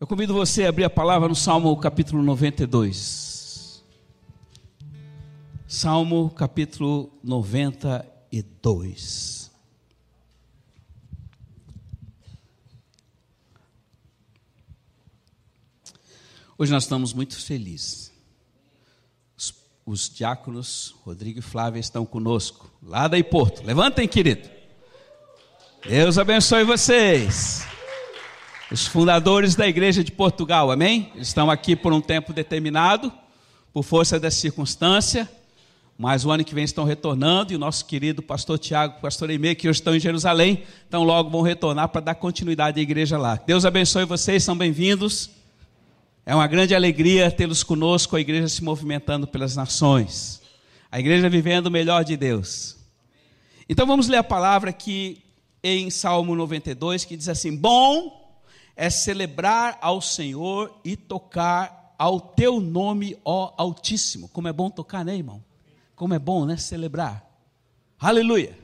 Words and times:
Eu 0.00 0.06
convido 0.06 0.32
você 0.32 0.64
a 0.64 0.70
abrir 0.70 0.84
a 0.84 0.88
palavra 0.88 1.28
no 1.28 1.34
Salmo 1.34 1.76
capítulo 1.76 2.22
92. 2.22 3.84
Salmo 5.68 6.30
capítulo 6.30 7.12
92. 7.22 9.50
Hoje 16.56 16.72
nós 16.72 16.84
estamos 16.84 17.12
muito 17.12 17.38
felizes. 17.38 18.10
Os, 19.36 19.54
os 19.84 20.08
diáconos 20.08 20.96
Rodrigo 21.04 21.40
e 21.40 21.42
Flávia 21.42 21.78
estão 21.78 22.06
conosco, 22.06 22.72
lá 22.82 23.06
da 23.06 23.22
Porto. 23.22 23.62
Levantem, 23.62 24.08
querido. 24.08 24.48
Deus 25.86 26.16
abençoe 26.16 26.64
vocês 26.64 27.68
os 28.72 28.86
fundadores 28.86 29.56
da 29.56 29.66
igreja 29.66 30.04
de 30.04 30.12
Portugal, 30.12 30.70
amém? 30.70 31.10
Eles 31.16 31.28
estão 31.28 31.50
aqui 31.50 31.74
por 31.74 31.92
um 31.92 32.00
tempo 32.00 32.32
determinado, 32.32 33.12
por 33.72 33.82
força 33.82 34.18
da 34.20 34.30
circunstância, 34.30 35.28
mas 35.98 36.24
o 36.24 36.30
ano 36.30 36.44
que 36.44 36.54
vem 36.54 36.62
estão 36.62 36.84
retornando, 36.84 37.52
e 37.52 37.56
o 37.56 37.58
nosso 37.58 37.84
querido 37.84 38.22
pastor 38.22 38.58
Tiago, 38.58 39.00
pastor 39.00 39.28
Eimê, 39.28 39.56
que 39.56 39.68
hoje 39.68 39.80
estão 39.80 39.94
em 39.94 40.00
Jerusalém, 40.00 40.62
então 40.86 41.02
logo 41.02 41.28
vão 41.28 41.42
retornar 41.42 41.88
para 41.88 42.00
dar 42.00 42.14
continuidade 42.14 42.78
à 42.78 42.82
igreja 42.82 43.18
lá. 43.18 43.40
Deus 43.44 43.64
abençoe 43.64 44.04
vocês, 44.04 44.44
são 44.44 44.56
bem-vindos. 44.56 45.30
É 46.24 46.32
uma 46.32 46.46
grande 46.46 46.72
alegria 46.72 47.30
tê-los 47.30 47.64
conosco, 47.64 48.14
a 48.14 48.20
igreja 48.20 48.46
se 48.46 48.62
movimentando 48.62 49.26
pelas 49.26 49.56
nações, 49.56 50.40
a 50.92 51.00
igreja 51.00 51.28
vivendo 51.28 51.66
o 51.66 51.70
melhor 51.72 52.04
de 52.04 52.16
Deus. 52.16 52.76
Então 53.68 53.84
vamos 53.84 54.06
ler 54.06 54.18
a 54.18 54.24
palavra 54.24 54.70
aqui 54.70 55.20
em 55.62 55.90
Salmo 55.90 56.36
92, 56.36 57.04
que 57.04 57.16
diz 57.16 57.28
assim: 57.28 57.56
Bom 57.56 58.19
é 58.80 58.88
celebrar 58.88 59.78
ao 59.82 60.00
Senhor 60.00 60.80
e 60.82 60.96
tocar 60.96 61.94
ao 61.98 62.18
teu 62.18 62.62
nome, 62.62 63.14
ó 63.22 63.52
Altíssimo. 63.58 64.26
Como 64.30 64.48
é 64.48 64.54
bom 64.54 64.70
tocar, 64.70 65.04
né, 65.04 65.14
irmão? 65.14 65.44
Como 65.94 66.14
é 66.14 66.18
bom, 66.18 66.46
né, 66.46 66.56
celebrar. 66.56 67.22
Aleluia. 67.98 68.58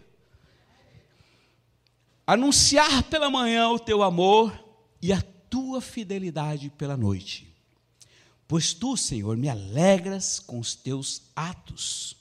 Anunciar 2.27 3.03
pela 3.03 3.29
manhã 3.29 3.69
o 3.69 3.79
teu 3.79 4.03
amor 4.03 4.59
e 5.03 5.13
a 5.13 5.21
tua 5.21 5.83
fidelidade 5.83 6.71
pela 6.71 6.97
noite. 6.97 7.55
Pois 8.49 8.73
tu, 8.73 8.97
Senhor, 8.97 9.37
me 9.37 9.51
alegras 9.51 10.39
com 10.39 10.59
os 10.59 10.75
teus 10.75 11.25
atos, 11.37 12.17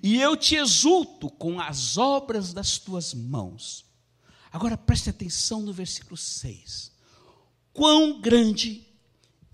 e 0.00 0.20
eu 0.22 0.36
te 0.36 0.54
exulto 0.54 1.28
com 1.28 1.60
as 1.60 1.98
obras 1.98 2.52
das 2.52 2.78
tuas 2.78 3.12
mãos. 3.12 3.84
Agora 4.52 4.78
preste 4.78 5.10
atenção 5.10 5.60
no 5.60 5.72
versículo 5.72 6.16
6 6.16 6.94
quão 7.76 8.18
grande 8.18 8.86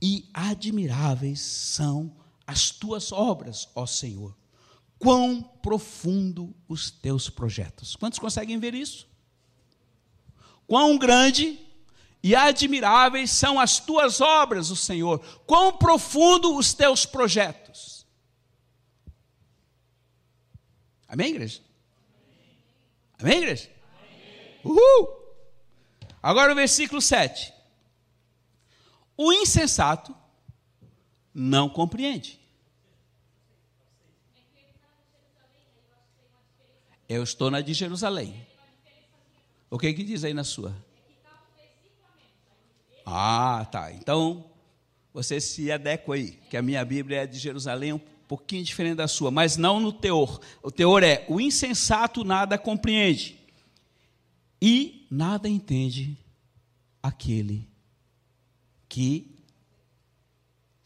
e 0.00 0.30
admiráveis 0.32 1.40
são 1.40 2.16
as 2.46 2.70
tuas 2.70 3.10
obras, 3.10 3.68
ó 3.74 3.84
Senhor. 3.84 4.36
Quão 4.96 5.42
profundo 5.42 6.54
os 6.68 6.88
teus 6.88 7.28
projetos. 7.28 7.96
Quantos 7.96 8.20
conseguem 8.20 8.60
ver 8.60 8.74
isso? 8.74 9.08
Quão 10.68 10.96
grande 10.96 11.58
e 12.22 12.36
admiráveis 12.36 13.32
são 13.32 13.58
as 13.58 13.80
tuas 13.80 14.20
obras, 14.20 14.70
o 14.70 14.76
Senhor. 14.76 15.18
Quão 15.44 15.72
profundo 15.76 16.56
os 16.56 16.72
teus 16.72 17.04
projetos. 17.04 18.06
Amém, 21.08 21.30
igreja? 21.30 21.60
Amém, 23.18 23.38
igreja? 23.38 23.68
Uhul! 24.64 25.20
Agora 26.22 26.52
o 26.52 26.54
versículo 26.54 27.02
7. 27.02 27.52
O 29.16 29.32
insensato 29.32 30.14
não 31.34 31.68
compreende. 31.68 32.40
Eu 37.08 37.22
estou 37.22 37.50
na 37.50 37.60
de 37.60 37.74
Jerusalém. 37.74 38.46
O 39.70 39.78
que, 39.78 39.92
que 39.92 40.02
diz 40.02 40.24
aí 40.24 40.32
na 40.32 40.44
sua? 40.44 40.74
Ah, 43.04 43.66
tá. 43.70 43.92
Então, 43.92 44.50
você 45.12 45.40
se 45.40 45.70
adequa 45.70 46.14
aí, 46.14 46.38
que 46.48 46.56
a 46.56 46.62
minha 46.62 46.84
Bíblia 46.84 47.22
é 47.22 47.26
de 47.26 47.38
Jerusalém, 47.38 47.92
um 47.92 48.00
pouquinho 48.26 48.64
diferente 48.64 48.96
da 48.96 49.08
sua, 49.08 49.30
mas 49.30 49.56
não 49.56 49.78
no 49.78 49.92
teor. 49.92 50.40
O 50.62 50.70
teor 50.70 51.02
é: 51.02 51.26
o 51.28 51.40
insensato 51.40 52.24
nada 52.24 52.56
compreende, 52.56 53.38
e 54.60 55.06
nada 55.10 55.48
entende 55.48 56.16
aquele 57.02 57.71
que 58.92 59.34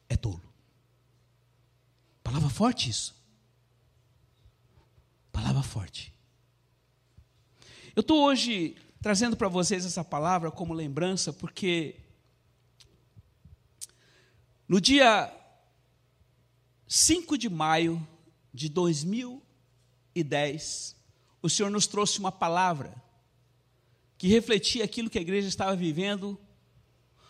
é 0.08 0.16
tolo. 0.16 0.40
Palavra 2.22 2.48
forte 2.48 2.88
isso. 2.88 3.20
Palavra 5.32 5.60
forte. 5.60 6.14
Eu 7.96 8.02
estou 8.02 8.22
hoje 8.22 8.76
trazendo 9.02 9.36
para 9.36 9.48
vocês 9.48 9.84
essa 9.84 10.04
palavra 10.04 10.52
como 10.52 10.72
lembrança, 10.72 11.32
porque 11.32 11.96
no 14.68 14.80
dia 14.80 15.36
5 16.86 17.36
de 17.36 17.48
maio 17.48 18.06
de 18.54 18.68
2010, 18.68 20.94
o 21.42 21.50
Senhor 21.50 21.70
nos 21.70 21.88
trouxe 21.88 22.20
uma 22.20 22.30
palavra 22.30 22.94
que 24.16 24.28
refletia 24.28 24.84
aquilo 24.84 25.10
que 25.10 25.18
a 25.18 25.22
igreja 25.22 25.48
estava 25.48 25.74
vivendo 25.74 26.38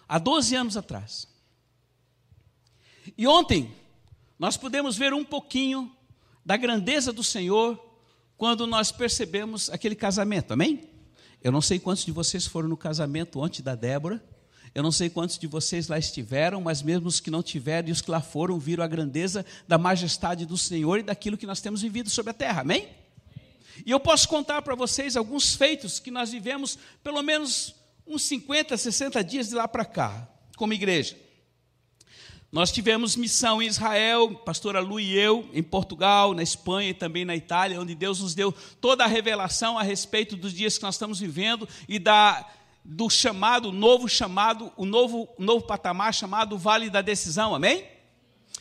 há 0.08 0.18
12 0.18 0.54
anos 0.54 0.76
atrás. 0.76 1.28
E 3.16 3.26
ontem, 3.26 3.72
nós 4.38 4.56
pudemos 4.56 4.96
ver 4.96 5.14
um 5.14 5.24
pouquinho 5.24 5.90
da 6.44 6.56
grandeza 6.56 7.12
do 7.12 7.24
Senhor 7.24 7.80
quando 8.36 8.66
nós 8.66 8.92
percebemos 8.92 9.70
aquele 9.70 9.94
casamento, 9.94 10.52
amém? 10.52 10.88
Eu 11.42 11.50
não 11.52 11.60
sei 11.60 11.78
quantos 11.78 12.04
de 12.04 12.12
vocês 12.12 12.46
foram 12.46 12.68
no 12.68 12.76
casamento 12.76 13.40
ontem 13.40 13.62
da 13.62 13.74
Débora, 13.74 14.22
eu 14.74 14.82
não 14.82 14.92
sei 14.92 15.08
quantos 15.08 15.38
de 15.38 15.46
vocês 15.46 15.88
lá 15.88 15.98
estiveram, 15.98 16.60
mas 16.60 16.82
mesmo 16.82 17.08
os 17.08 17.18
que 17.18 17.30
não 17.30 17.42
tiveram 17.42 17.88
e 17.88 17.92
os 17.92 18.02
que 18.02 18.10
lá 18.10 18.20
foram, 18.20 18.58
viram 18.58 18.84
a 18.84 18.86
grandeza 18.86 19.46
da 19.66 19.78
majestade 19.78 20.44
do 20.44 20.58
Senhor 20.58 20.98
e 20.98 21.02
daquilo 21.02 21.38
que 21.38 21.46
nós 21.46 21.62
temos 21.62 21.80
vivido 21.80 22.10
sobre 22.10 22.30
a 22.30 22.34
terra, 22.34 22.60
amém? 22.60 22.88
E 23.84 23.90
eu 23.90 23.98
posso 23.98 24.28
contar 24.28 24.60
para 24.62 24.74
vocês 24.74 25.16
alguns 25.16 25.54
feitos 25.54 25.98
que 25.98 26.10
nós 26.10 26.30
vivemos, 26.30 26.78
pelo 27.02 27.22
menos 27.22 27.74
uns 28.06 28.22
50, 28.22 28.76
60 28.76 29.22
dias 29.24 29.48
de 29.48 29.54
lá 29.54 29.66
para 29.66 29.84
cá, 29.84 30.28
como 30.56 30.72
igreja. 30.72 31.16
Nós 32.52 32.70
tivemos 32.70 33.16
missão 33.16 33.60
em 33.60 33.66
Israel, 33.66 34.34
pastora 34.36 34.80
Lu 34.80 35.00
e 35.00 35.18
eu, 35.18 35.48
em 35.52 35.62
Portugal, 35.62 36.32
na 36.32 36.42
Espanha 36.42 36.90
e 36.90 36.94
também 36.94 37.24
na 37.24 37.34
Itália, 37.34 37.80
onde 37.80 37.94
Deus 37.94 38.20
nos 38.20 38.34
deu 38.34 38.52
toda 38.80 39.04
a 39.04 39.08
revelação 39.08 39.76
a 39.76 39.82
respeito 39.82 40.36
dos 40.36 40.52
dias 40.52 40.78
que 40.78 40.84
nós 40.84 40.94
estamos 40.94 41.18
vivendo 41.18 41.68
e 41.88 41.98
da, 41.98 42.48
do 42.84 43.10
chamado, 43.10 43.72
novo 43.72 44.08
chamado, 44.08 44.72
o 44.76 44.86
novo, 44.86 45.28
novo 45.38 45.66
patamar 45.66 46.14
chamado 46.14 46.56
Vale 46.56 46.88
da 46.88 47.02
Decisão, 47.02 47.54
amém? 47.54 47.95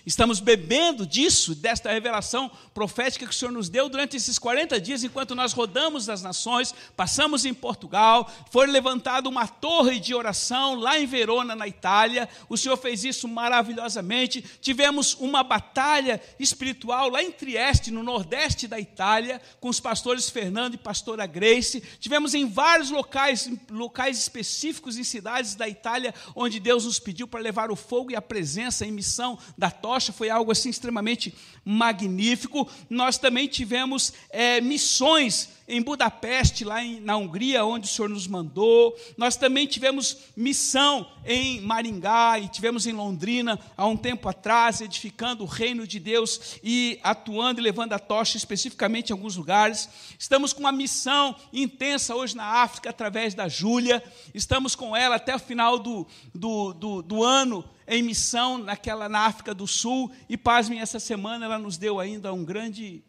Estamos 0.05 0.39
bebendo 0.39 1.03
disso, 1.03 1.55
desta 1.55 1.91
revelação 1.91 2.51
profética 2.75 3.25
que 3.25 3.31
o 3.31 3.35
Senhor 3.35 3.51
nos 3.51 3.69
deu 3.69 3.89
durante 3.89 4.15
esses 4.15 4.37
40 4.37 4.79
dias, 4.79 5.03
enquanto 5.03 5.33
nós 5.33 5.51
rodamos 5.51 6.09
as 6.09 6.21
nações, 6.21 6.75
passamos 6.95 7.43
em 7.43 7.55
Portugal, 7.55 8.31
foi 8.51 8.67
levantada 8.67 9.27
uma 9.27 9.47
torre 9.47 9.99
de 9.99 10.13
oração 10.13 10.75
lá 10.75 10.99
em 10.99 11.07
Verona, 11.07 11.55
na 11.55 11.67
Itália. 11.67 12.29
O 12.47 12.55
Senhor 12.55 12.77
fez 12.77 13.03
isso 13.03 13.27
maravilhosamente. 13.27 14.45
Tivemos 14.61 15.15
uma 15.15 15.41
batalha 15.41 16.21
espiritual 16.39 17.09
lá 17.09 17.23
em 17.23 17.31
Trieste, 17.31 17.89
no 17.89 18.03
nordeste 18.03 18.67
da 18.67 18.79
Itália, 18.79 19.41
com 19.59 19.69
os 19.69 19.79
pastores 19.79 20.29
Fernando 20.29 20.75
e 20.75 20.77
pastora 20.77 21.25
Grace. 21.25 21.81
Tivemos 21.99 22.35
em 22.35 22.47
vários 22.47 22.91
locais, 22.91 23.49
locais 23.71 24.19
específicos 24.19 24.99
em 24.99 25.03
cidades 25.03 25.55
da 25.55 25.67
Itália, 25.67 26.13
onde 26.35 26.59
Deus 26.59 26.85
nos 26.85 26.99
pediu 26.99 27.27
para 27.27 27.39
levar 27.39 27.71
o 27.71 27.75
fogo 27.75 28.11
e 28.11 28.15
a 28.15 28.21
presença 28.21 28.85
em 28.85 28.91
missão 28.91 29.39
da 29.57 29.71
torre 29.71 29.94
Rocha 29.95 30.11
foi 30.11 30.29
algo 30.29 30.51
assim 30.51 30.69
extremamente 30.69 31.33
magnífico. 31.65 32.69
Nós 32.89 33.17
também 33.17 33.47
tivemos 33.47 34.13
é, 34.29 34.61
missões 34.61 35.49
em 35.67 35.81
Budapeste, 35.81 36.63
lá 36.63 36.83
em, 36.83 36.99
na 36.99 37.17
Hungria, 37.17 37.65
onde 37.65 37.87
o 37.87 37.91
Senhor 37.91 38.07
nos 38.07 38.27
mandou. 38.27 38.95
Nós 39.17 39.35
também 39.35 39.65
tivemos 39.65 40.17
missão 40.37 41.07
em 41.25 41.59
Maringá 41.61 42.37
e 42.37 42.47
tivemos 42.47 42.85
em 42.85 42.91
Londrina 42.91 43.59
há 43.75 43.87
um 43.87 43.97
tempo 43.97 44.29
atrás, 44.29 44.79
edificando 44.79 45.43
o 45.43 45.47
reino 45.47 45.87
de 45.87 45.99
Deus 45.99 46.59
e 46.63 46.99
atuando 47.01 47.59
e 47.59 47.63
levando 47.63 47.93
a 47.93 47.99
tocha 47.99 48.37
especificamente 48.37 49.09
em 49.09 49.13
alguns 49.13 49.35
lugares. 49.35 49.89
Estamos 50.19 50.53
com 50.53 50.59
uma 50.59 50.71
missão 50.71 51.35
intensa 51.51 52.15
hoje 52.15 52.35
na 52.35 52.61
África 52.61 52.91
através 52.91 53.33
da 53.33 53.47
Júlia. 53.47 54.03
Estamos 54.35 54.75
com 54.75 54.95
ela 54.95 55.15
até 55.15 55.35
o 55.35 55.39
final 55.39 55.79
do, 55.79 56.05
do, 56.33 56.73
do, 56.73 57.01
do 57.01 57.23
ano 57.23 57.65
em 57.87 58.01
missão 58.01 58.57
naquela 58.57 59.07
na 59.07 59.21
África 59.21 59.53
do 59.53 59.67
Sul 59.67 60.11
e 60.27 60.35
pasmem 60.35 60.79
essa 60.79 60.99
semana 60.99 61.45
ela 61.45 61.54
nos 61.57 61.77
deu 61.77 61.99
ainda 61.99 62.33
um 62.33 62.43
grande 62.43 63.03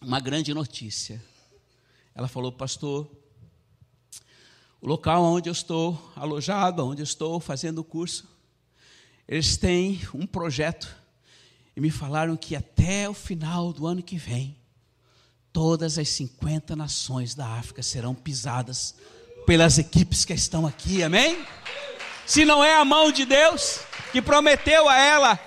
uma 0.00 0.20
grande 0.20 0.52
notícia. 0.52 1.22
Ela 2.14 2.28
falou, 2.28 2.52
pastor, 2.52 3.10
o 4.80 4.86
local 4.86 5.22
onde 5.22 5.48
eu 5.48 5.52
estou 5.52 6.12
alojado, 6.14 6.84
onde 6.84 7.00
eu 7.00 7.04
estou 7.04 7.40
fazendo 7.40 7.78
o 7.78 7.84
curso, 7.84 8.28
eles 9.26 9.56
têm 9.56 10.00
um 10.14 10.26
projeto 10.26 10.94
e 11.76 11.80
me 11.80 11.90
falaram 11.90 12.36
que 12.36 12.56
até 12.56 13.08
o 13.08 13.14
final 13.14 13.72
do 13.72 13.86
ano 13.86 14.02
que 14.02 14.16
vem, 14.16 14.56
todas 15.52 15.98
as 15.98 16.08
50 16.08 16.74
nações 16.76 17.34
da 17.34 17.46
África 17.46 17.82
serão 17.82 18.14
pisadas 18.14 18.94
pelas 19.46 19.78
equipes 19.78 20.24
que 20.24 20.32
estão 20.32 20.66
aqui, 20.66 21.02
amém? 21.02 21.44
Se 22.26 22.44
não 22.44 22.62
é 22.62 22.74
a 22.74 22.84
mão 22.84 23.10
de 23.10 23.24
Deus 23.24 23.80
que 24.12 24.20
prometeu 24.20 24.88
a 24.88 24.96
ela 24.96 25.40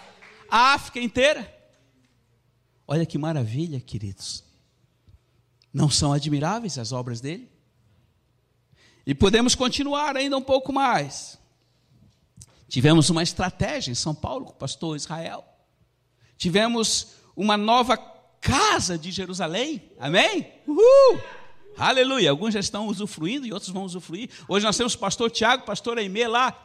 a 0.50 0.74
África 0.74 1.00
inteira. 1.00 1.61
Olha 2.92 3.06
que 3.06 3.18
maravilha, 3.18 3.80
queridos. 3.80 4.44
Não 5.74 5.90
são 5.90 6.12
admiráveis 6.12 6.78
as 6.78 6.92
obras 6.92 7.22
dele? 7.22 7.50
E 9.06 9.16
podemos 9.16 9.56
continuar 9.56 10.18
ainda 10.18 10.36
um 10.36 10.42
pouco 10.42 10.74
mais. 10.74 11.40
Tivemos 12.68 13.10
uma 13.10 13.24
estratégia 13.24 13.94
em 13.94 13.96
São 13.96 14.14
Paulo 14.14 14.44
com 14.44 14.52
o 14.52 14.56
pastor 14.56 14.98
Israel. 14.98 15.42
Tivemos 16.38 17.14
uma 17.34 17.56
nova 17.56 17.96
casa 18.42 18.98
de 18.98 19.10
Jerusalém. 19.10 19.90
Amém? 19.98 20.52
Uhul! 20.68 21.22
Aleluia. 21.78 22.30
Alguns 22.30 22.56
já 22.56 22.60
estão 22.60 22.88
usufruindo 22.88 23.48
e 23.48 23.54
outros 23.54 23.72
vão 23.72 23.86
usufruir. 23.86 24.30
Hoje 24.50 24.66
nós 24.66 24.76
temos 24.76 24.96
o 24.96 25.00
pastor 25.00 25.32
Tiago, 25.32 25.64
pastor 25.64 25.98
Aimee 25.98 26.28
lá. 26.28 26.62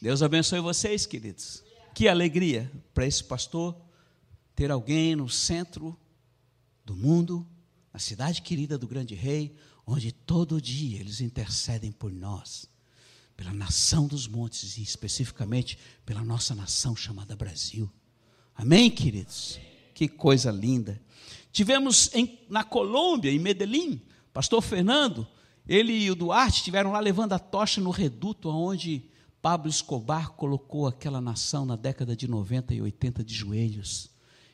Deus 0.00 0.22
abençoe 0.22 0.60
vocês, 0.60 1.04
queridos. 1.04 1.62
Que 1.94 2.08
alegria 2.08 2.72
para 2.94 3.04
esse 3.04 3.22
pastor 3.22 3.76
ter 4.54 4.70
alguém 4.70 5.16
no 5.16 5.28
centro 5.28 5.98
do 6.84 6.94
mundo, 6.94 7.46
na 7.92 7.98
cidade 7.98 8.42
querida 8.42 8.76
do 8.78 8.88
grande 8.88 9.14
rei, 9.14 9.54
onde 9.86 10.12
todo 10.12 10.60
dia 10.60 11.00
eles 11.00 11.20
intercedem 11.20 11.90
por 11.90 12.12
nós, 12.12 12.66
pela 13.36 13.52
nação 13.52 14.06
dos 14.06 14.26
montes 14.26 14.76
e 14.76 14.82
especificamente 14.82 15.78
pela 16.04 16.24
nossa 16.24 16.54
nação 16.54 16.94
chamada 16.94 17.34
Brasil. 17.34 17.90
Amém, 18.54 18.90
queridos? 18.90 19.58
Que 19.94 20.08
coisa 20.08 20.50
linda. 20.50 21.00
Tivemos 21.52 22.14
em, 22.14 22.38
na 22.48 22.62
Colômbia, 22.62 23.30
em 23.30 23.38
Medellín, 23.38 24.00
pastor 24.32 24.62
Fernando, 24.62 25.26
ele 25.66 25.92
e 25.92 26.10
o 26.10 26.14
Duarte 26.14 26.58
estiveram 26.58 26.92
lá 26.92 27.00
levando 27.00 27.32
a 27.32 27.38
tocha 27.38 27.80
no 27.80 27.90
reduto 27.90 28.48
onde 28.48 29.08
Pablo 29.40 29.70
Escobar 29.70 30.32
colocou 30.32 30.86
aquela 30.86 31.20
nação 31.20 31.64
na 31.64 31.76
década 31.76 32.14
de 32.14 32.28
90 32.28 32.74
e 32.74 32.82
80 32.82 33.24
de 33.24 33.34
joelhos. 33.34 34.09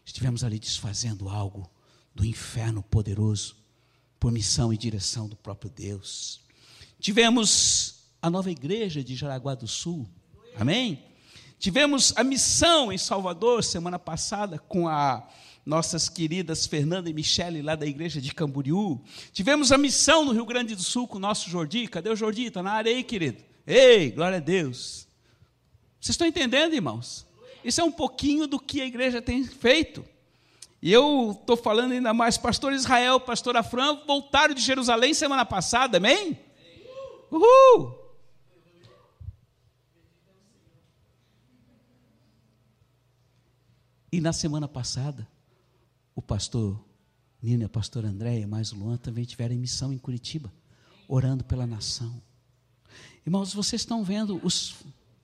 Estivemos 0.06 0.44
ali 0.44 0.60
desfazendo 0.60 1.28
algo 1.28 1.68
do 2.14 2.24
inferno 2.24 2.80
poderoso 2.80 3.56
por 4.20 4.30
missão 4.30 4.72
e 4.72 4.78
direção 4.78 5.28
do 5.28 5.36
próprio 5.36 5.68
Deus. 5.68 6.40
Tivemos 7.00 8.04
a 8.22 8.30
nova 8.30 8.50
igreja 8.50 9.02
de 9.02 9.16
Jaraguá 9.16 9.56
do 9.56 9.66
Sul, 9.66 10.08
amém? 10.56 11.04
Tivemos 11.58 12.14
a 12.16 12.22
missão 12.22 12.92
em 12.92 12.96
Salvador 12.96 13.64
semana 13.64 13.98
passada 13.98 14.58
com 14.58 14.86
a 14.88 15.28
nossas 15.64 16.08
queridas 16.08 16.66
Fernanda 16.66 17.10
e 17.10 17.12
Michele 17.12 17.60
lá 17.60 17.74
da 17.74 17.84
igreja 17.84 18.20
de 18.20 18.32
Camboriú. 18.32 19.02
Tivemos 19.32 19.72
a 19.72 19.78
missão 19.78 20.24
no 20.24 20.32
Rio 20.32 20.46
Grande 20.46 20.76
do 20.76 20.82
Sul 20.82 21.08
com 21.08 21.16
o 21.16 21.20
nosso 21.20 21.50
Jordi. 21.50 21.88
Cadê 21.88 22.08
o 22.08 22.16
Jordi? 22.16 22.44
Está 22.44 22.62
na 22.62 22.70
área 22.70 22.92
aí, 22.92 23.02
querido. 23.02 23.42
Ei, 23.66 24.12
glória 24.12 24.36
a 24.36 24.40
Deus. 24.40 25.08
Vocês 26.00 26.14
estão 26.14 26.26
entendendo, 26.26 26.74
irmãos? 26.74 27.26
Isso 27.66 27.80
é 27.80 27.84
um 27.84 27.90
pouquinho 27.90 28.46
do 28.46 28.60
que 28.60 28.80
a 28.80 28.86
igreja 28.86 29.20
tem 29.20 29.42
feito. 29.42 30.04
E 30.80 30.92
eu 30.92 31.32
estou 31.32 31.56
falando 31.56 31.90
ainda 31.90 32.14
mais, 32.14 32.38
pastor 32.38 32.72
Israel, 32.72 33.18
pastor 33.18 33.56
Afran, 33.56 34.04
voltaram 34.06 34.54
de 34.54 34.60
Jerusalém 34.60 35.12
semana 35.12 35.44
passada, 35.44 35.96
amém? 35.96 36.38
Uhul! 37.28 38.06
E 44.12 44.20
na 44.20 44.32
semana 44.32 44.68
passada, 44.68 45.26
o 46.14 46.22
pastor 46.22 46.80
Nino 47.42 47.62
e 47.62 47.66
a 47.66 47.68
pastora 47.68 48.06
Andréia, 48.06 48.46
mais 48.46 48.72
o 48.72 48.76
Luan, 48.76 48.96
também 48.96 49.24
tiveram 49.24 49.56
missão 49.56 49.92
em 49.92 49.98
Curitiba, 49.98 50.52
orando 51.08 51.42
pela 51.42 51.66
nação. 51.66 52.22
Irmãos, 53.26 53.52
vocês 53.52 53.82
estão 53.82 54.04
vendo 54.04 54.40
os. 54.44 54.76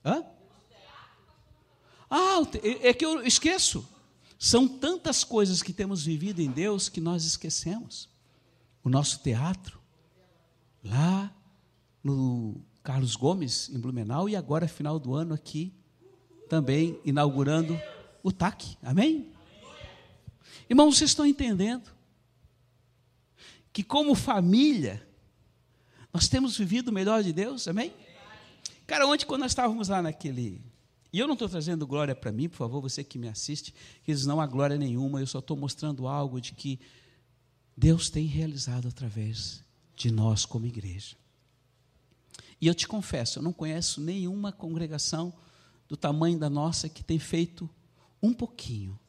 Hã? 0.03 0.25
Ah, 2.15 2.43
é 2.61 2.93
que 2.93 3.03
eu 3.03 3.25
esqueço. 3.25 3.89
São 4.37 4.67
tantas 4.67 5.23
coisas 5.23 5.63
que 5.63 5.73
temos 5.73 6.05
vivido 6.05 6.41
em 6.41 6.51
Deus 6.51 6.87
que 6.87 7.01
nós 7.01 7.25
esquecemos. 7.25 8.07
O 8.83 8.89
nosso 8.89 9.23
teatro, 9.23 9.81
lá 10.83 11.35
no 12.03 12.61
Carlos 12.83 13.15
Gomes, 13.15 13.67
em 13.69 13.79
Blumenau, 13.79 14.29
e 14.29 14.35
agora, 14.35 14.67
final 14.67 14.99
do 14.99 15.15
ano, 15.15 15.33
aqui, 15.33 15.73
também 16.47 16.99
inaugurando 17.03 17.81
o 18.21 18.31
TAC. 18.31 18.77
Amém? 18.83 19.33
Irmãos, 20.69 20.95
vocês 20.95 21.09
estão 21.09 21.25
entendendo 21.25 21.89
que, 23.71 23.81
como 23.81 24.13
família, 24.13 25.03
nós 26.13 26.27
temos 26.27 26.55
vivido 26.55 26.89
o 26.89 26.93
melhor 26.93 27.23
de 27.23 27.33
Deus? 27.33 27.67
Amém? 27.67 27.91
Cara, 28.85 29.07
ontem, 29.07 29.25
quando 29.25 29.41
nós 29.41 29.51
estávamos 29.51 29.87
lá 29.87 29.99
naquele 29.99 30.61
e 31.13 31.19
eu 31.19 31.27
não 31.27 31.33
estou 31.33 31.47
trazendo 31.47 31.85
glória 31.85 32.15
para 32.15 32.31
mim, 32.31 32.49
por 32.49 32.57
favor, 32.57 32.81
você 32.81 33.03
que 33.03 33.19
me 33.19 33.27
assiste, 33.27 33.71
que 34.03 34.11
diz, 34.11 34.25
não 34.25 34.41
há 34.41 34.47
glória 34.47 34.75
nenhuma, 34.75 35.19
eu 35.19 35.27
só 35.27 35.37
estou 35.37 35.55
mostrando 35.55 36.07
algo 36.07 36.41
de 36.41 36.53
que 36.53 36.79
Deus 37.77 38.09
tem 38.09 38.25
realizado 38.25 38.87
através 38.87 39.63
de 39.95 40.09
nós 40.09 40.43
como 40.43 40.65
igreja. 40.65 41.15
E 42.59 42.65
eu 42.65 42.73
te 42.73 42.87
confesso, 42.87 43.37
eu 43.37 43.43
não 43.43 43.53
conheço 43.53 44.01
nenhuma 44.01 44.51
congregação 44.51 45.31
do 45.87 45.95
tamanho 45.95 46.39
da 46.39 46.49
nossa 46.49 46.89
que 46.89 47.03
tem 47.03 47.19
feito 47.19 47.69
um 48.21 48.33
pouquinho 48.33 48.99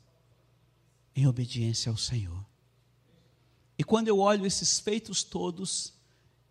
em 1.17 1.27
obediência 1.27 1.89
ao 1.89 1.97
Senhor. 1.97 2.45
E 3.79 3.83
quando 3.83 4.09
eu 4.09 4.19
olho 4.19 4.45
esses 4.45 4.79
feitos 4.79 5.23
todos, 5.23 5.95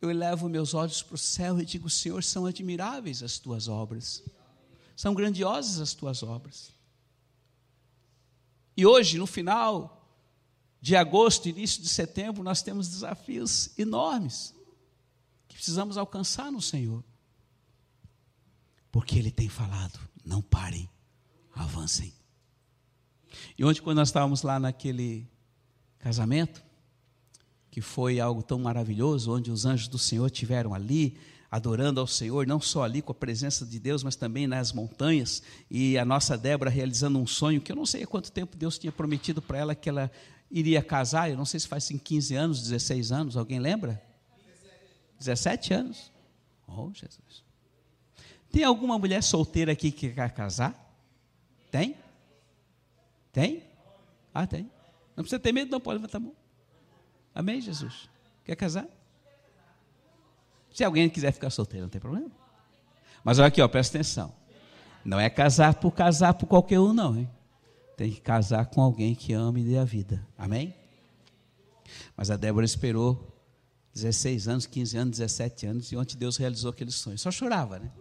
eu 0.02 0.10
elevo 0.10 0.50
meus 0.50 0.74
olhos 0.74 1.04
para 1.04 1.16
o 1.16 1.18
céu 1.18 1.60
e 1.60 1.66
digo: 1.66 1.90
Senhor, 1.90 2.24
são 2.24 2.46
admiráveis 2.48 3.22
as 3.22 3.38
tuas 3.38 3.68
obras. 3.68 4.24
São 4.96 5.14
grandiosas 5.14 5.80
as 5.80 5.94
tuas 5.94 6.24
obras. 6.24 6.72
E 8.76 8.86
hoje, 8.86 9.18
no 9.18 9.28
final 9.28 10.04
de 10.82 10.96
agosto, 10.96 11.48
início 11.48 11.82
de 11.82 11.88
setembro, 11.88 12.44
nós 12.44 12.62
temos 12.62 12.90
desafios 12.90 13.78
enormes 13.78 14.54
que 15.48 15.56
precisamos 15.56 15.98
alcançar 15.98 16.52
no 16.52 16.62
Senhor. 16.62 17.04
Porque 18.92 19.18
Ele 19.18 19.32
tem 19.32 19.50
falado: 19.50 20.00
não 20.26 20.42
parem, 20.42 20.90
avancem. 21.54 22.14
E 23.58 23.64
ontem, 23.64 23.82
quando 23.82 23.98
nós 23.98 24.10
estávamos 24.10 24.42
lá 24.42 24.60
naquele 24.60 25.28
casamento, 25.98 26.64
que 27.72 27.82
foi 27.82 28.20
algo 28.20 28.44
tão 28.44 28.60
maravilhoso, 28.60 29.32
onde 29.32 29.50
os 29.50 29.66
anjos 29.66 29.88
do 29.88 29.98
Senhor 29.98 30.30
tiveram 30.30 30.74
ali, 30.74 31.18
adorando 31.54 32.00
ao 32.00 32.08
Senhor, 32.08 32.48
não 32.48 32.60
só 32.60 32.82
ali 32.82 33.00
com 33.00 33.12
a 33.12 33.16
presença 33.16 33.64
de 33.64 33.80
Deus, 33.80 34.04
mas 34.04 34.16
também 34.16 34.48
nas 34.48 34.74
montanhas. 34.74 35.44
E 35.70 36.00
a 36.00 36.04
nossa 36.04 36.36
Débora 36.36 36.68
realizando 36.68 37.20
um 37.20 37.28
sonho 37.28 37.62
que 37.62 37.72
eu 37.72 37.76
não 37.76 37.86
sei 37.86 38.02
há 38.02 38.08
quanto 38.08 38.32
tempo 38.32 38.58
Deus 38.58 38.80
tinha 38.80 38.92
prometido 38.92 39.40
para 39.40 39.60
ela 39.60 39.76
que 39.76 39.88
ela 39.88 40.12
iria 40.50 40.82
casar. 40.82 41.30
Eu 41.30 41.38
não 41.38 41.46
sei 41.46 41.60
se 41.60 41.68
faz 41.68 41.84
assim, 41.84 42.00
15 42.00 42.36
anos, 42.36 42.64
16 42.64 43.12
anos, 43.12 43.38
alguém 43.38 43.60
lembra? 43.60 44.02
17 45.20 45.76
anos. 45.76 46.12
Oh, 46.68 46.90
Jesus. 46.92 47.44
Tem 48.52 48.64
alguma 48.64 48.98
mulher 48.98 49.22
solteira 49.22 49.74
aqui 49.74 49.92
que 49.92 50.10
quer 50.10 50.32
casar? 50.32 50.74
Tem? 51.70 51.96
Tem? 53.32 53.62
Ah, 54.34 54.48
tem. 54.48 54.64
Não 55.16 55.24
precisa 55.24 55.40
ter 55.40 55.52
medo, 55.52 55.70
não 55.70 55.80
pode 55.80 56.00
levantar 56.00 56.18
a 56.18 56.22
mão. 56.22 56.36
Amém, 57.36 57.62
Jesus? 57.62 58.10
Quer 58.44 58.56
casar? 58.56 58.88
Se 60.74 60.84
alguém 60.84 61.10
quiser 61.10 61.32
ficar 61.32 61.50
solteiro, 61.50 61.84
não 61.84 61.90
tem 61.90 62.02
problema. 62.02 62.32
Mas 63.24 63.40
olha 63.40 63.48
aqui, 63.48 63.62
ó, 63.62 63.68
presta 63.68 63.98
atenção. 63.98 64.34
Não 65.06 65.20
é 65.20 65.30
casar 65.30 65.76
por 65.76 65.92
casar 65.92 66.34
por 66.34 66.48
qualquer 66.48 66.80
um, 66.80 66.94
não. 66.94 67.18
Hein? 67.18 67.30
Tem 67.96 68.12
que 68.12 68.20
casar 68.20 68.66
com 68.66 68.82
alguém 68.82 69.14
que 69.14 69.34
ame 69.34 69.62
e 69.62 69.64
dê 69.66 69.78
a 69.78 69.86
vida. 69.86 70.26
Amém? 70.38 70.74
Mas 72.18 72.32
a 72.32 72.36
Débora 72.36 72.66
esperou 72.66 73.32
16 73.94 74.48
anos, 74.48 74.66
15 74.66 74.98
anos, 74.98 75.18
17 75.18 75.66
anos, 75.68 75.92
e 75.92 75.96
ontem 75.96 76.18
Deus 76.18 76.38
realizou 76.38 76.72
aquele 76.72 76.92
sonho. 76.92 77.18
Só 77.20 77.30
chorava, 77.30 77.78
né? 77.78 77.92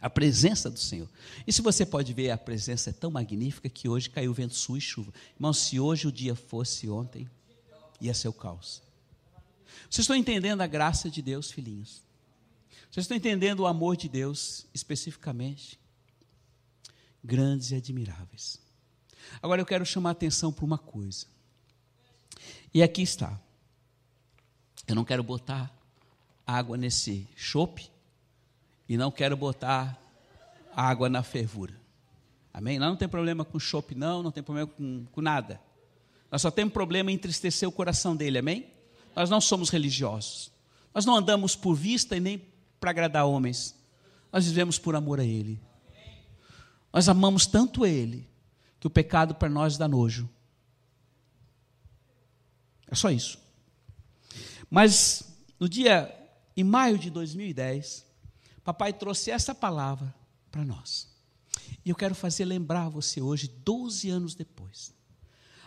A 0.00 0.10
presença 0.10 0.68
do 0.68 0.78
Senhor. 0.78 1.08
E 1.46 1.52
se 1.52 1.62
você 1.62 1.86
pode 1.86 2.12
ver, 2.12 2.30
a 2.30 2.36
presença 2.36 2.90
é 2.90 2.92
tão 2.92 3.10
magnífica 3.10 3.68
que 3.68 3.88
hoje 3.88 4.10
caiu 4.10 4.34
vento 4.34 4.54
sul 4.54 4.76
e 4.76 4.80
chuva. 4.80 5.12
Irmão, 5.36 5.52
se 5.52 5.78
hoje 5.78 6.08
o 6.08 6.12
dia 6.12 6.34
fosse 6.34 6.90
ontem, 6.90 7.30
ia 8.00 8.12
ser 8.12 8.28
o 8.28 8.32
caos. 8.32 8.82
Vocês 9.90 10.04
estão 10.04 10.16
entendendo 10.16 10.60
a 10.60 10.66
graça 10.66 11.10
de 11.10 11.22
Deus, 11.22 11.50
filhinhos? 11.50 12.02
Vocês 12.90 13.04
estão 13.04 13.16
entendendo 13.16 13.60
o 13.60 13.66
amor 13.66 13.96
de 13.96 14.08
Deus 14.08 14.66
especificamente? 14.72 15.80
Grandes 17.22 17.70
e 17.70 17.74
admiráveis. 17.74 18.60
Agora 19.42 19.60
eu 19.60 19.66
quero 19.66 19.84
chamar 19.84 20.10
a 20.10 20.12
atenção 20.12 20.52
para 20.52 20.64
uma 20.64 20.78
coisa. 20.78 21.26
E 22.72 22.82
aqui 22.82 23.02
está. 23.02 23.40
Eu 24.86 24.94
não 24.94 25.04
quero 25.04 25.22
botar 25.22 25.72
água 26.46 26.76
nesse 26.76 27.26
chope 27.34 27.90
e 28.88 28.96
não 28.96 29.10
quero 29.10 29.36
botar 29.36 29.98
água 30.74 31.08
na 31.08 31.22
fervura. 31.22 31.74
Amém? 32.52 32.78
Nós 32.78 32.88
não 32.88 32.96
tem 32.96 33.08
problema 33.08 33.44
com 33.44 33.58
chope, 33.58 33.94
não, 33.94 34.22
não 34.22 34.30
tem 34.30 34.42
problema 34.42 34.68
com, 34.68 35.06
com 35.10 35.20
nada. 35.20 35.60
Nós 36.30 36.42
só 36.42 36.50
temos 36.50 36.72
problema 36.72 37.10
em 37.10 37.14
entristecer 37.14 37.68
o 37.68 37.72
coração 37.72 38.14
dele, 38.14 38.38
amém? 38.38 38.73
Nós 39.14 39.30
não 39.30 39.40
somos 39.40 39.70
religiosos. 39.70 40.50
Nós 40.94 41.04
não 41.04 41.16
andamos 41.16 41.56
por 41.56 41.74
vista 41.74 42.16
e 42.16 42.20
nem 42.20 42.42
para 42.80 42.90
agradar 42.90 43.26
homens. 43.26 43.74
Nós 44.32 44.46
vivemos 44.46 44.78
por 44.78 44.94
amor 44.94 45.20
a 45.20 45.24
Ele. 45.24 45.60
Nós 46.92 47.08
amamos 47.08 47.46
tanto 47.46 47.84
Ele 47.84 48.28
que 48.78 48.86
o 48.86 48.90
pecado 48.90 49.34
para 49.34 49.48
nós 49.48 49.76
dá 49.76 49.88
nojo. 49.88 50.28
É 52.86 52.94
só 52.94 53.10
isso. 53.10 53.38
Mas 54.70 55.24
no 55.58 55.68
dia, 55.68 56.14
em 56.56 56.64
maio 56.64 56.98
de 56.98 57.10
2010, 57.10 58.04
papai 58.62 58.92
trouxe 58.92 59.30
essa 59.30 59.54
palavra 59.54 60.14
para 60.50 60.64
nós. 60.64 61.08
E 61.84 61.90
eu 61.90 61.96
quero 61.96 62.14
fazer 62.14 62.44
lembrar 62.44 62.88
você 62.88 63.20
hoje, 63.20 63.48
12 63.48 64.10
anos 64.10 64.34
depois. 64.34 64.94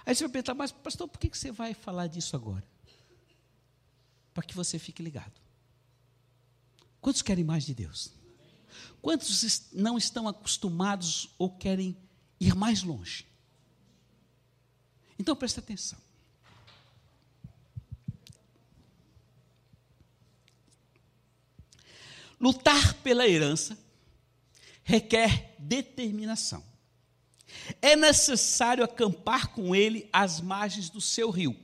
Aí 0.06 0.16
você 0.16 0.24
vai 0.24 0.32
perguntar, 0.32 0.54
mas 0.54 0.72
pastor, 0.72 1.08
por 1.08 1.20
que 1.20 1.36
você 1.36 1.52
vai 1.52 1.74
falar 1.74 2.08
disso 2.08 2.36
agora? 2.36 2.64
Para 4.38 4.46
que 4.46 4.54
você 4.54 4.78
fique 4.78 5.02
ligado. 5.02 5.34
Quantos 7.02 7.24
querem 7.24 7.44
mais 7.44 7.66
de 7.66 7.74
Deus? 7.74 8.14
Quantos 9.02 9.72
não 9.74 9.98
estão 9.98 10.28
acostumados 10.28 11.34
ou 11.40 11.50
querem 11.50 11.98
ir 12.40 12.54
mais 12.54 12.84
longe? 12.84 13.26
Então 15.18 15.36
preste 15.36 15.58
atenção. 15.58 15.98
Lutar 22.40 22.94
pela 23.02 23.28
herança 23.28 23.76
requer 24.84 25.56
determinação. 25.58 26.64
É 27.82 27.96
necessário 27.96 28.84
acampar 28.84 29.48
com 29.48 29.76
ele 29.76 30.08
às 30.14 30.40
margens 30.40 30.92
do 30.92 31.02
seu 31.02 31.32
rio. 31.32 31.60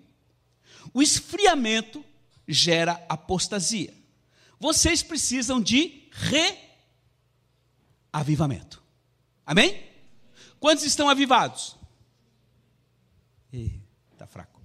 O 0.92 1.04
esfriamento 1.04 2.04
gera 2.48 3.04
apostasia. 3.10 3.94
Vocês 4.60 5.04
precisam 5.04 5.62
de 5.62 6.10
reavivamento. 8.12 8.82
Amém? 9.46 9.84
Quantos 10.60 10.86
estão 10.86 11.10
avivados? 11.10 11.76
Está 14.14 14.26
fraco. 14.26 14.62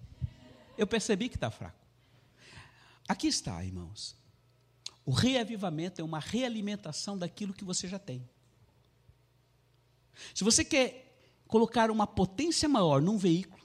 Eu 0.77 0.87
percebi 0.87 1.29
que 1.29 1.37
está 1.37 1.51
fraco. 1.51 1.77
Aqui 3.09 3.27
está, 3.27 3.65
irmãos. 3.65 4.17
O 5.05 5.11
reavivamento 5.11 6.01
é 6.01 6.05
uma 6.05 6.21
realimentação 6.21 7.17
daquilo 7.19 7.55
que 7.55 7.65
você 7.65 7.89
já 7.89 7.99
tem. 7.99 8.29
Se 10.35 10.45
você 10.45 10.65
quer 10.65 11.19
colocar 11.47 11.91
uma 11.91 12.07
potência 12.07 12.69
maior 12.69 13.01
num 13.01 13.17
veículo, 13.17 13.58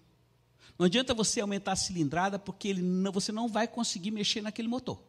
não 0.77 0.85
adianta 0.85 1.13
você 1.13 1.39
aumentar 1.39 1.73
a 1.73 1.75
cilindrada, 1.75 2.39
porque 2.39 2.67
ele 2.67 2.81
não, 2.81 3.11
você 3.11 3.31
não 3.31 3.47
vai 3.47 3.67
conseguir 3.67 4.11
mexer 4.11 4.41
naquele 4.41 4.67
motor. 4.67 5.01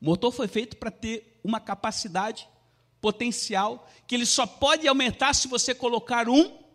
O 0.00 0.04
motor 0.04 0.32
foi 0.32 0.48
feito 0.48 0.76
para 0.76 0.90
ter 0.90 1.38
uma 1.44 1.60
capacidade 1.60 2.48
potencial 3.00 3.88
que 4.06 4.14
ele 4.14 4.26
só 4.26 4.46
pode 4.46 4.86
aumentar 4.88 5.34
se 5.34 5.48
você 5.48 5.74
colocar 5.74 6.28
um 6.28 6.66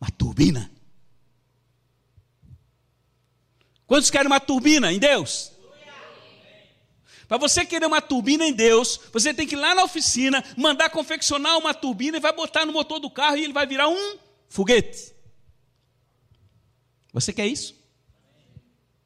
uma 0.00 0.10
turbina. 0.10 0.70
Quantos 3.86 4.10
querem 4.10 4.28
uma 4.28 4.38
turbina 4.38 4.92
em 4.92 4.98
Deus? 4.98 5.52
Para 7.26 7.36
você 7.36 7.66
querer 7.66 7.84
uma 7.84 8.00
turbina 8.00 8.46
em 8.46 8.52
Deus, 8.54 9.00
você 9.12 9.34
tem 9.34 9.46
que 9.46 9.54
ir 9.54 9.58
lá 9.58 9.74
na 9.74 9.84
oficina, 9.84 10.42
mandar 10.56 10.88
confeccionar 10.88 11.58
uma 11.58 11.74
turbina 11.74 12.16
e 12.16 12.20
vai 12.20 12.32
botar 12.32 12.64
no 12.64 12.72
motor 12.72 12.98
do 12.98 13.10
carro 13.10 13.36
e 13.36 13.44
ele 13.44 13.52
vai 13.52 13.66
virar 13.66 13.88
um 13.88 14.18
foguete. 14.48 15.17
Você 17.12 17.32
quer 17.32 17.46
isso? 17.46 17.74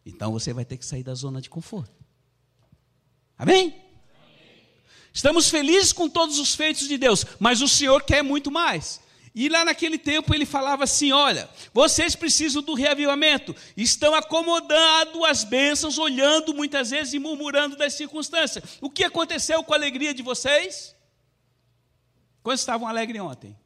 Então 0.04 0.32
você 0.32 0.52
vai 0.52 0.64
ter 0.64 0.76
que 0.76 0.84
sair 0.84 1.02
da 1.02 1.14
zona 1.14 1.40
de 1.40 1.48
conforto. 1.48 1.94
Amém? 3.38 3.74
Estamos 5.12 5.48
felizes 5.48 5.92
com 5.92 6.08
todos 6.08 6.38
os 6.38 6.54
feitos 6.54 6.88
de 6.88 6.96
Deus, 6.96 7.24
mas 7.38 7.60
o 7.60 7.68
Senhor 7.68 8.02
quer 8.02 8.22
muito 8.22 8.50
mais. 8.50 9.00
E 9.34 9.48
lá 9.48 9.64
naquele 9.64 9.98
tempo 9.98 10.34
ele 10.34 10.44
falava 10.44 10.84
assim: 10.84 11.12
olha, 11.12 11.48
vocês 11.72 12.14
precisam 12.14 12.62
do 12.62 12.74
reavivamento, 12.74 13.54
estão 13.76 14.14
acomodados 14.14 15.24
às 15.24 15.44
bênçãos, 15.44 15.98
olhando 15.98 16.54
muitas 16.54 16.90
vezes 16.90 17.14
e 17.14 17.18
murmurando 17.18 17.76
das 17.76 17.94
circunstâncias. 17.94 18.78
O 18.80 18.90
que 18.90 19.04
aconteceu 19.04 19.62
com 19.64 19.72
a 19.72 19.76
alegria 19.76 20.12
de 20.12 20.22
vocês? 20.22 20.94
Quando 22.42 22.58
estavam 22.58 22.88
alegres 22.88 23.22
ontem? 23.22 23.56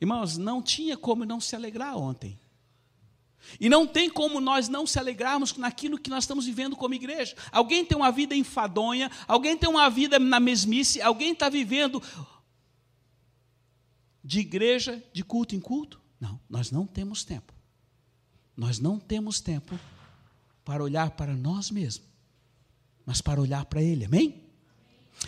Irmãos, 0.00 0.36
não 0.36 0.60
tinha 0.60 0.96
como 0.96 1.24
não 1.24 1.40
se 1.40 1.54
alegrar 1.54 1.96
ontem. 1.96 2.38
E 3.60 3.68
não 3.68 3.86
tem 3.86 4.08
como 4.08 4.40
nós 4.40 4.68
não 4.68 4.86
se 4.86 4.98
alegrarmos 4.98 5.56
naquilo 5.56 5.98
que 5.98 6.10
nós 6.10 6.24
estamos 6.24 6.46
vivendo 6.46 6.76
como 6.76 6.94
igreja. 6.94 7.36
Alguém 7.50 7.84
tem 7.84 7.96
uma 7.96 8.10
vida 8.10 8.34
enfadonha, 8.34 9.10
alguém 9.26 9.56
tem 9.56 9.68
uma 9.68 9.88
vida 9.88 10.18
na 10.18 10.40
mesmice, 10.40 11.00
alguém 11.00 11.32
está 11.32 11.48
vivendo 11.48 12.02
de 14.22 14.40
igreja, 14.40 15.02
de 15.12 15.24
culto 15.24 15.54
em 15.54 15.60
culto? 15.60 16.00
Não, 16.20 16.40
nós 16.48 16.70
não 16.70 16.86
temos 16.86 17.24
tempo. 17.24 17.52
Nós 18.56 18.78
não 18.78 18.98
temos 18.98 19.40
tempo 19.40 19.78
para 20.64 20.82
olhar 20.82 21.10
para 21.10 21.34
nós 21.34 21.70
mesmos, 21.70 22.06
mas 23.04 23.20
para 23.20 23.40
olhar 23.40 23.64
para 23.64 23.82
Ele, 23.82 24.04
amém? 24.04 24.42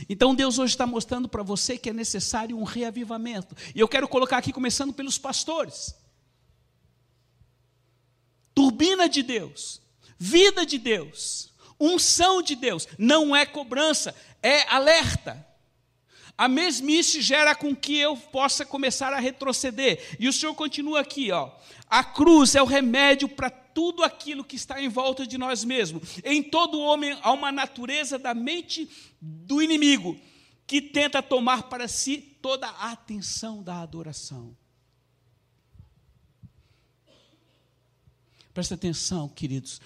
Então 0.09 0.35
Deus 0.35 0.59
hoje 0.59 0.75
está 0.75 0.87
mostrando 0.87 1.29
para 1.29 1.43
você 1.43 1.77
que 1.77 1.91
é 1.91 1.93
necessário 1.93 2.57
um 2.57 2.65
reavivamento. 2.65 3.57
E 3.75 3.81
eu 3.81 3.89
quero 3.89 4.09
colocar 4.09 4.39
aqui, 4.39 4.53
começando 4.53 4.93
pelos 4.93 5.19
pastores 5.19 5.95
turbina 8.55 9.09
de 9.09 9.23
Deus, 9.23 9.81
vida 10.19 10.65
de 10.65 10.79
Deus, 10.79 11.53
unção 11.79 12.41
de 12.41 12.55
Deus, 12.55 12.87
não 12.99 13.35
é 13.35 13.45
cobrança, 13.45 14.15
é 14.43 14.63
alerta. 14.69 15.47
A 16.37 16.49
mesmice 16.49 17.23
gera 17.23 17.55
com 17.55 17.75
que 17.77 17.97
eu 17.97 18.17
possa 18.17 18.67
começar 18.67 19.13
a 19.13 19.21
retroceder. 19.21 20.17
E 20.19 20.27
o 20.27 20.33
Senhor 20.33 20.55
continua 20.55 21.01
aqui, 21.01 21.31
ó. 21.31 21.53
A 21.89 22.03
cruz 22.03 22.57
é 22.57 22.63
o 22.63 22.67
remédio 22.67 23.29
para 23.29 23.49
tudo 23.51 24.03
aquilo 24.03 24.45
que 24.45 24.57
está 24.57 24.81
em 24.81 24.89
volta 24.89 25.27
de 25.27 25.39
nós 25.39 25.65
mesmos. 25.65 26.19
Em 26.25 26.43
todo 26.43 26.81
homem 26.81 27.17
há 27.23 27.33
uma 27.33 27.53
natureza 27.53 28.19
da 28.19 28.35
mente 28.35 28.89
do 29.21 29.63
inimigo 29.63 30.19
que 30.67 30.81
tenta 30.81 31.23
tomar 31.23 31.65
para 31.65 31.87
si 31.87 32.19
toda 32.41 32.67
a 32.67 32.93
atenção 32.93 33.63
da 33.63 33.81
adoração. 33.81 34.57
Presta 38.55 38.77
atenção, 38.77 39.29
queridos. 39.29 39.81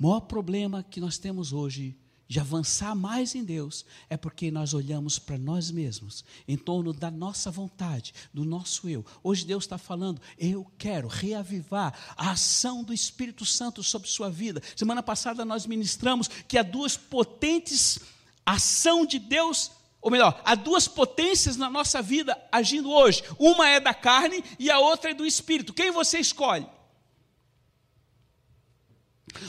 O 0.00 0.02
maior 0.02 0.20
problema 0.20 0.82
que 0.82 0.98
nós 0.98 1.18
temos 1.18 1.52
hoje 1.52 1.94
de 2.26 2.40
avançar 2.40 2.94
mais 2.94 3.34
em 3.34 3.44
Deus 3.44 3.84
é 4.08 4.16
porque 4.16 4.50
nós 4.50 4.72
olhamos 4.72 5.18
para 5.18 5.36
nós 5.36 5.70
mesmos, 5.70 6.24
em 6.48 6.56
torno 6.56 6.94
da 6.94 7.10
nossa 7.10 7.50
vontade, 7.50 8.14
do 8.32 8.42
nosso 8.42 8.88
eu. 8.88 9.04
Hoje 9.22 9.44
Deus 9.44 9.64
está 9.64 9.76
falando, 9.76 10.22
eu 10.38 10.66
quero 10.78 11.06
reavivar 11.06 11.94
a 12.16 12.30
ação 12.30 12.82
do 12.82 12.94
Espírito 12.94 13.44
Santo 13.44 13.82
sobre 13.82 14.08
sua 14.08 14.30
vida. 14.30 14.62
Semana 14.74 15.02
passada 15.02 15.44
nós 15.44 15.66
ministramos 15.66 16.28
que 16.48 16.56
há 16.56 16.62
duas 16.62 16.96
potentes 16.96 18.00
ação 18.46 19.04
de 19.04 19.18
Deus, 19.18 19.70
ou 20.00 20.10
melhor, 20.10 20.40
há 20.44 20.54
duas 20.54 20.88
potências 20.88 21.58
na 21.58 21.68
nossa 21.68 22.00
vida 22.00 22.40
agindo 22.50 22.90
hoje. 22.90 23.22
Uma 23.38 23.68
é 23.68 23.78
da 23.78 23.92
carne 23.92 24.42
e 24.58 24.70
a 24.70 24.78
outra 24.78 25.10
é 25.10 25.14
do 25.14 25.26
Espírito. 25.26 25.74
Quem 25.74 25.90
você 25.90 26.18
escolhe? 26.18 26.66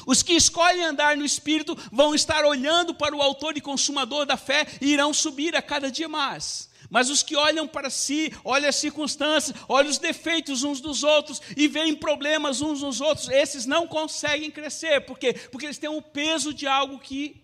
Os 0.05 0.21
que 0.21 0.33
escolhem 0.33 0.85
andar 0.85 1.17
no 1.17 1.25
Espírito 1.25 1.77
vão 1.91 2.13
estar 2.13 2.45
olhando 2.45 2.93
para 2.93 3.15
o 3.15 3.21
Autor 3.21 3.57
e 3.57 3.61
Consumador 3.61 4.25
da 4.25 4.37
fé 4.37 4.65
e 4.81 4.93
irão 4.93 5.13
subir 5.13 5.55
a 5.55 5.61
cada 5.61 5.91
dia 5.91 6.07
mais. 6.07 6.69
Mas 6.89 7.09
os 7.09 7.23
que 7.23 7.35
olham 7.35 7.67
para 7.67 7.89
si, 7.89 8.31
olham 8.43 8.69
as 8.69 8.75
circunstâncias, 8.75 9.55
olham 9.67 9.89
os 9.89 9.97
defeitos 9.97 10.63
uns 10.63 10.79
dos 10.79 11.03
outros 11.03 11.41
e 11.57 11.67
veem 11.67 11.95
problemas 11.95 12.61
uns 12.61 12.81
nos 12.81 13.01
outros, 13.01 13.29
esses 13.29 13.65
não 13.65 13.87
conseguem 13.87 14.51
crescer. 14.51 15.01
Por 15.01 15.17
quê? 15.17 15.33
Porque 15.33 15.65
eles 15.65 15.77
têm 15.77 15.89
o 15.89 16.01
peso 16.01 16.53
de 16.53 16.67
algo 16.67 16.99
que 16.99 17.43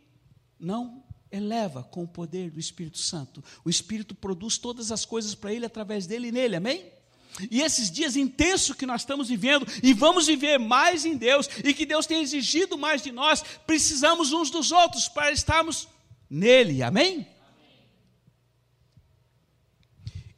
não 0.60 1.04
eleva 1.32 1.84
com 1.84 2.04
o 2.04 2.08
poder 2.08 2.52
do 2.52 2.60
Espírito 2.60 2.98
Santo. 2.98 3.44
O 3.64 3.70
Espírito 3.70 4.14
produz 4.14 4.58
todas 4.58 4.92
as 4.92 5.06
coisas 5.06 5.34
para 5.34 5.54
ele 5.54 5.66
através 5.66 6.06
dele 6.06 6.28
e 6.28 6.32
nele, 6.32 6.56
amém? 6.58 7.01
E 7.50 7.62
esses 7.62 7.90
dias 7.90 8.16
intensos 8.16 8.76
que 8.76 8.86
nós 8.86 9.02
estamos 9.02 9.30
vivendo, 9.30 9.66
e 9.82 9.94
vamos 9.94 10.28
viver 10.28 10.58
mais 10.60 11.06
em 11.06 11.16
Deus, 11.16 11.48
e 11.64 11.74
que 11.74 11.86
Deus 11.86 12.06
tem 12.06 12.22
exigido 12.22 12.78
mais 12.78 13.02
de 13.02 13.12
nós, 13.12 13.44
precisamos 13.66 14.32
uns 14.34 14.50
dos 14.50 14.72
outros 14.72 15.08
para 15.08 15.32
estarmos 15.32 15.88
nele, 16.30 16.84
amém? 16.84 17.28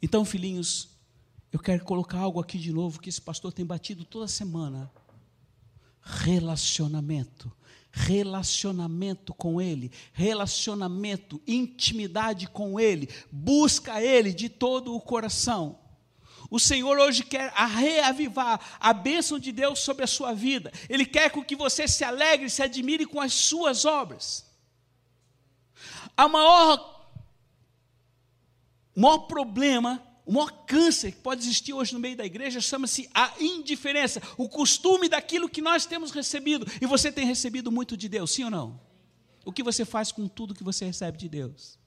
Então, 0.00 0.24
filhinhos, 0.24 0.88
eu 1.52 1.58
quero 1.58 1.84
colocar 1.84 2.18
algo 2.18 2.40
aqui 2.40 2.58
de 2.58 2.72
novo 2.72 3.00
que 3.00 3.08
esse 3.08 3.20
pastor 3.20 3.52
tem 3.52 3.64
batido 3.64 4.04
toda 4.04 4.28
semana. 4.28 4.90
relacionamento. 6.00 7.50
Relacionamento 7.96 9.32
com 9.32 9.60
Ele, 9.60 9.92
relacionamento, 10.12 11.40
intimidade 11.46 12.48
com 12.48 12.80
Ele, 12.80 13.08
busca 13.30 14.02
Ele 14.02 14.32
de 14.32 14.48
todo 14.48 14.96
o 14.96 15.00
coração. 15.00 15.78
O 16.50 16.60
Senhor 16.60 16.98
hoje 16.98 17.24
quer 17.24 17.52
reavivar 17.52 18.60
a 18.78 18.92
bênção 18.92 19.38
de 19.38 19.52
Deus 19.52 19.80
sobre 19.80 20.04
a 20.04 20.06
sua 20.06 20.32
vida. 20.32 20.72
Ele 20.88 21.04
quer 21.04 21.30
que 21.30 21.56
você 21.56 21.88
se 21.88 22.04
alegre, 22.04 22.50
se 22.50 22.62
admire 22.62 23.06
com 23.06 23.20
as 23.20 23.32
suas 23.32 23.84
obras. 23.84 24.44
A 26.16 26.28
maior, 26.28 27.10
o 28.94 29.00
maior 29.00 29.18
problema 29.18 30.02
o 30.26 30.32
maior 30.32 30.50
câncer 30.64 31.12
que 31.12 31.18
pode 31.18 31.42
existir 31.42 31.74
hoje 31.74 31.92
no 31.92 32.00
meio 32.00 32.16
da 32.16 32.24
igreja 32.24 32.60
chama-se 32.60 33.08
a 33.12 33.34
indiferença, 33.38 34.22
o 34.38 34.48
costume 34.48 35.08
daquilo 35.08 35.48
que 35.48 35.60
nós 35.60 35.84
temos 35.84 36.10
recebido. 36.10 36.66
E 36.80 36.86
você 36.86 37.12
tem 37.12 37.26
recebido 37.26 37.70
muito 37.70 37.96
de 37.96 38.08
Deus, 38.08 38.30
sim 38.30 38.44
ou 38.44 38.50
não? 38.50 38.80
O 39.44 39.52
que 39.52 39.62
você 39.62 39.84
faz 39.84 40.10
com 40.10 40.26
tudo 40.26 40.54
que 40.54 40.64
você 40.64 40.86
recebe 40.86 41.18
de 41.18 41.28
Deus? 41.28 41.78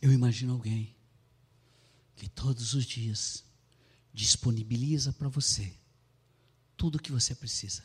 Eu 0.00 0.12
imagino 0.12 0.52
alguém 0.52 0.94
que 2.14 2.28
todos 2.28 2.74
os 2.74 2.84
dias 2.84 3.44
disponibiliza 4.12 5.12
para 5.12 5.28
você 5.28 5.72
tudo 6.76 6.96
o 6.96 7.02
que 7.02 7.12
você 7.12 7.34
precisa. 7.34 7.84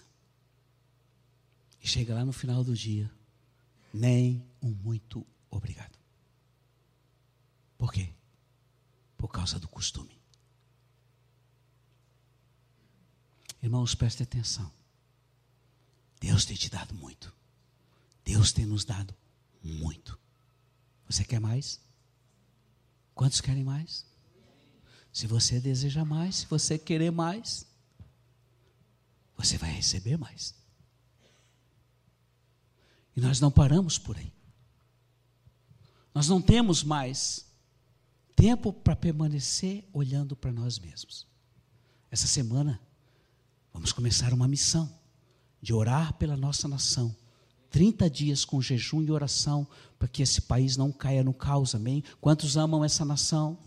E 1.82 1.88
chega 1.88 2.14
lá 2.14 2.24
no 2.24 2.32
final 2.32 2.64
do 2.64 2.76
dia, 2.76 3.12
nem 3.94 4.46
um 4.62 4.70
muito 4.70 5.26
obrigado. 5.50 5.98
Por 7.78 7.92
quê? 7.92 8.14
Por 9.18 9.28
causa 9.28 9.60
do 9.60 9.68
costume. 9.68 10.18
Irmãos, 13.62 13.96
prestem 13.96 14.24
atenção. 14.24 14.72
Deus 16.20 16.46
tem 16.46 16.56
te 16.56 16.70
dado 16.70 16.94
muito. 16.94 17.34
Deus 18.24 18.54
tem 18.54 18.66
nos 18.66 18.86
dado 18.86 19.16
muito. 19.62 20.18
Você 21.08 21.24
quer 21.24 21.40
mais? 21.40 21.82
Quantos 23.16 23.42
querem 23.42 23.64
mais? 23.64 24.06
Se 25.12 25.28
você 25.28 25.60
deseja 25.60 26.04
mais, 26.04 26.38
se 26.38 26.46
você 26.48 26.78
querer 26.78 27.12
mais, 27.12 27.68
você 29.38 29.58
vai 29.58 29.72
receber 29.72 30.18
mais. 30.18 30.56
E 33.16 33.22
nós 33.22 33.40
não 33.40 33.52
paramos 33.52 33.98
por 33.98 34.18
aí. 34.18 34.34
Nós 36.14 36.28
não 36.28 36.42
temos 36.42 36.84
mais 36.84 37.46
tempo 38.36 38.74
para 38.74 38.96
permanecer 38.96 39.88
olhando 39.94 40.36
para 40.36 40.52
nós 40.52 40.80
mesmos. 40.80 41.28
Essa 42.10 42.28
semana, 42.28 42.80
vamos 43.72 43.92
começar 43.92 44.34
uma 44.34 44.48
missão 44.48 44.92
de 45.62 45.74
orar 45.74 46.14
pela 46.14 46.36
nossa 46.36 46.68
nação. 46.68 47.16
30 47.70 48.10
dias 48.10 48.46
com 48.46 48.62
jejum 48.62 49.02
e 49.02 49.12
oração 49.12 49.68
para 50.04 50.10
que 50.10 50.22
esse 50.22 50.42
país 50.42 50.76
não 50.76 50.92
caia 50.92 51.24
no 51.24 51.34
caos, 51.34 51.74
amém? 51.74 52.04
Quantos 52.20 52.58
amam 52.58 52.84
essa 52.84 53.06
nação? 53.06 53.58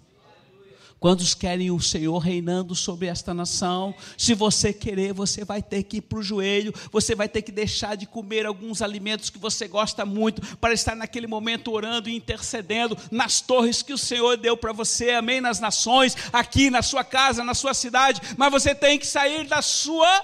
Quantos 1.00 1.33
querem 1.33 1.71
o 1.71 1.81
Senhor 1.81 2.19
reinando 2.19 2.75
sobre 2.75 3.07
esta 3.07 3.33
nação? 3.33 3.95
Se 4.19 4.35
você 4.35 4.71
querer, 4.71 5.14
você 5.14 5.47
vai 5.47 5.62
ter 5.62 5.83
que 5.85 5.97
ir 5.97 6.00
para 6.02 6.19
o 6.19 6.23
joelho, 6.23 6.75
você 6.93 7.14
vai 7.14 7.26
ter 7.26 7.40
que 7.40 7.50
deixar 7.50 7.97
de 7.97 8.05
comer 8.05 8.45
alguns 8.45 8.83
alimentos 8.83 9.31
que 9.31 9.38
você 9.38 9.66
gosta 9.66 10.05
muito, 10.05 10.59
para 10.59 10.75
estar 10.75 10.95
naquele 10.95 11.26
momento 11.26 11.73
orando 11.73 12.07
e 12.11 12.14
intercedendo 12.14 12.99
nas 13.11 13.40
torres 13.40 13.81
que 13.81 13.95
o 13.95 13.99
Senhor 13.99 14.37
deu 14.37 14.59
para 14.59 14.75
você, 14.75 15.12
amém? 15.12 15.40
Nas 15.40 15.59
nações, 15.59 16.14
aqui 16.35 16.69
na 16.69 16.82
sua 16.82 17.02
casa, 17.02 17.43
na 17.43 17.54
sua 17.54 17.73
cidade, 17.73 18.21
mas 18.37 18.52
você 18.52 18.75
tem 18.75 18.99
que 18.99 19.06
sair 19.06 19.49
da 19.49 19.63
sua 19.63 20.23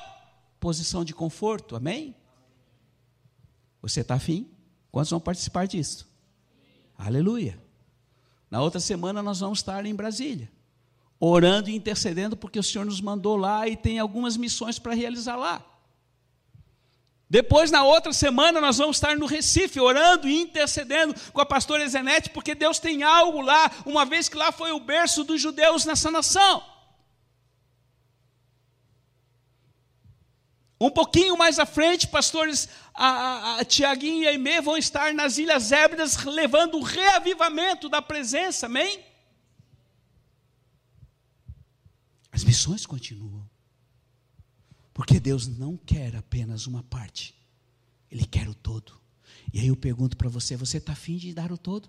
posição 0.60 1.06
de 1.06 1.14
conforto, 1.14 1.74
amém? 1.74 2.14
Você 3.80 4.02
está 4.02 4.16
afim? 4.16 4.51
Quantos 4.92 5.11
vão 5.11 5.18
participar 5.18 5.66
disso? 5.66 6.09
Aleluia. 6.96 7.61
Na 8.48 8.62
outra 8.62 8.78
semana 8.78 9.20
nós 9.20 9.40
vamos 9.40 9.59
estar 9.59 9.85
em 9.85 9.94
Brasília 9.94 10.48
orando 11.24 11.70
e 11.70 11.76
intercedendo, 11.76 12.37
porque 12.37 12.59
o 12.59 12.62
Senhor 12.64 12.85
nos 12.85 13.00
mandou 13.00 13.37
lá 13.37 13.68
e 13.68 13.76
tem 13.76 14.00
algumas 14.00 14.37
missões 14.37 14.81
para 14.81 14.92
realizar 14.92 15.37
lá. 15.37 15.64
Depois, 17.31 17.70
na 17.70 17.85
outra 17.85 18.12
semana, 18.12 18.61
nós 18.61 18.78
vamos 18.78 18.96
estar 18.96 19.16
no 19.16 19.24
Recife, 19.24 19.78
orando 19.78 20.28
e 20.28 20.42
intercedendo 20.42 21.14
com 21.33 21.40
a 21.40 21.46
pastora 21.46 21.88
Zenete, 21.88 22.28
porque 22.31 22.57
Deus 22.57 22.81
tem 22.81 23.05
algo 23.05 23.40
lá, 23.40 23.70
uma 23.87 24.05
vez 24.05 24.28
que 24.28 24.37
lá 24.37 24.50
foi 24.50 24.72
o 24.72 24.81
berço 24.81 25.22
dos 25.22 25.40
judeus 25.40 25.85
nessa 25.85 26.11
nação. 26.11 26.64
Um 30.81 30.90
pouquinho 30.90 31.38
mais 31.38 31.61
à 31.61 31.64
frente, 31.64 32.09
pastores 32.09 32.68
a, 32.94 33.07
a, 33.07 33.61
a 33.61 33.64
Tiaguinho 33.64 34.22
e 34.22 34.26
a 34.26 34.31
Aimee 34.31 34.61
vão 34.61 34.76
estar 34.76 35.14
nas 35.14 35.38
Ilhas 35.38 35.72
Hébridas, 35.72 36.16
levando 36.24 36.78
o 36.78 36.83
reavivamento 36.83 37.88
da 37.88 38.02
presença, 38.02 38.66
amém? 38.66 39.02
As 42.31 42.44
missões 42.44 42.87
continuam. 42.87 43.48
Porque 44.94 45.18
Deus 45.18 45.46
não 45.46 45.76
quer 45.76 46.14
apenas 46.16 46.66
uma 46.66 46.83
parte, 46.83 47.35
Ele 48.11 48.26
quer 48.26 48.48
o 48.48 48.55
todo. 48.55 49.00
E 49.52 49.61
aí 49.61 49.68
eu 49.68 49.76
pergunto 49.76 50.16
para 50.16 50.28
você: 50.28 50.57
você 50.57 50.78
está 50.78 50.92
afim 50.92 51.16
de 51.16 51.33
dar 51.33 51.50
o 51.50 51.59
todo? 51.59 51.88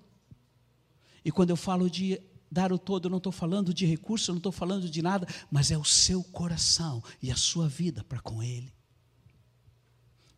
E 1.24 1.32
quando 1.32 1.50
eu 1.50 1.58
falo 1.58 1.90
de 1.90 2.22
dar 2.52 2.72
o 2.72 2.78
todo, 2.78 3.06
eu 3.06 3.10
não 3.10 3.18
estou 3.18 3.32
falando 3.32 3.74
de 3.74 3.86
recurso, 3.86 4.30
eu 4.30 4.34
não 4.34 4.40
estou 4.40 4.52
falando 4.52 4.90
de 4.90 5.02
nada, 5.02 5.28
mas 5.50 5.72
é 5.72 5.78
o 5.78 5.84
seu 5.84 6.24
coração 6.24 7.04
e 7.22 7.32
a 7.32 7.36
sua 7.36 7.68
vida 7.68 8.04
para 8.04 8.22
com 8.22 8.44
Ele. 8.44 8.74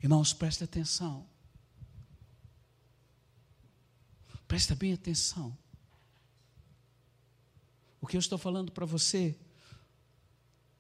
Irmãos, 0.02 0.34
preste 0.34 0.64
atenção. 0.64 1.28
Presta 4.48 4.76
bem 4.76 4.94
atenção. 4.94 5.58
O 8.00 8.08
que 8.08 8.16
eu 8.16 8.20
estou 8.20 8.38
falando 8.38 8.72
para 8.72 8.86
você 8.86 9.38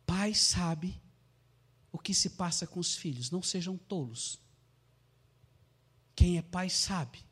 pai 0.05 0.33
sabe 0.33 1.01
o 1.91 1.97
que 1.97 2.13
se 2.13 2.31
passa 2.31 2.67
com 2.67 2.79
os 2.79 2.95
filhos, 2.95 3.31
não 3.31 3.41
sejam 3.41 3.77
tolos. 3.77 4.39
Quem 6.15 6.37
é 6.37 6.41
pai 6.41 6.69
sabe, 6.69 7.25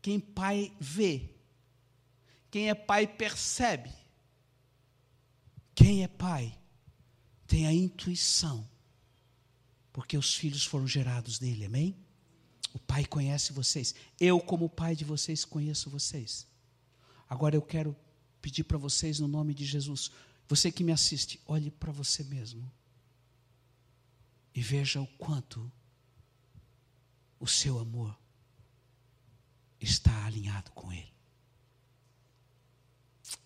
quem 0.00 0.20
pai 0.20 0.72
vê, 0.78 1.34
quem 2.50 2.68
é 2.68 2.74
pai 2.74 3.06
percebe. 3.06 4.00
Quem 5.80 6.02
é 6.02 6.08
pai 6.08 6.58
tem 7.46 7.66
a 7.66 7.72
intuição, 7.72 8.68
porque 9.92 10.16
os 10.16 10.34
filhos 10.34 10.64
foram 10.64 10.86
gerados 10.86 11.38
dele, 11.38 11.64
amém? 11.64 11.96
O 12.72 12.78
pai 12.78 13.04
conhece 13.04 13.52
vocês, 13.52 13.94
eu, 14.18 14.40
como 14.40 14.68
pai 14.68 14.94
de 14.94 15.04
vocês, 15.04 15.44
conheço 15.44 15.90
vocês. 15.90 16.46
Agora 17.28 17.56
eu 17.56 17.62
quero 17.62 17.96
pedir 18.40 18.64
para 18.64 18.78
vocês, 18.78 19.18
no 19.18 19.28
nome 19.28 19.54
de 19.54 19.64
Jesus, 19.64 20.10
você 20.48 20.70
que 20.70 20.82
me 20.82 20.92
assiste, 20.92 21.40
olhe 21.46 21.70
para 21.70 21.92
você 21.92 22.24
mesmo 22.24 22.70
e 24.54 24.60
veja 24.60 25.00
o 25.00 25.06
quanto 25.06 25.70
o 27.38 27.46
seu 27.46 27.78
amor 27.78 28.18
está 29.80 30.26
alinhado 30.26 30.70
com 30.72 30.92
Ele. 30.92 31.12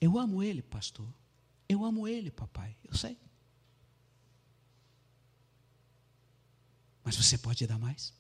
Eu 0.01 0.19
amo 0.19 0.43
Ele, 0.43 0.63
pastor. 0.63 1.07
Eu 1.69 1.85
amo 1.85 2.09
Ele, 2.09 2.31
papai. 2.31 2.77
Eu 2.85 2.95
sei. 2.95 3.19
Mas 7.05 7.17
você 7.17 7.37
pode 7.37 7.67
dar 7.67 7.79
mais? 7.79 8.13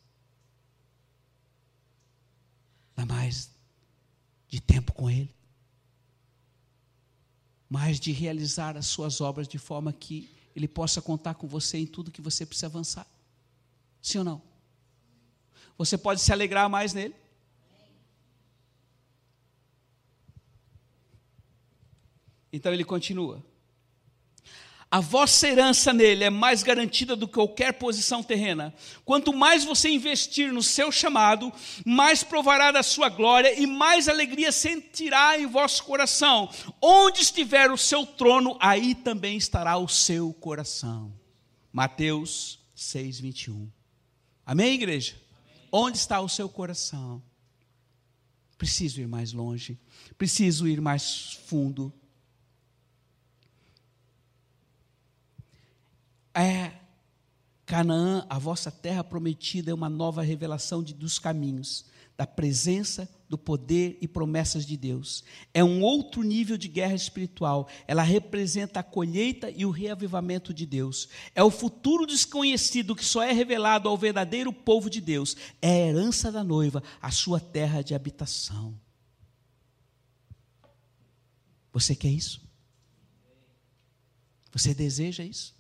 Dar 2.95 3.07
mais 3.07 3.51
de 4.49 4.61
tempo 4.61 4.93
com 4.93 5.11
Ele? 5.11 5.35
mas 7.75 7.99
de 7.99 8.13
realizar 8.13 8.77
as 8.77 8.87
suas 8.87 9.21
obras 9.21 9.49
de 9.49 9.59
forma 9.59 9.93
que 9.93 10.31
Ele 10.55 10.69
possa 10.69 11.03
contar 11.03 11.35
com 11.35 11.49
você 11.49 11.77
em 11.77 11.87
tudo 11.87 12.13
que 12.13 12.21
você 12.21 12.47
precisa 12.47 12.67
avançar. 12.67 13.05
Sim 14.01 14.19
ou 14.19 14.25
não? 14.25 14.43
Você 15.77 15.99
pode 15.99 16.21
se 16.21 16.33
alegrar 16.33 16.71
mais 16.71 16.95
nele? 16.95 17.17
Então 22.53 22.73
ele 22.73 22.85
continua 22.85 23.45
a 24.95 25.01
vossa 25.01 25.49
herança 25.49 25.93
nele 25.93 26.23
é 26.23 26.31
mais 26.31 26.63
garantida 26.63 27.17
do 27.17 27.27
que 27.27 27.35
qualquer 27.35 27.73
posição 27.73 28.23
terrena. 28.23 28.73
Quanto 29.05 29.33
mais 29.33 29.65
você 29.65 29.89
investir 29.89 30.53
no 30.53 30.63
seu 30.63 30.93
chamado, 30.93 31.53
mais 31.85 32.23
provará 32.23 32.71
da 32.71 32.81
sua 32.81 33.09
glória 33.09 33.61
e 33.61 33.67
mais 33.67 34.09
alegria 34.09 34.53
sentirá 34.53 35.37
em 35.37 35.47
vosso 35.47 35.83
coração. 35.83 36.49
Onde 36.81 37.23
estiver 37.23 37.73
o 37.73 37.77
seu 37.77 38.07
trono, 38.07 38.57
aí 38.61 38.95
também 38.95 39.37
estará 39.37 39.77
o 39.79 39.89
seu 39.89 40.33
coração. 40.33 41.13
Mateus 41.73 42.61
6, 42.77 43.19
21. 43.19 43.69
Amém, 44.47 44.75
igreja? 44.75 45.17
Amém. 45.17 45.69
Onde 45.73 45.99
está 45.99 46.21
o 46.21 46.29
seu 46.29 46.49
coração? 46.49 47.21
Preciso 48.57 49.01
ir 49.01 49.09
mais 49.09 49.33
longe, 49.33 49.77
preciso 50.17 50.69
ir 50.69 50.81
mais 50.81 51.37
fundo. 51.49 51.93
É 56.35 56.73
Canaã, 57.67 58.27
a 58.29 58.39
vossa 58.39 58.71
terra 58.71 59.03
prometida, 59.03 59.71
é 59.71 59.75
uma 59.75 59.89
nova 59.89 60.23
revelação 60.23 60.83
de, 60.83 60.93
dos 60.93 61.19
caminhos, 61.19 61.87
da 62.17 62.27
presença, 62.27 63.09
do 63.29 63.39
poder 63.39 63.99
e 64.01 64.07
promessas 64.07 64.67
de 64.67 64.77
Deus. 64.77 65.25
É 65.53 65.65
um 65.65 65.83
outro 65.83 66.23
nível 66.23 66.57
de 66.57 66.69
guerra 66.69 66.95
espiritual. 66.95 67.67
Ela 67.89 68.03
representa 68.03 68.81
a 68.81 68.85
colheita 68.85 69.51
e 69.51 69.65
o 69.65 69.71
reavivamento 69.71 70.53
de 70.53 70.67
Deus. 70.67 71.09
É 71.35 71.43
o 71.43 71.51
futuro 71.51 72.07
desconhecido 72.07 72.95
que 72.95 73.05
só 73.05 73.23
é 73.23 73.33
revelado 73.33 73.89
ao 73.89 73.97
verdadeiro 73.97 74.53
povo 74.53 74.91
de 74.91 75.01
Deus. 75.01 75.37
É 75.61 75.71
a 75.71 75.89
herança 75.89 76.31
da 76.31 76.45
noiva, 76.45 76.83
a 77.01 77.11
sua 77.11 77.41
terra 77.41 77.83
de 77.83 77.95
habitação. 77.95 78.79
Você 81.73 81.97
quer 81.97 82.11
isso? 82.11 82.41
Você 84.53 84.73
deseja 84.73 85.25
isso? 85.25 85.54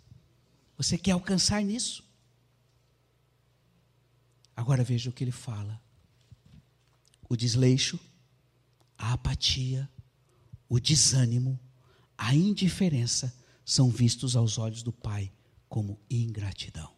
Você 0.76 0.98
quer 0.98 1.12
alcançar 1.12 1.62
nisso? 1.62 2.04
Agora 4.56 4.84
veja 4.84 5.10
o 5.10 5.12
que 5.12 5.24
ele 5.24 5.32
fala: 5.32 5.80
o 7.28 7.36
desleixo, 7.36 7.98
a 8.96 9.12
apatia, 9.12 9.88
o 10.68 10.80
desânimo, 10.80 11.58
a 12.16 12.34
indiferença 12.34 13.34
são 13.64 13.90
vistos 13.90 14.36
aos 14.36 14.58
olhos 14.58 14.82
do 14.82 14.92
Pai 14.92 15.32
como 15.68 15.98
ingratidão. 16.10 16.92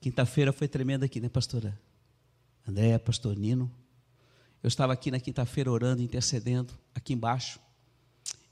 Quinta-feira 0.00 0.52
foi 0.52 0.68
tremenda 0.68 1.06
aqui, 1.06 1.20
né, 1.20 1.28
pastora? 1.28 1.80
Andréia, 2.66 2.98
pastor 2.98 3.36
Nino. 3.36 3.70
Eu 4.62 4.68
estava 4.68 4.92
aqui 4.92 5.10
na 5.10 5.20
quinta-feira 5.20 5.70
orando, 5.70 6.02
intercedendo, 6.02 6.72
aqui 6.94 7.12
embaixo, 7.12 7.60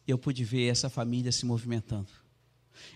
e 0.06 0.10
eu 0.10 0.18
pude 0.18 0.44
ver 0.44 0.68
essa 0.68 0.90
família 0.90 1.32
se 1.32 1.46
movimentando. 1.46 2.21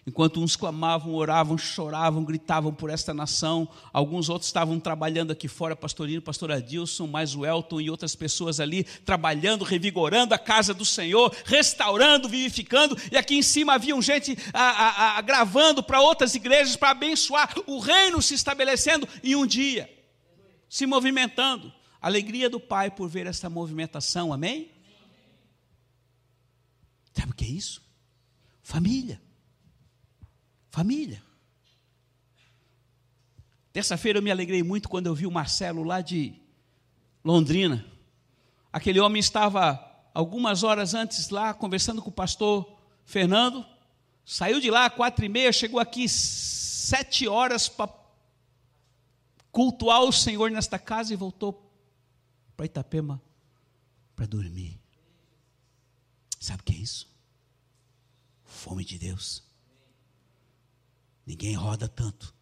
Enquanto 0.07 0.41
uns 0.41 0.55
clamavam, 0.55 1.15
oravam, 1.15 1.59
choravam, 1.59 2.25
gritavam 2.25 2.73
por 2.73 2.91
esta 2.91 3.13
nação, 3.13 3.69
alguns 3.93 4.29
outros 4.29 4.49
estavam 4.49 4.79
trabalhando 4.79 5.33
aqui 5.33 5.49
fora, 5.49 5.75
pastorino, 5.75 6.23
pastor 6.23 6.53
Adilson, 6.53 7.07
mais 7.07 7.35
o 7.35 7.45
Elton 7.45 7.81
e 7.81 7.91
outras 7.91 8.15
pessoas 8.15 8.61
ali, 8.61 8.85
trabalhando, 8.85 9.65
revigorando 9.65 10.33
a 10.33 10.39
casa 10.39 10.73
do 10.73 10.85
Senhor, 10.85 11.35
restaurando, 11.45 12.29
vivificando, 12.29 12.97
e 13.11 13.17
aqui 13.17 13.37
em 13.37 13.43
cima 13.43 13.75
haviam 13.75 14.01
gente 14.01 14.37
a, 14.53 14.63
a, 14.63 15.19
a, 15.19 15.21
gravando 15.23 15.83
para 15.83 16.01
outras 16.01 16.35
igrejas, 16.35 16.77
para 16.77 16.91
abençoar 16.91 17.53
o 17.67 17.81
reino 17.81 18.23
se 18.23 18.35
estabelecendo 18.35 19.09
em 19.25 19.35
um 19.35 19.47
dia, 19.47 19.91
se 20.69 20.87
movimentando. 20.87 21.73
Alegria 22.01 22.49
do 22.49 22.61
Pai 22.61 22.91
por 22.91 23.09
ver 23.09 23.27
esta 23.27 23.51
movimentação, 23.51 24.33
amém? 24.33 24.71
Sabe 27.13 27.33
o 27.33 27.35
que 27.35 27.45
é 27.45 27.49
isso? 27.49 27.83
Família. 28.63 29.26
Família. 30.77 31.23
Terça-feira 33.73 34.19
eu 34.19 34.23
me 34.23 34.31
alegrei 34.31 34.63
muito 34.63 34.91
quando 34.91 35.07
eu 35.07 35.15
vi 35.15 35.27
o 35.27 35.31
Marcelo 35.31 35.83
lá 35.83 36.03
de 36.03 36.39
Londrina. 37.25 37.83
Aquele 38.71 39.01
homem 39.01 39.19
estava 39.19 39.83
algumas 40.13 40.63
horas 40.63 40.93
antes 40.93 41.31
lá 41.31 41.55
conversando 41.55 42.03
com 42.03 42.11
o 42.11 42.13
pastor 42.13 42.79
Fernando. 43.07 43.65
Saiu 44.23 44.61
de 44.61 44.71
lá 44.71 44.91
quatro 44.91 45.25
e 45.25 45.31
meia, 45.31 45.51
chegou 45.51 45.81
aqui 45.81 46.07
sete 46.11 47.27
horas 47.27 47.71
para 47.71 47.91
cultuar 49.51 50.03
o 50.03 50.13
Senhor 50.13 50.51
nesta 50.51 50.79
casa 50.79 51.11
e 51.11 51.17
voltou 51.17 51.73
para 52.55 52.67
Itapema 52.67 53.19
para 54.15 54.27
dormir. 54.27 54.79
Sabe 56.39 56.61
o 56.61 56.65
que 56.65 56.75
é 56.75 56.77
isso? 56.77 57.09
Fome 58.45 58.85
de 58.85 58.99
Deus. 58.99 59.47
Ninguém 61.27 61.55
roda 61.55 61.89
tanto 61.89 62.33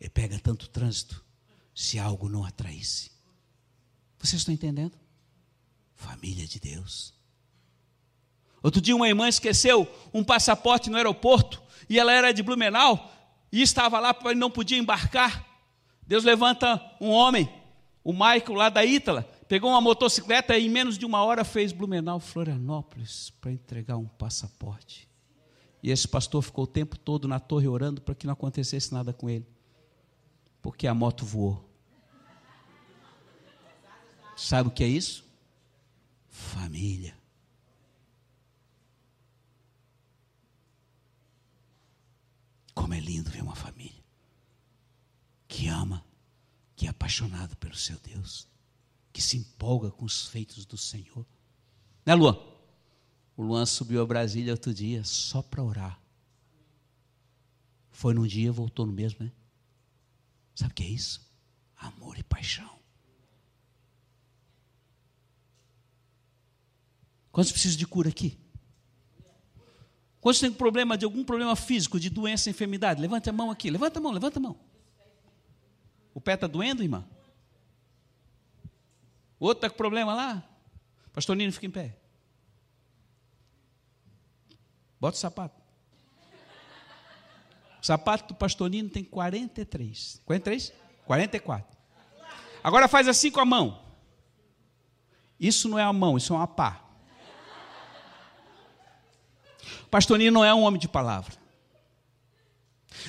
e 0.00 0.08
pega 0.08 0.38
tanto 0.38 0.68
trânsito 0.68 1.22
se 1.74 1.98
algo 1.98 2.28
não 2.28 2.44
atraísse. 2.44 3.10
Vocês 4.18 4.40
estão 4.40 4.54
entendendo? 4.54 4.96
Família 5.94 6.46
de 6.46 6.58
Deus. 6.58 7.12
Outro 8.62 8.80
dia 8.80 8.96
uma 8.96 9.08
irmã 9.08 9.28
esqueceu 9.28 9.86
um 10.14 10.24
passaporte 10.24 10.88
no 10.88 10.96
aeroporto 10.96 11.62
e 11.88 11.98
ela 11.98 12.12
era 12.12 12.32
de 12.32 12.42
Blumenau 12.42 13.12
e 13.50 13.60
estava 13.60 13.98
lá 13.98 14.16
e 14.30 14.34
não 14.34 14.50
podia 14.50 14.78
embarcar. 14.78 15.44
Deus 16.06 16.24
levanta 16.24 16.80
um 17.00 17.10
homem, 17.10 17.52
o 18.02 18.12
Michael 18.12 18.54
lá 18.54 18.68
da 18.68 18.84
Ítala, 18.84 19.22
pegou 19.48 19.70
uma 19.70 19.80
motocicleta 19.80 20.56
e 20.56 20.66
em 20.66 20.70
menos 20.70 20.96
de 20.96 21.04
uma 21.04 21.22
hora 21.22 21.44
fez 21.44 21.72
Blumenau, 21.72 22.18
Florianópolis 22.18 23.30
para 23.40 23.52
entregar 23.52 23.96
um 23.96 24.06
passaporte. 24.06 25.11
E 25.82 25.90
esse 25.90 26.06
pastor 26.06 26.42
ficou 26.42 26.64
o 26.64 26.66
tempo 26.66 26.96
todo 26.96 27.26
na 27.26 27.40
torre 27.40 27.66
orando 27.66 28.00
para 28.00 28.14
que 28.14 28.26
não 28.26 28.34
acontecesse 28.34 28.92
nada 28.92 29.12
com 29.12 29.28
ele. 29.28 29.46
Porque 30.60 30.86
a 30.86 30.94
moto 30.94 31.24
voou. 31.24 31.68
Sabe 34.36 34.68
o 34.68 34.72
que 34.72 34.84
é 34.84 34.88
isso? 34.88 35.24
Família. 36.28 37.16
Como 42.74 42.94
é 42.94 43.00
lindo 43.00 43.30
ver 43.30 43.42
uma 43.42 43.54
família 43.54 44.02
que 45.52 45.68
ama, 45.68 46.02
que 46.74 46.86
é 46.86 46.88
apaixonado 46.88 47.54
pelo 47.56 47.74
seu 47.74 47.98
Deus, 47.98 48.48
que 49.12 49.20
se 49.20 49.36
empolga 49.36 49.90
com 49.90 50.06
os 50.06 50.26
feitos 50.28 50.64
do 50.64 50.78
Senhor. 50.78 51.26
Né, 52.06 52.14
Luan? 52.14 52.51
O 53.42 53.44
Luan 53.44 53.66
subiu 53.66 54.00
a 54.00 54.06
Brasília 54.06 54.52
outro 54.52 54.72
dia 54.72 55.02
só 55.02 55.42
para 55.42 55.60
orar. 55.60 56.00
Foi 57.90 58.14
num 58.14 58.24
dia, 58.24 58.52
voltou 58.52 58.86
no 58.86 58.92
mesmo, 58.92 59.24
né? 59.24 59.32
Sabe 60.54 60.70
o 60.70 60.74
que 60.76 60.84
é 60.84 60.86
isso? 60.86 61.28
Amor 61.76 62.16
e 62.16 62.22
paixão. 62.22 62.70
Quantos 67.32 67.50
precisam 67.50 67.76
de 67.76 67.84
cura 67.84 68.10
aqui? 68.10 68.38
Quantos 70.20 70.40
têm 70.40 70.52
problema 70.52 70.96
de 70.96 71.04
algum 71.04 71.24
problema 71.24 71.56
físico, 71.56 71.98
de 71.98 72.08
doença, 72.08 72.48
enfermidade? 72.48 73.00
Levante 73.00 73.28
a 73.28 73.32
mão 73.32 73.50
aqui, 73.50 73.70
levanta 73.70 73.98
a 73.98 74.02
mão, 74.02 74.12
levanta 74.12 74.38
a 74.38 74.42
mão. 74.42 74.56
O 76.14 76.20
pé 76.20 76.34
está 76.34 76.46
doendo, 76.46 76.84
irmã? 76.84 77.04
O 79.40 79.46
outro 79.46 79.66
está 79.66 79.68
com 79.68 79.76
problema 79.76 80.14
lá? 80.14 80.48
Pastor 81.12 81.34
Nino, 81.34 81.52
fica 81.52 81.66
em 81.66 81.72
pé. 81.72 82.01
Bota 85.02 85.16
o 85.16 85.20
sapato. 85.20 85.60
O 87.82 87.84
sapato 87.84 88.28
do 88.28 88.34
pastorino 88.36 88.88
tem 88.88 89.02
43. 89.02 90.22
43? 90.24 90.72
44. 91.04 91.76
Agora 92.62 92.86
faz 92.86 93.08
assim 93.08 93.28
com 93.28 93.40
a 93.40 93.44
mão. 93.44 93.82
Isso 95.40 95.68
não 95.68 95.76
é 95.76 95.82
a 95.82 95.92
mão, 95.92 96.16
isso 96.16 96.32
é 96.32 96.36
uma 96.36 96.46
pá. 96.46 96.84
O 99.82 99.86
pastorino 99.90 100.34
não 100.34 100.44
é 100.44 100.54
um 100.54 100.62
homem 100.62 100.78
de 100.78 100.86
palavra. 100.86 101.34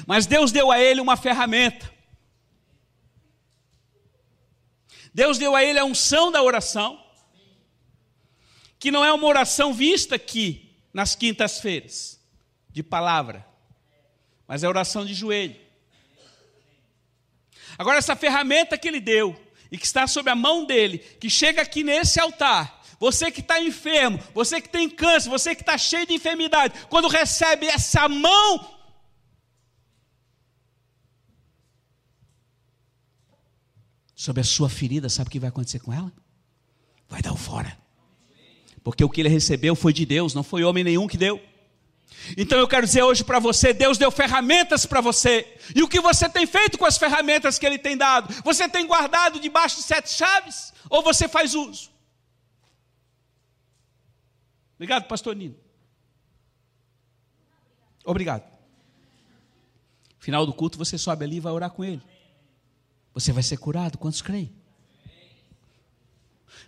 Mas 0.07 0.25
Deus 0.25 0.51
deu 0.51 0.71
a 0.71 0.79
ele 0.79 0.99
uma 0.99 1.15
ferramenta. 1.15 1.93
Deus 5.13 5.37
deu 5.37 5.55
a 5.55 5.63
ele 5.63 5.77
a 5.77 5.85
unção 5.85 6.31
da 6.31 6.41
oração, 6.41 6.99
que 8.79 8.89
não 8.89 9.05
é 9.05 9.13
uma 9.13 9.27
oração 9.27 9.71
vista 9.71 10.15
aqui, 10.15 10.62
nas 10.93 11.15
quintas-feiras, 11.15 12.19
de 12.69 12.83
palavra, 12.83 13.45
mas 14.47 14.63
é 14.63 14.67
oração 14.67 15.05
de 15.05 15.13
joelho. 15.13 15.59
Agora, 17.77 17.97
essa 17.97 18.15
ferramenta 18.15 18.77
que 18.77 18.87
ele 18.87 18.99
deu 18.99 19.35
e 19.71 19.77
que 19.77 19.85
está 19.85 20.05
sob 20.05 20.29
a 20.29 20.35
mão 20.35 20.65
dele, 20.65 20.99
que 20.99 21.29
chega 21.29 21.61
aqui 21.61 21.83
nesse 21.83 22.19
altar, 22.19 22.81
você 22.99 23.31
que 23.31 23.41
está 23.41 23.59
enfermo, 23.59 24.19
você 24.33 24.61
que 24.61 24.69
tem 24.69 24.89
câncer, 24.89 25.29
você 25.29 25.55
que 25.55 25.61
está 25.61 25.77
cheio 25.77 26.05
de 26.05 26.13
enfermidade, 26.13 26.85
quando 26.89 27.07
recebe 27.07 27.65
essa 27.65 28.07
mão, 28.07 28.73
sobre 34.23 34.39
a 34.39 34.45
sua 34.45 34.69
ferida, 34.69 35.09
sabe 35.09 35.27
o 35.27 35.31
que 35.31 35.39
vai 35.39 35.49
acontecer 35.49 35.79
com 35.79 35.91
ela? 35.91 36.09
Vai 37.09 37.21
dar 37.21 37.33
o 37.33 37.35
fora. 37.37 37.77
Porque 38.83 39.03
o 39.03 39.09
que 39.09 39.21
ele 39.21 39.29
recebeu 39.29 39.75
foi 39.75 39.93
de 39.93 40.05
Deus, 40.05 40.33
não 40.33 40.43
foi 40.43 40.63
homem 40.63 40.83
nenhum 40.83 41.07
que 41.07 41.17
deu. 41.17 41.41
Então 42.37 42.57
eu 42.57 42.67
quero 42.67 42.85
dizer 42.85 43.03
hoje 43.03 43.23
para 43.23 43.39
você: 43.39 43.73
Deus 43.73 43.97
deu 43.97 44.11
ferramentas 44.11 44.85
para 44.85 45.01
você. 45.01 45.57
E 45.75 45.81
o 45.81 45.87
que 45.87 45.99
você 45.99 46.29
tem 46.29 46.45
feito 46.45 46.77
com 46.77 46.85
as 46.85 46.97
ferramentas 46.97 47.57
que 47.57 47.65
Ele 47.65 47.77
tem 47.77 47.97
dado? 47.97 48.33
Você 48.43 48.67
tem 48.67 48.85
guardado 48.85 49.39
debaixo 49.39 49.77
de 49.77 49.83
sete 49.83 50.09
chaves? 50.09 50.73
Ou 50.89 51.01
você 51.01 51.27
faz 51.27 51.55
uso? 51.55 51.91
Obrigado, 54.75 55.07
pastor 55.07 55.35
Nino. 55.35 55.55
Obrigado. 58.05 58.43
Final 60.19 60.45
do 60.45 60.53
culto, 60.53 60.77
você 60.77 60.97
sobe 60.97 61.25
ali 61.25 61.37
e 61.37 61.39
vai 61.39 61.51
orar 61.51 61.69
com 61.69 61.83
ele. 61.83 62.01
Você 63.13 63.31
vai 63.31 63.43
ser 63.43 63.57
curado. 63.57 63.97
Quantos 63.97 64.21
creem? 64.21 64.53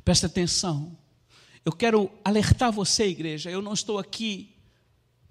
Presta 0.03 0.27
atenção. 0.27 0.97
Eu 1.65 1.71
quero 1.71 2.11
alertar 2.23 2.71
você, 2.71 3.07
igreja. 3.07 3.49
Eu 3.49 3.59
não 3.59 3.73
estou 3.73 3.97
aqui 3.97 4.55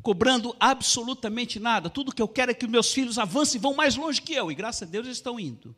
cobrando 0.03 0.55
absolutamente 0.59 1.61
nada. 1.61 1.89
Tudo 1.89 2.13
que 2.13 2.21
eu 2.21 2.27
quero 2.27 2.51
é 2.51 2.55
que 2.55 2.67
meus 2.67 2.93
filhos 2.93 3.19
avancem 3.19 3.59
e 3.59 3.63
vão 3.63 3.73
mais 3.73 3.95
longe 3.95 4.21
que 4.21 4.35
eu. 4.35 4.51
E 4.51 4.55
graças 4.55 4.83
a 4.83 4.91
Deus 4.91 5.07
eles 5.07 5.19
estão 5.19 5.39
indo. 5.39 5.75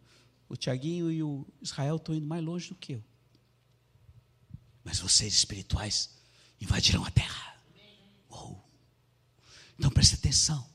O 0.49 0.57
Tiaguinho 0.57 1.12
e 1.12 1.23
o 1.23 1.47
Israel 1.61 1.97
estão 1.97 2.14
indo 2.14 2.27
mais 2.27 2.42
longe 2.42 2.71
do 2.71 2.75
que 2.75 2.95
eu. 2.95 3.05
Mas 4.83 4.99
vocês 4.99 5.35
espirituais 5.35 6.16
invadirão 6.59 7.05
a 7.05 7.11
terra. 7.11 7.61
Oh. 8.31 8.57
Então 9.79 9.90
preste 9.90 10.14
atenção. 10.14 10.66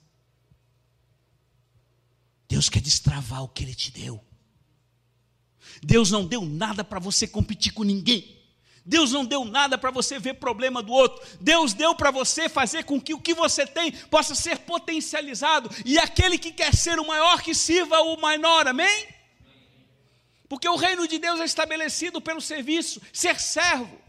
Deus 2.47 2.69
quer 2.69 2.81
destravar 2.81 3.43
o 3.43 3.47
que 3.49 3.63
Ele 3.63 3.73
te 3.73 3.91
deu. 3.91 4.23
Deus 5.81 6.11
não 6.11 6.27
deu 6.27 6.45
nada 6.45 6.83
para 6.83 6.99
você 6.99 7.27
competir 7.27 7.73
com 7.73 7.83
ninguém. 7.83 8.40
Deus 8.83 9.11
não 9.11 9.23
deu 9.23 9.45
nada 9.45 9.77
para 9.77 9.91
você 9.91 10.17
ver 10.17 10.35
problema 10.35 10.81
do 10.81 10.91
outro. 10.91 11.21
Deus 11.39 11.73
deu 11.73 11.93
para 11.93 12.09
você 12.09 12.49
fazer 12.49 12.83
com 12.83 12.99
que 12.99 13.13
o 13.13 13.21
que 13.21 13.33
você 13.33 13.65
tem 13.65 13.91
possa 13.91 14.33
ser 14.33 14.59
potencializado. 14.59 15.69
E 15.85 15.99
aquele 15.99 16.37
que 16.37 16.51
quer 16.51 16.73
ser 16.73 16.99
o 16.99 17.05
maior, 17.05 17.41
que 17.41 17.53
sirva 17.53 18.01
o 18.01 18.19
menor. 18.19 18.67
Amém? 18.67 19.07
Porque 20.49 20.67
o 20.67 20.75
reino 20.75 21.07
de 21.07 21.19
Deus 21.19 21.39
é 21.39 21.45
estabelecido 21.45 22.19
pelo 22.19 22.41
serviço, 22.41 23.01
ser 23.13 23.39
servo. 23.39 24.01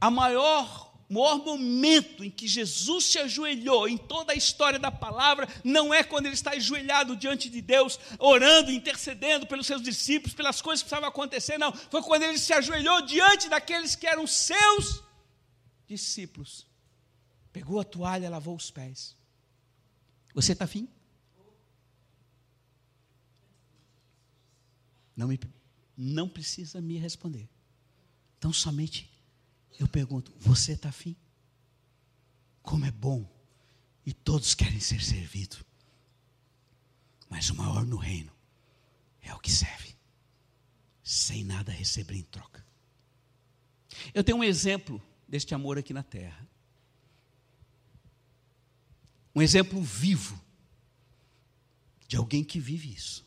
A 0.00 0.10
maior 0.10 0.91
o 1.12 1.14
maior 1.14 1.44
momento 1.44 2.24
em 2.24 2.30
que 2.30 2.48
Jesus 2.48 3.04
se 3.04 3.18
ajoelhou 3.18 3.86
em 3.86 3.98
toda 3.98 4.32
a 4.32 4.34
história 4.34 4.78
da 4.78 4.90
palavra 4.90 5.46
não 5.62 5.92
é 5.92 6.02
quando 6.02 6.24
ele 6.24 6.34
está 6.34 6.52
ajoelhado 6.52 7.14
diante 7.14 7.50
de 7.50 7.60
Deus, 7.60 8.00
orando, 8.18 8.72
intercedendo 8.72 9.46
pelos 9.46 9.66
seus 9.66 9.82
discípulos, 9.82 10.34
pelas 10.34 10.62
coisas 10.62 10.82
que 10.82 10.88
precisavam 10.88 11.10
acontecer, 11.10 11.58
não. 11.58 11.70
Foi 11.70 12.02
quando 12.02 12.22
ele 12.22 12.38
se 12.38 12.54
ajoelhou 12.54 13.02
diante 13.02 13.50
daqueles 13.50 13.94
que 13.94 14.06
eram 14.06 14.26
seus 14.26 15.02
discípulos. 15.86 16.66
Pegou 17.52 17.78
a 17.78 17.84
toalha, 17.84 18.30
lavou 18.30 18.56
os 18.56 18.70
pés. 18.70 19.14
Você 20.34 20.52
está 20.52 20.64
afim? 20.64 20.88
Não, 25.14 25.28
me, 25.28 25.38
não 25.94 26.26
precisa 26.26 26.80
me 26.80 26.96
responder. 26.96 27.46
Então, 28.38 28.50
somente 28.50 29.11
eu 29.78 29.88
pergunto: 29.88 30.32
você 30.38 30.72
está 30.72 30.88
afim? 30.88 31.16
Como 32.62 32.84
é 32.84 32.90
bom 32.90 33.26
e 34.04 34.12
todos 34.12 34.54
querem 34.54 34.80
ser 34.80 35.02
servidos. 35.02 35.62
Mas 37.28 37.50
o 37.50 37.54
maior 37.54 37.84
no 37.84 37.96
reino 37.96 38.32
é 39.20 39.32
o 39.34 39.38
que 39.38 39.50
serve, 39.50 39.96
sem 41.02 41.44
nada 41.44 41.72
receber 41.72 42.16
em 42.16 42.22
troca. 42.22 42.64
Eu 44.12 44.22
tenho 44.22 44.38
um 44.38 44.44
exemplo 44.44 45.02
deste 45.26 45.54
amor 45.54 45.78
aqui 45.78 45.92
na 45.92 46.02
terra. 46.02 46.46
Um 49.34 49.40
exemplo 49.40 49.80
vivo 49.80 50.38
de 52.06 52.16
alguém 52.16 52.44
que 52.44 52.60
vive 52.60 52.92
isso. 52.92 53.26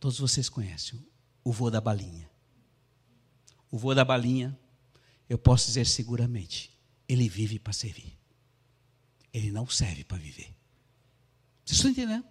Todos 0.00 0.18
vocês 0.18 0.48
conhecem 0.48 1.04
o 1.44 1.52
vô 1.52 1.70
da 1.70 1.80
balinha. 1.80 2.28
O 3.70 3.78
vô 3.78 3.94
da 3.94 4.04
balinha 4.04 4.58
eu 5.28 5.38
posso 5.38 5.66
dizer 5.66 5.86
seguramente: 5.86 6.70
ele 7.08 7.28
vive 7.28 7.58
para 7.58 7.72
servir. 7.72 8.16
Ele 9.32 9.50
não 9.50 9.68
serve 9.68 10.04
para 10.04 10.18
viver. 10.18 10.54
Vocês 11.64 11.78
estão 11.78 11.90
entendendo? 11.90 12.24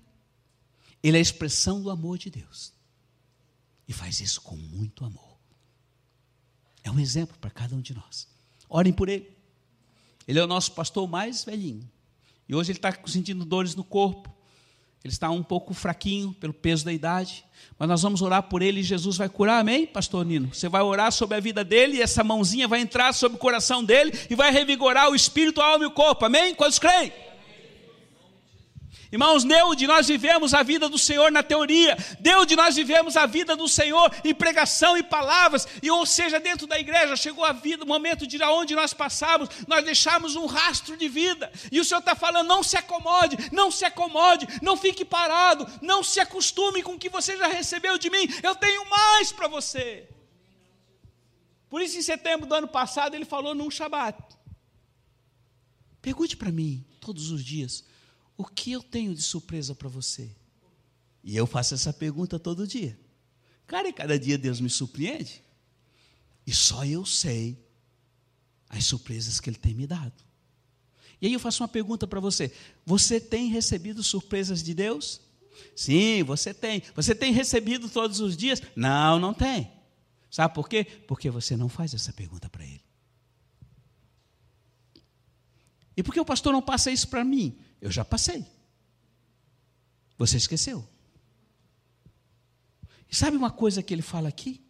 Ele 1.01 1.17
é 1.17 1.19
a 1.19 1.21
expressão 1.21 1.81
do 1.81 1.89
amor 1.89 2.17
de 2.17 2.29
Deus. 2.29 2.73
E 3.87 3.93
faz 3.93 4.19
isso 4.19 4.41
com 4.41 4.55
muito 4.55 5.05
amor. 5.05 5.37
É 6.83 6.91
um 6.91 6.99
exemplo 6.99 7.37
para 7.37 7.49
cada 7.49 7.75
um 7.75 7.81
de 7.81 7.93
nós. 7.93 8.27
Orem 8.67 8.91
por 8.91 9.07
ele. 9.09 9.37
Ele 10.27 10.39
é 10.39 10.43
o 10.43 10.47
nosso 10.47 10.73
pastor 10.73 11.07
mais 11.07 11.43
velhinho. 11.43 11.89
E 12.49 12.55
hoje 12.55 12.71
ele 12.71 12.79
está 12.79 12.97
sentindo 13.05 13.45
dores 13.45 13.75
no 13.75 13.83
corpo. 13.83 14.33
Ele 15.03 15.13
está 15.13 15.29
um 15.29 15.43
pouco 15.43 15.73
fraquinho 15.73 16.33
pelo 16.33 16.53
peso 16.53 16.83
da 16.83 16.91
idade, 16.91 17.45
mas 17.77 17.87
nós 17.87 18.01
vamos 18.01 18.21
orar 18.21 18.43
por 18.43 18.61
ele 18.61 18.79
e 18.79 18.83
Jesus 18.83 19.17
vai 19.17 19.29
curar, 19.29 19.59
amém, 19.59 19.85
pastor 19.85 20.25
Nino? 20.25 20.53
Você 20.53 20.67
vai 20.67 20.81
orar 20.81 21.11
sobre 21.11 21.37
a 21.37 21.39
vida 21.39 21.63
dele 21.63 21.97
e 21.97 22.01
essa 22.01 22.23
mãozinha 22.23 22.67
vai 22.67 22.81
entrar 22.81 23.13
sobre 23.13 23.37
o 23.37 23.39
coração 23.39 23.83
dele 23.83 24.11
e 24.29 24.35
vai 24.35 24.51
revigorar 24.51 25.09
o 25.09 25.15
espírito, 25.15 25.61
a 25.61 25.67
alma 25.67 25.85
e 25.85 25.87
o 25.87 25.91
corpo, 25.91 26.25
amém? 26.25 26.55
Quantos 26.55 26.79
creem? 26.79 27.11
Irmãos, 29.09 29.45
deu 29.45 29.73
de 29.73 29.87
nós 29.87 30.07
vivemos 30.07 30.53
a 30.53 30.61
vida 30.63 30.89
do 30.89 30.97
Senhor 30.97 31.31
na 31.31 31.41
teoria, 31.41 31.97
deu 32.19 32.45
de 32.45 32.57
nós 32.57 32.75
vivemos 32.75 33.15
a 33.15 33.25
vida 33.25 33.55
do 33.55 33.67
Senhor 33.67 34.13
em 34.23 34.33
pregação 34.33 34.97
e 34.97 35.03
palavras, 35.03 35.65
e 35.81 35.89
ou 35.89 36.05
seja, 36.05 36.39
dentro 36.39 36.67
da 36.67 36.77
igreja 36.77 37.15
chegou 37.15 37.45
a 37.45 37.53
vida, 37.53 37.85
o 37.85 37.87
momento 37.87 38.27
de 38.27 38.41
onde 38.43 38.75
nós 38.75 38.93
passamos, 38.93 39.49
nós 39.65 39.85
deixamos 39.85 40.35
um 40.35 40.45
rastro 40.45 40.97
de 40.97 41.07
vida, 41.07 41.49
e 41.71 41.79
o 41.79 41.85
Senhor 41.85 41.99
está 41.99 42.15
falando: 42.15 42.47
não 42.47 42.61
se 42.61 42.75
acomode, 42.77 43.37
não 43.51 43.71
se 43.71 43.85
acomode, 43.85 44.45
não 44.61 44.75
fique 44.75 45.05
parado, 45.05 45.65
não 45.81 46.03
se 46.03 46.19
acostume 46.19 46.83
com 46.83 46.95
o 46.95 46.99
que 46.99 47.09
você 47.09 47.37
já 47.37 47.47
recebeu 47.47 47.97
de 47.97 48.09
mim, 48.09 48.27
eu 48.43 48.55
tenho 48.55 48.89
mais 48.89 49.31
para 49.31 49.47
você. 49.47 50.09
Por 51.69 51.81
isso, 51.81 51.97
em 51.97 52.01
setembro 52.01 52.45
do 52.45 52.55
ano 52.55 52.67
passado, 52.67 53.15
ele 53.15 53.25
falou 53.25 53.55
num 53.55 53.71
Shabat: 53.71 54.21
pergunte 56.01 56.35
para 56.35 56.51
mim 56.51 56.85
todos 56.99 57.31
os 57.31 57.41
dias 57.43 57.85
o 58.37 58.45
que 58.45 58.71
eu 58.71 58.83
tenho 58.83 59.15
de 59.15 59.21
surpresa 59.21 59.73
para 59.73 59.89
você? 59.89 60.29
E 61.23 61.35
eu 61.35 61.47
faço 61.47 61.73
essa 61.73 61.91
pergunta 61.91 62.37
todo 62.37 62.67
dia. 62.67 62.97
Cara, 63.65 63.89
e 63.89 63.93
cada 63.93 64.17
dia 64.17 64.37
Deus 64.37 64.61
me 64.61 64.69
surpreende. 64.69 65.43
E 66.45 66.53
só 66.53 66.85
eu 66.85 67.05
sei 67.05 67.57
as 68.69 68.85
surpresas 68.85 69.39
que 69.39 69.49
Ele 69.49 69.57
tem 69.57 69.73
me 69.73 69.87
dado. 69.87 70.13
E 71.19 71.27
aí 71.27 71.33
eu 71.33 71.39
faço 71.39 71.63
uma 71.63 71.67
pergunta 71.67 72.05
para 72.05 72.19
você: 72.19 72.53
você 72.85 73.19
tem 73.19 73.49
recebido 73.49 74.03
surpresas 74.03 74.63
de 74.63 74.73
Deus? 74.73 75.19
Sim, 75.75 76.23
você 76.23 76.53
tem. 76.53 76.83
Você 76.95 77.15
tem 77.15 77.33
recebido 77.33 77.89
todos 77.89 78.19
os 78.19 78.37
dias? 78.37 78.61
Não, 78.75 79.19
não 79.19 79.33
tem. 79.33 79.71
Sabe 80.29 80.53
por 80.53 80.69
quê? 80.69 80.85
Porque 81.07 81.29
você 81.29 81.57
não 81.57 81.67
faz 81.67 81.93
essa 81.93 82.13
pergunta 82.13 82.49
para 82.49 82.63
Ele. 82.63 82.85
E 85.95 86.03
por 86.03 86.13
que 86.13 86.19
o 86.19 86.25
pastor 86.25 86.53
não 86.53 86.61
passa 86.61 86.91
isso 86.91 87.07
para 87.07 87.23
mim? 87.23 87.57
Eu 87.81 87.91
já 87.91 88.03
passei. 88.03 88.45
Você 90.17 90.37
esqueceu. 90.37 90.87
E 93.09 93.15
sabe 93.15 93.37
uma 93.37 93.51
coisa 93.51 93.83
que 93.83 93.93
ele 93.93 94.01
fala 94.01 94.27
aqui? 94.27 94.65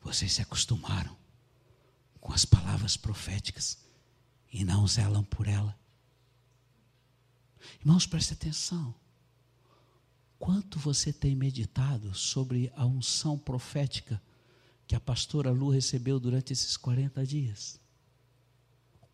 Vocês 0.00 0.32
se 0.32 0.42
acostumaram 0.42 1.16
com 2.20 2.32
as 2.32 2.44
palavras 2.44 2.96
proféticas 2.96 3.78
e 4.52 4.64
não 4.64 4.86
zelam 4.86 5.24
por 5.24 5.46
ela. 5.46 5.78
Irmãos, 7.80 8.06
preste 8.06 8.34
atenção. 8.34 8.94
Quanto 10.38 10.78
você 10.78 11.12
tem 11.12 11.36
meditado 11.36 12.12
sobre 12.14 12.72
a 12.74 12.84
unção 12.84 13.38
profética 13.38 14.20
que 14.86 14.96
a 14.96 15.00
pastora 15.00 15.52
Lu 15.52 15.70
recebeu 15.70 16.18
durante 16.18 16.52
esses 16.52 16.76
40 16.76 17.24
dias? 17.24 17.80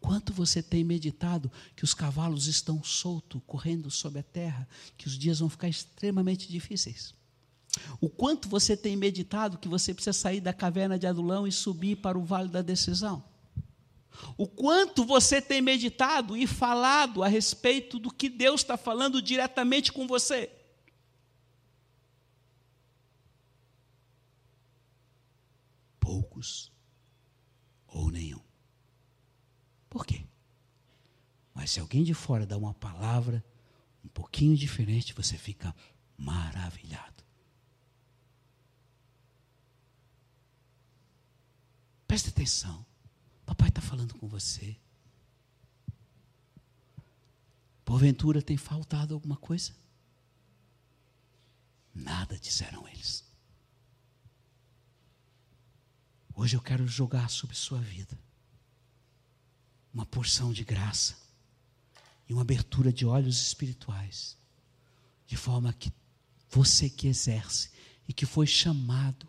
Quanto 0.01 0.33
você 0.33 0.63
tem 0.63 0.85
meditado 0.85 1.51
que 1.75 1.85
os 1.85 1.93
cavalos 1.93 2.47
estão 2.47 2.83
soltos, 2.83 3.41
correndo 3.47 3.91
sobre 3.91 4.21
a 4.21 4.23
terra, 4.23 4.69
que 4.97 5.07
os 5.07 5.19
dias 5.19 5.41
vão 5.41 5.49
ficar 5.49 5.69
extremamente 5.69 6.49
difíceis? 6.49 7.15
O 8.01 8.09
quanto 8.09 8.49
você 8.49 8.77
tem 8.77 8.97
meditado 8.97 9.59
que 9.59 9.69
você 9.69 9.93
precisa 9.93 10.13
sair 10.13 10.41
da 10.41 10.53
caverna 10.53 10.99
de 10.99 11.07
Adulão 11.07 11.47
e 11.47 11.53
subir 11.53 11.97
para 11.97 12.19
o 12.19 12.25
vale 12.25 12.49
da 12.49 12.63
decisão? 12.63 13.25
O 14.37 14.47
quanto 14.49 15.05
você 15.05 15.41
tem 15.41 15.61
meditado 15.61 16.37
e 16.37 16.47
falado 16.47 17.23
a 17.23 17.29
respeito 17.29 17.99
do 17.99 18.11
que 18.11 18.29
Deus 18.29 18.61
está 18.61 18.77
falando 18.77 19.21
diretamente 19.21 19.93
com 19.93 20.07
você? 20.07 20.51
Poucos 26.01 26.73
ou 27.87 28.11
nenhum. 28.11 28.48
Por 29.99 30.07
quê? 30.07 30.25
Mas 31.53 31.73
se 31.73 31.81
alguém 31.81 32.05
de 32.05 32.15
fora 32.15 32.47
dá 32.47 32.57
uma 32.57 32.73
palavra 32.73 33.45
um 34.05 34.09
pouquinho 34.09 34.57
diferente, 34.57 35.13
você 35.13 35.37
fica 35.37 35.75
maravilhado. 36.17 37.25
Preste 42.07 42.29
atenção. 42.29 42.87
Papai 43.45 43.71
está 43.71 43.81
falando 43.81 44.15
com 44.15 44.29
você. 44.29 44.77
Porventura 47.85 48.41
tem 48.41 48.57
faltado 48.57 49.15
alguma 49.15 49.37
coisa? 49.37 49.75
Nada 51.93 52.39
disseram 52.39 52.87
eles. 52.87 53.25
Hoje 56.33 56.57
eu 56.57 56.63
quero 56.63 56.87
jogar 56.87 57.29
sobre 57.31 57.57
sua 57.57 57.81
vida 57.81 58.17
uma 59.99 60.07
porção 60.07 60.53
de 60.53 60.63
graça 60.63 61.17
e 62.29 62.33
uma 62.33 62.43
abertura 62.43 62.93
de 62.93 63.05
olhos 63.05 63.43
espirituais, 63.43 64.37
de 65.27 65.37
forma 65.37 65.73
que 65.73 65.93
você 66.49 66.89
que 66.89 67.09
exerce 67.09 67.71
e 68.07 68.13
que 68.13 68.25
foi 68.25 68.47
chamado 68.47 69.27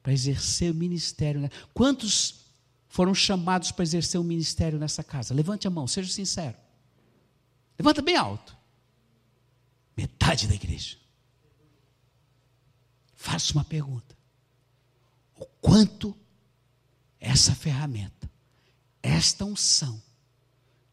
para 0.00 0.12
exercer 0.12 0.70
o 0.70 0.74
ministério. 0.74 1.40
Né? 1.40 1.50
Quantos 1.74 2.46
foram 2.86 3.12
chamados 3.12 3.72
para 3.72 3.82
exercer 3.82 4.20
o 4.20 4.24
ministério 4.24 4.78
nessa 4.78 5.02
casa? 5.02 5.34
Levante 5.34 5.66
a 5.66 5.70
mão, 5.70 5.88
seja 5.88 6.10
sincero. 6.12 6.56
Levanta 7.76 8.00
bem 8.00 8.14
alto. 8.14 8.56
Metade 9.96 10.46
da 10.46 10.54
igreja. 10.54 10.96
Faça 13.16 13.52
uma 13.54 13.64
pergunta. 13.64 14.16
O 15.34 15.44
quanto 15.60 16.16
essa 17.18 17.56
ferramenta, 17.56 18.29
esta 19.02 19.44
unção, 19.44 20.00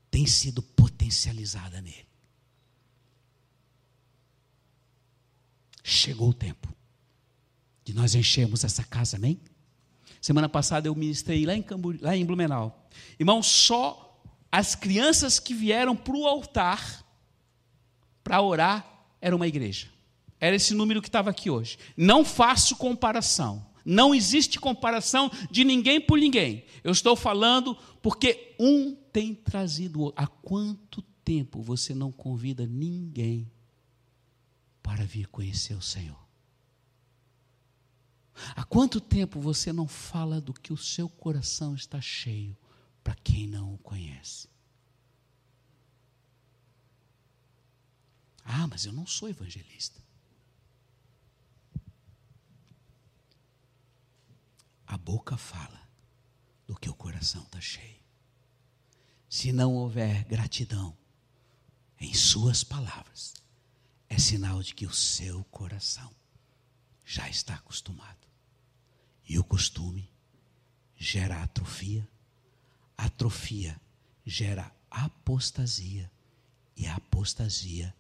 tem 0.10 0.26
sido 0.26 0.62
potencializada 0.62 1.82
nele. 1.82 2.08
Chegou 5.84 6.30
o 6.30 6.34
tempo 6.34 6.68
de 7.84 7.94
nós 7.94 8.16
enchermos 8.16 8.64
essa 8.64 8.84
casa, 8.84 9.16
amém? 9.16 9.40
Semana 10.22 10.50
passada 10.50 10.88
eu 10.88 10.96
ministrei 10.96 11.46
lá 11.46 11.56
em, 11.56 11.62
Cambur, 11.62 11.98
lá 12.02 12.16
em 12.16 12.26
Blumenau. 12.26 12.90
Irmão, 13.20 13.42
só 13.42 14.22
as 14.52 14.76
crianças 14.76 15.40
que 15.40 15.54
vieram 15.54 15.96
para 15.96 16.16
o 16.16 16.28
altar 16.28 17.06
para 18.24 18.42
orar 18.42 18.86
era 19.22 19.36
uma 19.36 19.48
igreja. 19.48 19.88
Era 20.40 20.56
esse 20.56 20.74
número 20.74 21.02
que 21.02 21.08
estava 21.08 21.30
aqui 21.30 21.50
hoje. 21.50 21.78
Não 21.96 22.24
faço 22.24 22.76
comparação. 22.76 23.66
Não 23.90 24.14
existe 24.14 24.60
comparação 24.60 25.32
de 25.50 25.64
ninguém 25.64 26.02
por 26.02 26.20
ninguém. 26.20 26.66
Eu 26.84 26.92
estou 26.92 27.16
falando 27.16 27.74
porque 28.02 28.54
um 28.60 28.94
tem 29.14 29.34
trazido 29.34 30.00
o 30.00 30.02
outro. 30.04 30.22
Há 30.22 30.28
quanto 30.28 31.02
tempo 31.24 31.62
você 31.62 31.96
não 31.96 32.12
convida 32.12 32.68
ninguém 32.68 33.50
para 34.84 35.06
vir 35.06 35.28
conhecer 35.28 35.74
o 35.74 35.82
Senhor? 35.82 36.20
Há 38.58 38.66
quanto 38.66 39.00
tempo 39.00 39.40
você 39.40 39.72
não 39.72 39.88
fala 39.88 40.42
do 40.42 40.54
que 40.54 40.74
o 40.74 40.78
seu 40.78 41.08
coração 41.08 41.74
está 41.74 42.02
cheio 42.02 42.58
para 43.02 43.16
quem 43.16 43.48
não 43.48 43.74
o 43.74 43.78
conhece? 43.78 44.50
Ah, 48.44 48.68
mas 48.68 48.86
eu 48.86 48.92
não 48.92 49.08
sou 49.08 49.30
evangelista. 49.30 50.07
A 54.88 54.98
boca 54.98 55.38
fala 55.38 55.88
do 56.66 56.76
que 56.76 56.90
o 56.90 56.96
coração 56.96 57.44
está 57.44 57.62
cheio. 57.62 58.02
Se 59.30 59.52
não 59.52 59.76
houver 59.76 60.24
gratidão 60.24 60.98
em 62.00 62.14
suas 62.14 62.64
palavras, 62.64 63.34
é 64.10 64.18
sinal 64.18 64.64
de 64.64 64.74
que 64.74 64.86
o 64.86 64.94
seu 64.94 65.44
coração 65.46 66.10
já 67.06 67.30
está 67.30 67.56
acostumado. 67.56 68.26
E 69.28 69.38
o 69.38 69.44
costume 69.44 70.10
gera 70.96 71.44
atrofia, 71.44 72.08
atrofia 72.98 73.80
gera 74.28 74.70
apostasia, 74.92 76.12
e 76.76 76.86
a 76.86 76.96
apostasia 76.96 77.96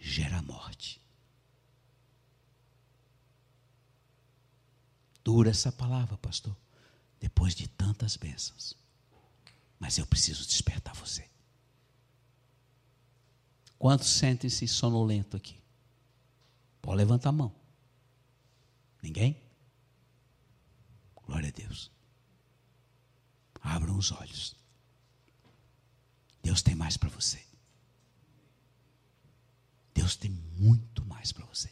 gera 0.00 0.42
morte. 0.42 1.00
Dura 5.22 5.50
essa 5.50 5.70
palavra, 5.70 6.16
pastor, 6.16 6.56
depois 7.18 7.54
de 7.54 7.68
tantas 7.68 8.16
bênçãos. 8.16 8.74
Mas 9.78 9.98
eu 9.98 10.06
preciso 10.06 10.46
despertar 10.46 10.94
você. 10.94 11.28
Quantos 13.78 14.08
sentem-se 14.08 14.68
sonolento 14.68 15.36
aqui? 15.36 15.58
Pode 16.82 16.98
levantar 16.98 17.30
a 17.30 17.32
mão. 17.32 17.54
Ninguém? 19.02 19.42
Glória 21.26 21.48
a 21.48 21.52
Deus. 21.52 21.90
Abram 23.62 23.96
os 23.96 24.12
olhos. 24.12 24.54
Deus 26.42 26.62
tem 26.62 26.74
mais 26.74 26.96
para 26.96 27.08
você. 27.08 27.42
Deus 29.94 30.16
tem 30.16 30.30
muito 30.30 31.04
mais 31.04 31.32
para 31.32 31.46
você. 31.46 31.70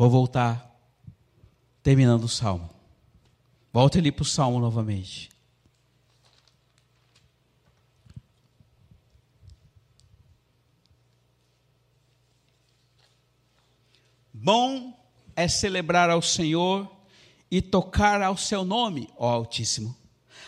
Vou 0.00 0.08
voltar, 0.08 0.80
terminando 1.82 2.24
o 2.24 2.28
salmo. 2.28 2.70
Volte 3.70 3.98
ali 3.98 4.10
para 4.10 4.22
o 4.22 4.24
salmo 4.24 4.58
novamente. 4.58 5.28
Bom 14.32 14.98
é 15.36 15.46
celebrar 15.46 16.08
ao 16.08 16.22
Senhor 16.22 16.90
e 17.50 17.60
tocar 17.60 18.22
ao 18.22 18.38
seu 18.38 18.64
nome, 18.64 19.06
ó 19.18 19.28
Altíssimo. 19.28 19.94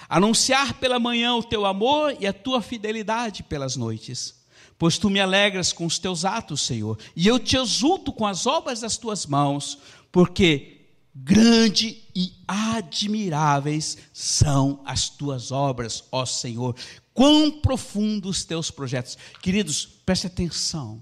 Anunciar 0.09 0.81
pela 0.81 0.99
manhã 0.99 1.35
o 1.35 1.45
teu 1.45 1.67
amor 1.67 2.17
e 2.19 2.27
a 2.27 2.33
tua 2.33 2.63
fidelidade 2.63 3.43
pelas 3.43 3.77
noites. 3.77 4.42
Pois 4.83 4.99
tu 4.99 5.09
me 5.09 5.21
alegras 5.21 5.73
com 5.73 5.87
os 5.87 6.01
teus 6.01 6.25
atos, 6.25 6.63
Senhor, 6.63 6.99
e 7.15 7.29
eu 7.29 7.39
te 7.39 7.57
exulto 7.57 8.13
com 8.13 8.27
as 8.27 8.47
obras 8.47 8.81
das 8.81 8.97
tuas 8.97 9.27
mãos, 9.27 9.79
porque 10.11 10.89
grande 11.15 12.03
e 12.13 12.33
admiráveis 12.49 13.97
são 14.13 14.83
as 14.85 15.09
tuas 15.09 15.53
obras, 15.53 16.03
ó 16.11 16.27
Senhor. 16.27 16.75
Quão 17.15 17.61
profundos 17.61 18.39
os 18.39 18.45
teus 18.45 18.73
projetos. 18.73 19.17
Queridos, 19.41 19.87
preste 20.05 20.27
atenção. 20.27 21.01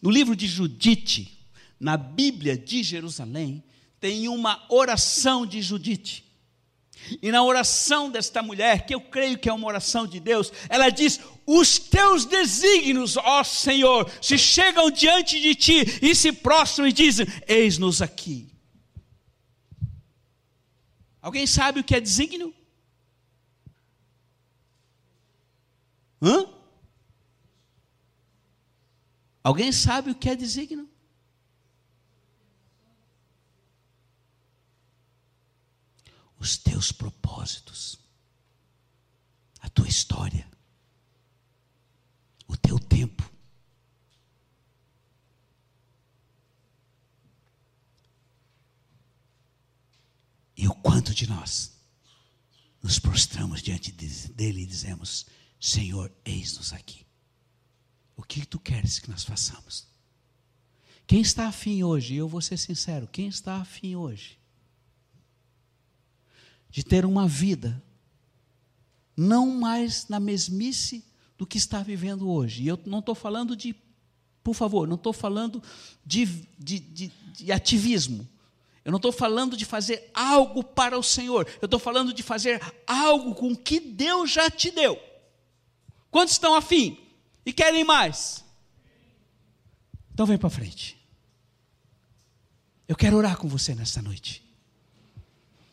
No 0.00 0.10
livro 0.10 0.34
de 0.34 0.46
Judite, 0.46 1.46
na 1.78 1.98
Bíblia 1.98 2.56
de 2.56 2.82
Jerusalém, 2.82 3.62
tem 4.00 4.26
uma 4.26 4.64
oração 4.70 5.44
de 5.44 5.60
Judite. 5.60 6.24
E 7.22 7.30
na 7.30 7.42
oração 7.42 8.10
desta 8.10 8.42
mulher, 8.42 8.84
que 8.86 8.94
eu 8.94 9.00
creio 9.00 9.38
que 9.38 9.48
é 9.48 9.52
uma 9.52 9.66
oração 9.66 10.06
de 10.06 10.18
Deus, 10.18 10.52
ela 10.68 10.88
diz: 10.88 11.20
Os 11.46 11.78
teus 11.78 12.24
desígnios, 12.24 13.16
ó 13.16 13.44
Senhor, 13.44 14.10
se 14.20 14.36
chegam 14.36 14.90
diante 14.90 15.40
de 15.40 15.54
ti 15.54 15.98
e 16.02 16.14
se 16.14 16.32
prostram 16.32 16.86
e 16.86 16.92
dizem: 16.92 17.26
Eis-nos 17.46 18.02
aqui. 18.02 18.52
Alguém 21.20 21.46
sabe 21.46 21.80
o 21.80 21.84
que 21.84 21.94
é 21.94 22.00
desígnio? 22.00 22.54
Hã? 26.20 26.46
Alguém 29.42 29.70
sabe 29.70 30.10
o 30.10 30.14
que 30.14 30.28
é 30.28 30.34
desígnio? 30.34 30.88
Os 36.46 36.56
teus 36.56 36.92
propósitos, 36.92 37.98
a 39.58 39.68
tua 39.68 39.88
história, 39.88 40.48
o 42.46 42.56
teu 42.56 42.78
tempo. 42.78 43.28
E 50.56 50.68
o 50.68 50.74
quanto 50.76 51.12
de 51.12 51.26
nós 51.26 51.72
nos 52.80 53.00
prostramos 53.00 53.60
diante 53.60 53.90
dele 53.90 54.62
e 54.62 54.66
dizemos: 54.66 55.26
Senhor, 55.60 56.12
eis-nos 56.24 56.72
aqui. 56.72 57.04
O 58.14 58.22
que 58.22 58.46
tu 58.46 58.60
queres 58.60 59.00
que 59.00 59.10
nós 59.10 59.24
façamos? 59.24 59.88
Quem 61.08 61.20
está 61.20 61.48
afim 61.48 61.82
hoje, 61.82 62.14
eu 62.14 62.28
vou 62.28 62.40
ser 62.40 62.56
sincero, 62.56 63.08
quem 63.08 63.26
está 63.26 63.56
afim 63.56 63.96
hoje 63.96 64.45
de 66.76 66.84
ter 66.84 67.06
uma 67.06 67.26
vida 67.26 67.82
não 69.16 69.46
mais 69.46 70.08
na 70.08 70.20
mesmice 70.20 71.02
do 71.38 71.46
que 71.46 71.56
está 71.56 71.82
vivendo 71.82 72.28
hoje. 72.30 72.64
E 72.64 72.68
eu 72.68 72.78
não 72.84 72.98
estou 72.98 73.14
falando 73.14 73.56
de, 73.56 73.74
por 74.44 74.52
favor, 74.52 74.86
não 74.86 74.96
estou 74.96 75.14
falando 75.14 75.62
de, 76.04 76.26
de, 76.58 76.78
de, 76.78 77.12
de 77.32 77.50
ativismo. 77.50 78.28
Eu 78.84 78.92
não 78.92 78.98
estou 78.98 79.10
falando 79.10 79.56
de 79.56 79.64
fazer 79.64 80.10
algo 80.12 80.62
para 80.62 80.98
o 80.98 81.02
Senhor. 81.02 81.48
Eu 81.62 81.64
estou 81.64 81.80
falando 81.80 82.12
de 82.12 82.22
fazer 82.22 82.60
algo 82.86 83.34
com 83.34 83.52
o 83.52 83.56
que 83.56 83.80
Deus 83.80 84.30
já 84.30 84.50
te 84.50 84.70
deu. 84.70 85.00
Quantos 86.10 86.34
estão 86.34 86.54
afim 86.54 86.98
e 87.46 87.54
querem 87.54 87.84
mais? 87.84 88.44
Então 90.12 90.26
vem 90.26 90.36
para 90.36 90.50
frente. 90.50 90.94
Eu 92.86 92.96
quero 92.96 93.16
orar 93.16 93.38
com 93.38 93.48
você 93.48 93.74
nessa 93.74 94.02
noite. 94.02 94.45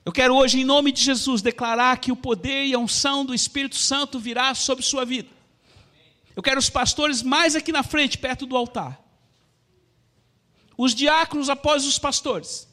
Eu 0.06 0.12
quero 0.12 0.36
hoje, 0.36 0.60
em 0.60 0.66
nome 0.66 0.91
de 0.91 1.01
Jesus, 1.01 1.41
declarar 1.41 1.97
que 1.97 2.12
o 2.12 2.16
poder 2.16 2.66
e 2.66 2.74
a 2.74 2.80
unção 2.80 3.26
do 3.26 3.34
Espírito 3.34 3.76
Santo 3.76 4.20
virá 4.20 4.54
sobre 4.54 4.84
sua 4.84 5.06
vida. 5.06 5.30
Eu 6.36 6.43
quero 6.43 6.60
os 6.60 6.70
pastores 6.70 7.22
mais 7.22 7.56
aqui 7.56 7.72
na 7.72 7.84
frente, 7.84 8.18
perto 8.18 8.45
do 8.45 8.58
altar. 8.58 8.99
Os 10.78 10.93
diáconos 10.93 11.49
após 11.49 11.86
os 11.86 11.97
pastores. 11.97 12.68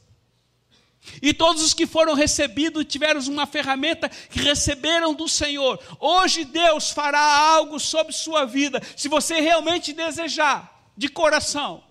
E 1.21 1.33
todos 1.33 1.63
os 1.63 1.73
que 1.73 1.87
foram 1.87 2.13
recebidos 2.13 2.85
tiveram 2.85 3.21
uma 3.21 3.47
ferramenta 3.47 4.09
que 4.09 4.41
receberam 4.41 5.13
do 5.13 5.27
Senhor. 5.27 5.79
Hoje 5.99 6.43
Deus 6.43 6.91
fará 6.91 7.21
algo 7.21 7.79
sobre 7.79 8.13
sua 8.13 8.45
vida, 8.45 8.81
se 8.97 9.07
você 9.07 9.39
realmente 9.39 9.93
desejar, 9.93 10.91
de 10.97 11.07
coração. 11.07 11.83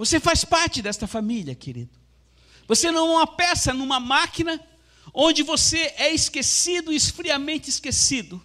Você 0.00 0.18
faz 0.18 0.46
parte 0.46 0.80
desta 0.80 1.06
família, 1.06 1.54
querido. 1.54 1.90
Você 2.66 2.90
não 2.90 3.06
é 3.06 3.16
uma 3.16 3.26
peça 3.26 3.74
numa 3.74 4.00
máquina 4.00 4.58
onde 5.12 5.42
você 5.42 5.92
é 5.98 6.10
esquecido, 6.10 6.90
esfriamente 6.90 7.68
esquecido. 7.68 8.42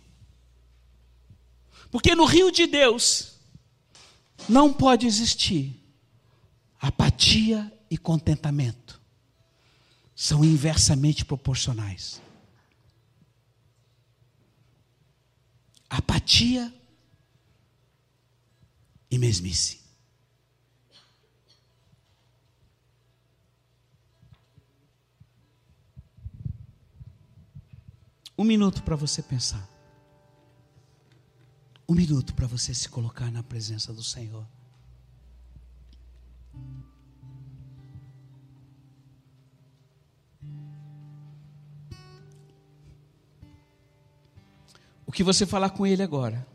Porque 1.90 2.14
no 2.14 2.26
rio 2.26 2.52
de 2.52 2.68
Deus 2.68 3.38
não 4.50 4.74
pode 4.74 5.08
existir 5.08 5.82
apatia 6.78 7.72
e 7.90 7.98
contentamento. 7.98 9.00
São 10.14 10.44
inversamente 10.44 11.24
proporcionais. 11.24 12.22
Apatia 15.90 16.74
e 19.10 19.18
mesmice. 19.18 19.85
Um 28.38 28.44
minuto 28.44 28.84
para 28.84 28.96
você 28.96 29.22
pensar. 29.22 29.68
Um 31.88 31.94
minuto 31.94 32.34
para 32.34 32.48
você 32.48 32.74
se 32.74 32.90
colocar 32.90 33.32
na 33.32 33.44
presença 33.44 33.94
do 33.94 34.04
Senhor. 34.04 34.46
O 45.06 45.12
que 45.12 45.24
você 45.24 45.46
falar 45.46 45.70
com 45.70 45.88
Ele 45.88 46.04
agora, 46.04 46.46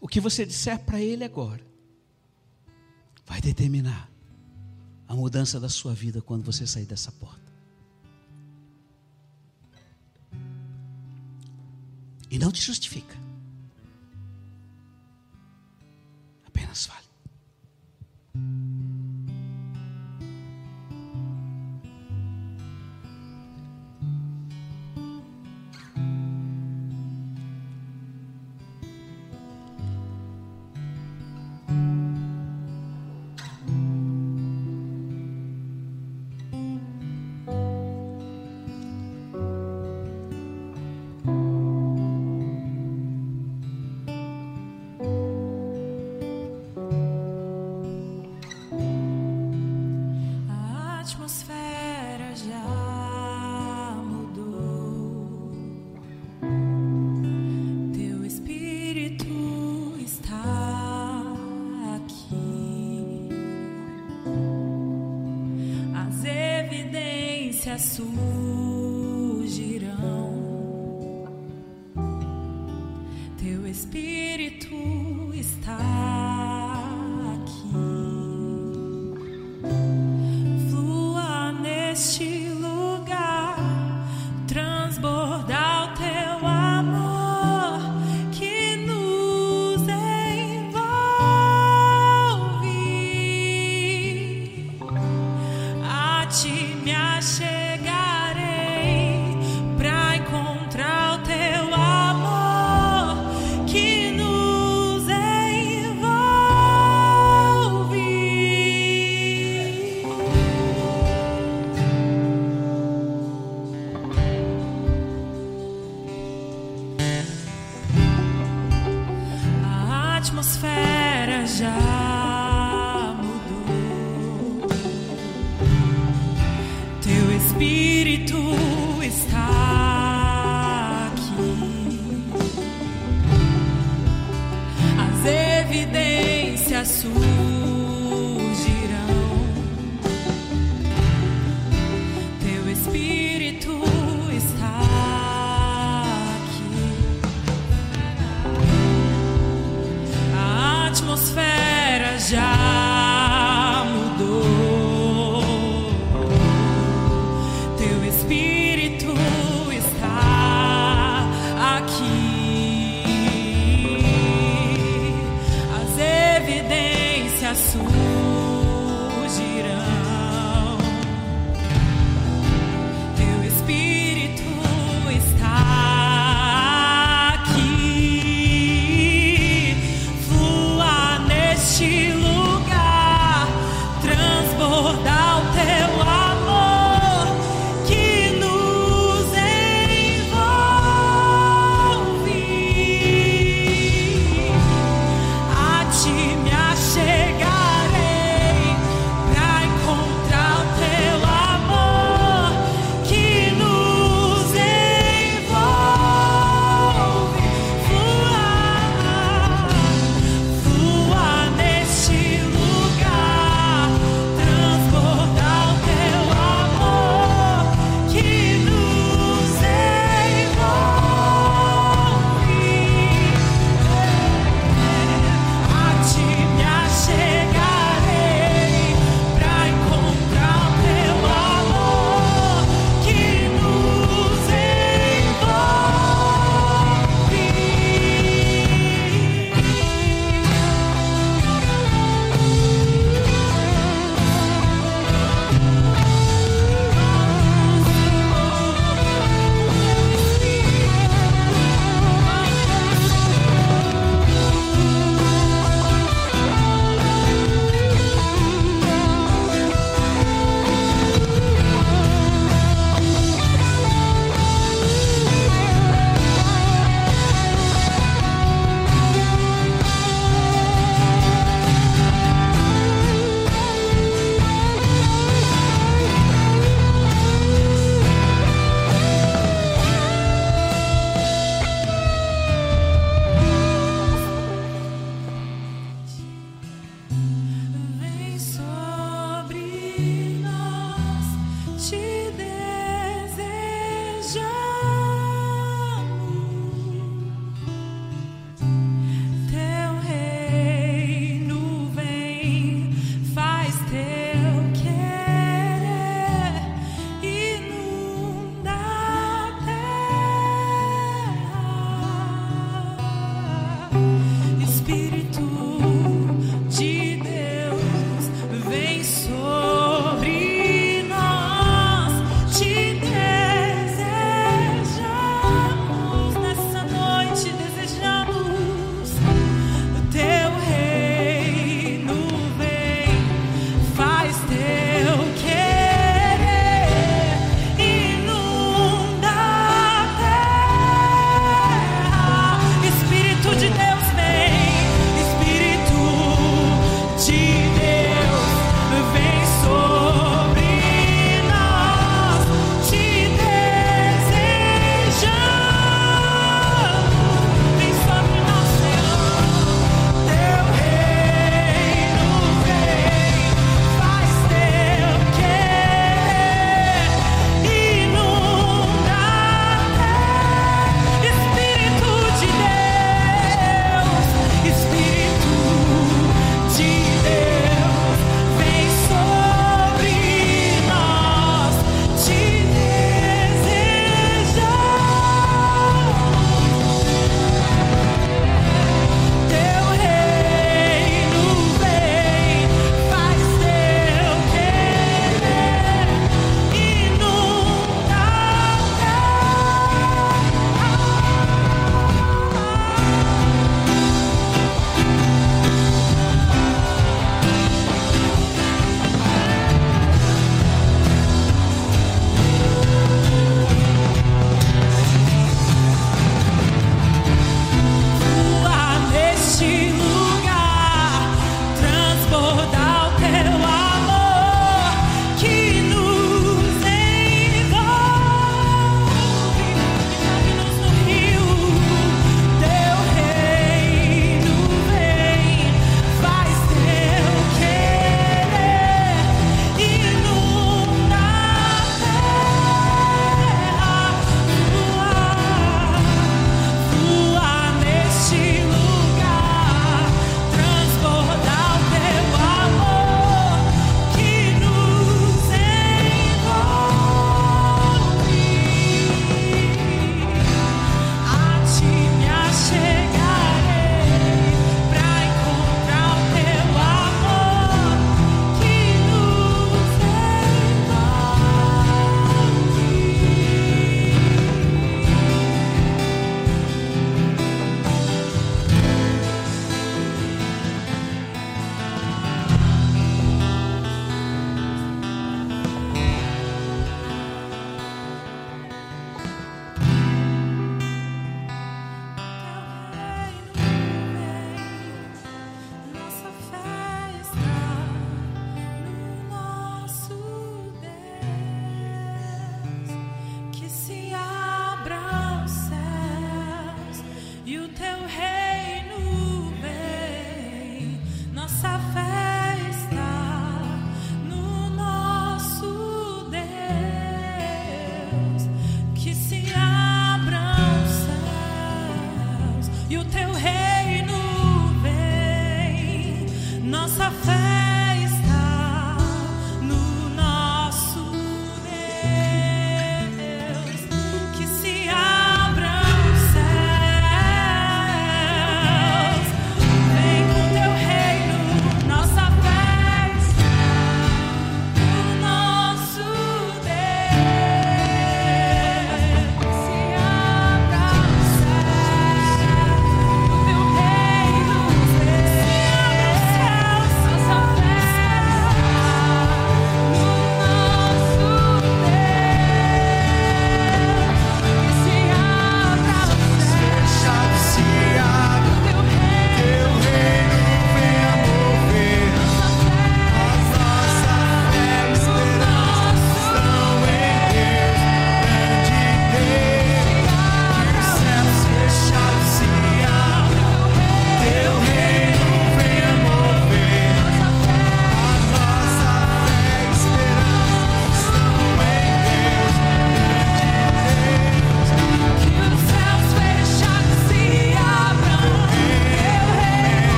o 0.00 0.06
que 0.06 0.20
você 0.20 0.46
disser 0.46 0.78
para 0.84 1.00
Ele 1.00 1.24
agora, 1.24 1.64
vai 3.26 3.40
determinar 3.40 4.08
a 5.08 5.14
mudança 5.14 5.58
da 5.58 5.68
sua 5.68 5.94
vida 5.94 6.22
quando 6.22 6.44
você 6.44 6.66
sair 6.66 6.86
dessa 6.86 7.10
porta. 7.10 7.43
E 12.34 12.38
não 12.38 12.50
te 12.50 12.60
justifica. 12.60 13.16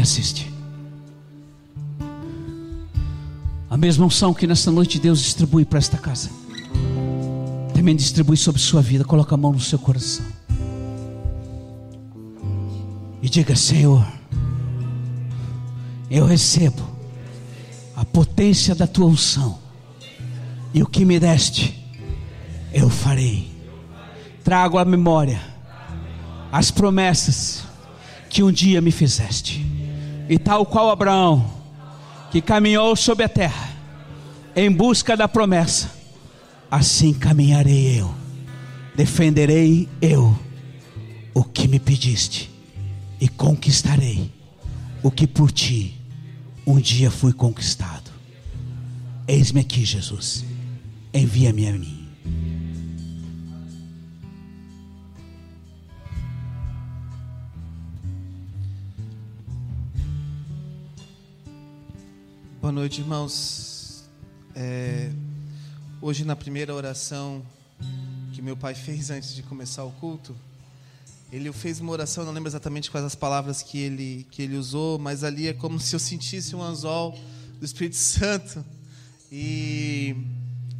Assiste. 0.00 0.50
A 3.68 3.76
mesma 3.76 4.06
unção 4.06 4.34
que 4.34 4.46
nesta 4.46 4.70
noite 4.70 4.98
Deus 4.98 5.20
distribui 5.20 5.64
para 5.64 5.78
esta 5.78 5.96
casa. 5.96 6.30
Também 7.72 7.94
distribui 7.94 8.36
sobre 8.36 8.60
sua 8.60 8.82
vida. 8.82 9.04
Coloca 9.04 9.34
a 9.34 9.38
mão 9.38 9.52
no 9.52 9.60
seu 9.60 9.78
coração. 9.78 10.26
E 13.22 13.28
diga: 13.28 13.54
Senhor, 13.54 14.06
eu 16.10 16.26
recebo 16.26 16.82
a 17.94 18.04
potência 18.04 18.74
da 18.74 18.86
tua 18.86 19.06
unção. 19.06 19.58
E 20.74 20.82
o 20.82 20.86
que 20.86 21.04
me 21.04 21.20
deste, 21.20 21.78
eu 22.72 22.90
farei. 22.90 23.50
Trago 24.42 24.78
à 24.78 24.84
memória 24.84 25.40
as 26.52 26.70
promessas 26.70 27.62
que 28.28 28.42
um 28.42 28.50
dia 28.50 28.80
me 28.80 28.90
fizeste. 28.90 29.69
E 30.30 30.38
tal 30.38 30.64
qual 30.64 30.88
Abraão, 30.88 31.44
que 32.30 32.40
caminhou 32.40 32.94
sobre 32.94 33.24
a 33.24 33.28
terra 33.28 33.68
em 34.54 34.70
busca 34.70 35.16
da 35.16 35.26
promessa, 35.26 35.90
assim 36.70 37.12
caminharei 37.12 37.98
eu, 37.98 38.14
defenderei 38.94 39.88
eu 40.00 40.38
o 41.34 41.42
que 41.42 41.66
me 41.66 41.80
pediste 41.80 42.48
e 43.20 43.28
conquistarei 43.28 44.30
o 45.02 45.10
que 45.10 45.26
por 45.26 45.50
ti 45.50 46.00
um 46.64 46.78
dia 46.78 47.10
fui 47.10 47.32
conquistado. 47.32 48.12
Eis-me 49.26 49.62
aqui, 49.62 49.84
Jesus, 49.84 50.44
envia-me 51.12 51.66
a 51.66 51.72
mim. 51.72 51.99
Boa 62.70 62.82
noite, 62.82 63.00
irmãos. 63.00 64.04
É, 64.54 65.10
hoje, 66.00 66.24
na 66.24 66.36
primeira 66.36 66.72
oração 66.72 67.44
que 68.32 68.40
meu 68.40 68.56
pai 68.56 68.76
fez 68.76 69.10
antes 69.10 69.34
de 69.34 69.42
começar 69.42 69.82
o 69.82 69.90
culto, 69.90 70.36
ele 71.32 71.52
fez 71.52 71.80
uma 71.80 71.90
oração, 71.90 72.24
não 72.24 72.32
lembro 72.32 72.48
exatamente 72.48 72.88
quais 72.88 73.04
as 73.04 73.16
palavras 73.16 73.60
que 73.60 73.76
ele, 73.76 74.24
que 74.30 74.42
ele 74.42 74.56
usou, 74.56 75.00
mas 75.00 75.24
ali 75.24 75.48
é 75.48 75.52
como 75.52 75.80
se 75.82 75.96
eu 75.96 75.98
sentisse 75.98 76.54
um 76.54 76.62
anzol 76.62 77.18
do 77.58 77.64
Espírito 77.64 77.96
Santo. 77.96 78.64
E, 79.32 80.14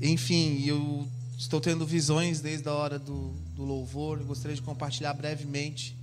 enfim, 0.00 0.62
eu 0.64 1.08
estou 1.36 1.60
tendo 1.60 1.84
visões 1.84 2.40
desde 2.40 2.68
a 2.68 2.72
hora 2.72 3.00
do, 3.00 3.32
do 3.56 3.64
louvor. 3.64 4.20
Eu 4.20 4.26
gostaria 4.26 4.54
de 4.54 4.62
compartilhar 4.62 5.12
brevemente 5.12 5.96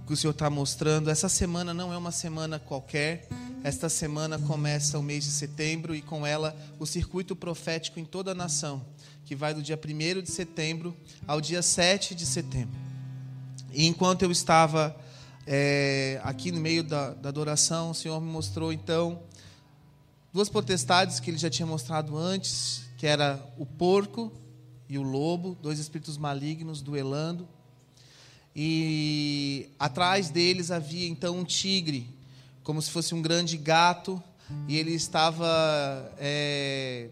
o 0.00 0.06
que 0.06 0.12
o 0.12 0.16
Senhor 0.16 0.30
está 0.30 0.48
mostrando. 0.48 1.10
Essa 1.10 1.28
semana 1.28 1.74
não 1.74 1.92
é 1.92 1.96
uma 1.96 2.12
semana 2.12 2.60
qualquer. 2.60 3.28
Esta 3.64 3.88
semana 3.88 4.38
começa 4.38 4.98
o 4.98 5.02
mês 5.02 5.24
de 5.24 5.30
setembro 5.30 5.96
e 5.96 6.02
com 6.02 6.26
ela 6.26 6.54
o 6.78 6.84
circuito 6.84 7.34
profético 7.34 7.98
em 7.98 8.04
toda 8.04 8.32
a 8.32 8.34
nação, 8.34 8.84
que 9.24 9.34
vai 9.34 9.54
do 9.54 9.62
dia 9.62 9.80
1 9.82 10.20
de 10.20 10.30
setembro 10.30 10.94
ao 11.26 11.40
dia 11.40 11.62
7 11.62 12.14
de 12.14 12.26
setembro. 12.26 12.78
E 13.72 13.86
enquanto 13.86 14.20
eu 14.20 14.30
estava 14.30 14.94
é, 15.46 16.20
aqui 16.22 16.52
no 16.52 16.60
meio 16.60 16.84
da, 16.84 17.14
da 17.14 17.30
adoração, 17.30 17.92
o 17.92 17.94
Senhor 17.94 18.20
me 18.20 18.30
mostrou 18.30 18.70
então 18.70 19.22
duas 20.30 20.50
potestades 20.50 21.18
que 21.18 21.30
ele 21.30 21.38
já 21.38 21.48
tinha 21.48 21.64
mostrado 21.64 22.18
antes, 22.18 22.82
que 22.98 23.06
era 23.06 23.42
o 23.56 23.64
porco 23.64 24.30
e 24.90 24.98
o 24.98 25.02
lobo, 25.02 25.56
dois 25.62 25.78
espíritos 25.78 26.18
malignos 26.18 26.82
duelando. 26.82 27.48
E 28.54 29.70
atrás 29.78 30.28
deles 30.28 30.70
havia 30.70 31.08
então 31.08 31.38
um 31.38 31.44
tigre, 31.44 32.06
como 32.64 32.80
se 32.82 32.90
fosse 32.90 33.14
um 33.14 33.22
grande 33.22 33.56
gato, 33.56 34.20
e 34.66 34.76
ele 34.76 34.92
estava 34.92 36.10
é, 36.18 37.08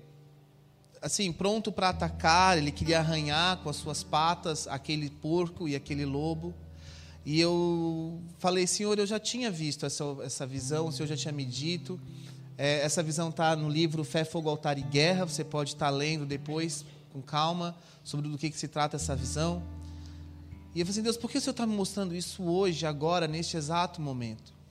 assim 1.01 1.33
pronto 1.33 1.71
para 1.71 1.91
atacar. 1.91 2.57
Ele 2.57 2.73
queria 2.73 2.99
arranhar 2.99 3.59
com 3.59 3.69
as 3.69 3.77
suas 3.77 4.03
patas 4.03 4.67
aquele 4.67 5.11
porco 5.11 5.69
e 5.69 5.77
aquele 5.77 6.05
lobo. 6.05 6.55
E 7.25 7.39
eu 7.39 8.21
falei, 8.39 8.67
Senhor, 8.67 8.99
eu 8.99 9.07
já 9.07 9.21
tinha 9.21 9.51
visto 9.51 9.87
essa, 9.87 10.05
essa 10.25 10.47
visão, 10.47 10.89
o 10.89 10.93
Senhor 10.93 11.07
já 11.07 11.17
tinha 11.17 11.33
me 11.33 11.45
dito. 11.45 12.01
É, 12.59 12.81
essa 12.81 13.03
visão 13.03 13.29
está 13.29 13.55
no 13.55 13.69
livro 13.69 14.03
Fé, 14.05 14.25
Fogo, 14.25 14.49
Altar 14.49 14.79
e 14.79 14.83
Guerra. 14.83 15.27
Você 15.27 15.45
pode 15.45 15.75
estar 15.75 15.87
tá 15.87 15.91
lendo 15.91 16.27
depois, 16.27 16.85
com 17.13 17.21
calma, 17.23 17.77
sobre 18.03 18.29
do 18.29 18.39
que, 18.39 18.51
que 18.51 18.59
se 18.59 18.69
trata 18.69 18.97
essa 18.97 19.15
visão. 19.15 19.63
E 20.75 20.81
eu 20.81 20.87
falei 20.87 20.91
assim, 20.91 21.03
Deus, 21.03 21.17
por 21.17 21.31
que 21.31 21.39
o 21.39 21.41
Senhor 21.41 21.53
está 21.53 21.67
me 21.67 21.77
mostrando 21.77 22.15
isso 22.15 22.43
hoje, 22.43 22.87
agora, 22.87 23.29
neste 23.29 23.57
exato 23.57 24.01
momento? 24.01 24.62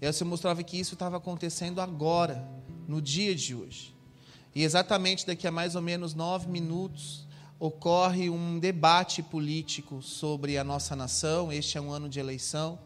E 0.00 0.06
aí 0.06 0.10
o 0.10 0.14
Senhor 0.14 0.30
mostrava 0.30 0.62
que 0.62 0.78
isso 0.78 0.94
estava 0.94 1.16
acontecendo 1.16 1.80
agora, 1.80 2.46
no 2.86 3.02
dia 3.02 3.34
de 3.34 3.54
hoje. 3.54 3.94
E 4.54 4.62
exatamente 4.62 5.26
daqui 5.26 5.46
a 5.46 5.50
mais 5.50 5.74
ou 5.74 5.82
menos 5.82 6.14
nove 6.14 6.48
minutos 6.48 7.26
ocorre 7.58 8.30
um 8.30 8.58
debate 8.58 9.22
político 9.22 10.00
sobre 10.00 10.56
a 10.56 10.64
nossa 10.64 10.94
nação. 10.94 11.52
Este 11.52 11.76
é 11.76 11.80
um 11.80 11.90
ano 11.90 12.08
de 12.08 12.20
eleição. 12.20 12.78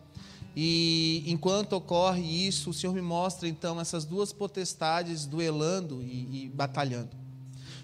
E 0.56 1.22
enquanto 1.26 1.74
ocorre 1.74 2.22
isso, 2.22 2.70
o 2.70 2.74
Senhor 2.74 2.94
me 2.94 3.02
mostra 3.02 3.48
então 3.48 3.80
essas 3.80 4.04
duas 4.04 4.32
potestades 4.32 5.26
duelando 5.26 6.02
e, 6.02 6.44
e 6.44 6.48
batalhando. 6.48 7.16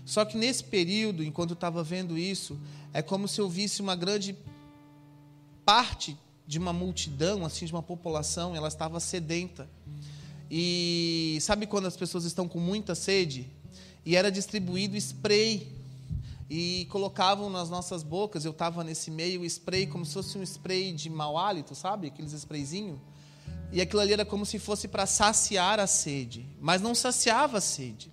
Só 0.05 0.25
que 0.25 0.37
nesse 0.37 0.65
período, 0.65 1.23
enquanto 1.23 1.51
eu 1.51 1.55
estava 1.55 1.83
vendo 1.83 2.17
isso, 2.17 2.59
é 2.93 3.03
como 3.03 3.29
se 3.29 3.41
eu 3.41 3.49
visse 3.49 3.83
uma 3.83 3.95
grande 3.95 4.37
parte 5.65 6.17
de 6.49 6.59
uma 6.59 6.73
multidão, 6.73 7.45
assim, 7.45 7.67
de 7.67 7.73
uma 7.73 7.83
população, 7.83 8.57
ela 8.57 8.69
estava 8.69 8.99
sedenta. 9.01 9.69
E 10.51 11.37
sabe 11.43 11.67
quando 11.67 11.85
as 11.85 11.95
pessoas 11.95 12.25
estão 12.25 12.49
com 12.49 12.59
muita 12.59 12.95
sede? 12.95 13.47
E 14.03 14.17
era 14.17 14.33
distribuído 14.33 14.97
spray 14.97 15.71
e 16.49 16.87
colocavam 16.91 17.51
nas 17.51 17.69
nossas 17.69 18.03
bocas. 18.03 18.47
Eu 18.47 18.53
estava 18.53 18.83
nesse 18.83 19.11
meio, 19.11 19.45
spray 19.45 19.87
como 19.87 20.07
se 20.07 20.15
fosse 20.15 20.39
um 20.39 20.43
spray 20.43 20.95
de 20.95 21.11
mau 21.11 21.37
hálito, 21.37 21.75
sabe? 21.75 22.07
Aqueles 22.07 22.33
sprayzinhos. 22.33 22.99
E 23.71 23.83
aquilo 23.83 24.01
ali 24.01 24.15
era 24.15 24.25
como 24.25 24.47
se 24.47 24.59
fosse 24.59 24.89
para 24.89 25.05
saciar 25.05 25.79
a 25.79 25.87
sede, 25.87 26.47
mas 26.59 26.81
não 26.81 26.95
saciava 26.95 27.59
a 27.59 27.61
sede. 27.61 28.11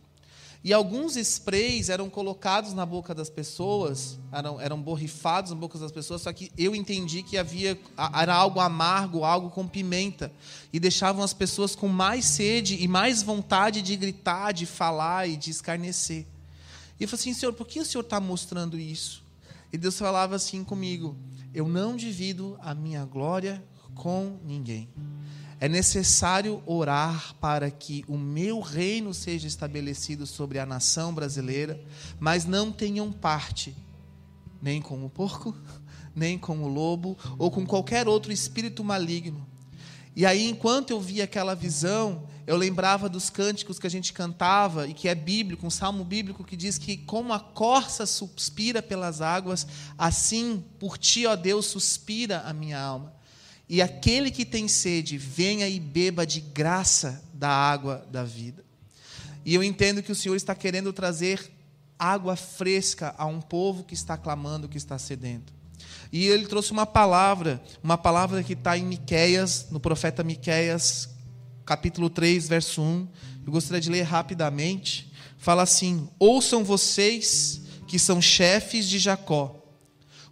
E 0.66 0.74
alguns 0.74 1.16
sprays 1.16 1.90
eram 1.90 2.10
colocados 2.10 2.74
na 2.74 2.88
boca 2.88 3.14
das 3.14 3.30
pessoas, 3.30 4.18
eram, 4.32 4.60
eram 4.60 4.82
borrifados 4.82 5.52
na 5.52 5.58
boca 5.58 5.78
das 5.78 5.92
pessoas, 5.92 6.24
só 6.24 6.34
que 6.34 6.52
eu 6.58 6.74
entendi 6.74 7.22
que 7.22 7.38
havia 7.38 7.80
era 8.20 8.34
algo 8.34 8.60
amargo, 8.60 9.24
algo 9.24 9.52
com 9.52 9.68
pimenta, 9.68 10.32
e 10.74 10.80
deixavam 10.80 11.24
as 11.24 11.34
pessoas 11.34 11.76
com 11.76 11.88
mais 11.88 12.26
sede 12.26 12.82
e 12.82 12.88
mais 12.88 13.22
vontade 13.22 13.80
de 13.84 13.96
gritar, 13.96 14.54
de 14.54 14.66
falar 14.66 15.30
e 15.30 15.38
de 15.38 15.52
escarnecer. 15.52 16.26
E 17.00 17.04
eu 17.04 17.08
falei 17.08 17.22
assim, 17.22 17.34
Senhor, 17.36 17.54
por 17.54 17.68
que 17.68 17.80
o 17.80 17.86
Senhor 17.86 18.02
está 18.02 18.20
mostrando 18.20 18.76
isso? 18.80 19.24
E 19.72 19.78
Deus 19.78 20.00
falava 20.00 20.36
assim 20.36 20.64
comigo: 20.64 21.16
Eu 21.54 21.68
não 21.68 21.96
divido 21.96 22.58
a 22.60 22.74
minha 22.74 23.06
glória 23.06 23.64
com 23.94 24.40
ninguém. 24.44 24.90
É 25.60 25.70
necessário 25.70 26.62
orar 26.66 27.34
para 27.40 27.72
que 27.72 28.04
o 28.08 28.18
meu 28.18 28.60
reino 28.60 29.14
seja 29.14 29.48
estabelecido 29.48 30.26
sobre 30.26 30.60
a 30.60 30.66
nação 30.66 31.14
brasileira, 31.14 31.82
mas 32.20 32.46
não 32.46 32.72
tenham 32.72 33.12
parte 33.12 33.76
nem 34.62 34.82
com 34.82 35.06
o 35.06 35.10
porco, 35.10 35.56
nem 36.16 36.38
com 36.38 36.58
o 36.64 36.68
lobo 36.68 37.18
ou 37.38 37.52
com 37.52 37.66
qualquer 37.66 38.08
outro 38.08 38.32
espírito 38.32 38.84
maligno. 38.84 39.46
E 40.16 40.26
aí, 40.26 40.48
enquanto 40.48 40.92
eu 40.92 41.00
via 41.00 41.26
aquela 41.26 41.54
visão, 41.54 42.24
eu 42.48 42.56
lembrava 42.56 43.10
dos 43.10 43.30
cânticos 43.30 43.78
que 43.78 43.88
a 43.88 43.90
gente 43.90 44.14
cantava 44.14 44.88
e 44.88 44.94
que 44.94 45.10
é 45.10 45.16
bíblico, 45.16 45.68
um 45.68 45.70
salmo 45.70 46.04
bíblico 46.06 46.44
que 46.44 46.56
diz 46.56 46.78
que 46.78 46.96
como 46.96 47.34
a 47.34 47.40
corça 47.40 48.06
suspira 48.06 48.82
pelas 48.82 49.20
águas, 49.22 49.68
assim 49.98 50.64
por 50.80 50.98
ti, 50.98 51.26
ó 51.26 51.36
Deus, 51.36 51.66
suspira 51.66 52.42
a 52.42 52.54
minha 52.54 52.80
alma. 52.80 53.14
E 53.68 53.82
aquele 53.82 54.30
que 54.30 54.46
tem 54.46 54.68
sede, 54.68 55.18
venha 55.18 55.68
e 55.68 55.80
beba 55.80 56.26
de 56.26 56.40
graça 56.40 57.24
da 57.34 57.50
água 57.50 58.06
da 58.12 58.24
vida. 58.24 58.64
E 59.44 59.54
eu 59.54 59.64
entendo 59.64 60.04
que 60.04 60.12
o 60.12 60.16
Senhor 60.16 60.36
está 60.36 60.54
querendo 60.54 60.94
trazer 60.94 61.52
água 61.98 62.36
fresca 62.36 63.16
a 63.18 63.26
um 63.26 63.42
povo 63.42 63.84
que 63.84 63.94
está 63.94 64.18
clamando, 64.18 64.68
que 64.68 64.78
está 64.78 64.98
sedento. 64.98 65.54
E 66.12 66.26
ele 66.28 66.46
trouxe 66.46 66.72
uma 66.72 66.86
palavra, 66.86 67.62
uma 67.84 67.98
palavra 67.98 68.44
que 68.44 68.54
está 68.54 68.78
em 68.78 68.86
Miqueias, 68.86 69.68
no 69.72 69.80
profeta 69.80 70.24
Miqueias, 70.24 71.10
capítulo 71.66 72.10
3, 72.10 72.48
verso 72.48 72.82
1. 72.82 73.08
Eu 73.46 73.52
gostaria 73.52 73.82
de 73.82 73.90
ler 73.90 74.04
rapidamente. 74.04 75.12
Fala 75.38 75.64
assim: 75.64 76.08
Ouçam 76.20 76.64
vocês 76.64 77.62
que 77.88 77.98
são 77.98 78.22
chefes 78.22 78.88
de 78.88 79.00
Jacó, 79.00 79.56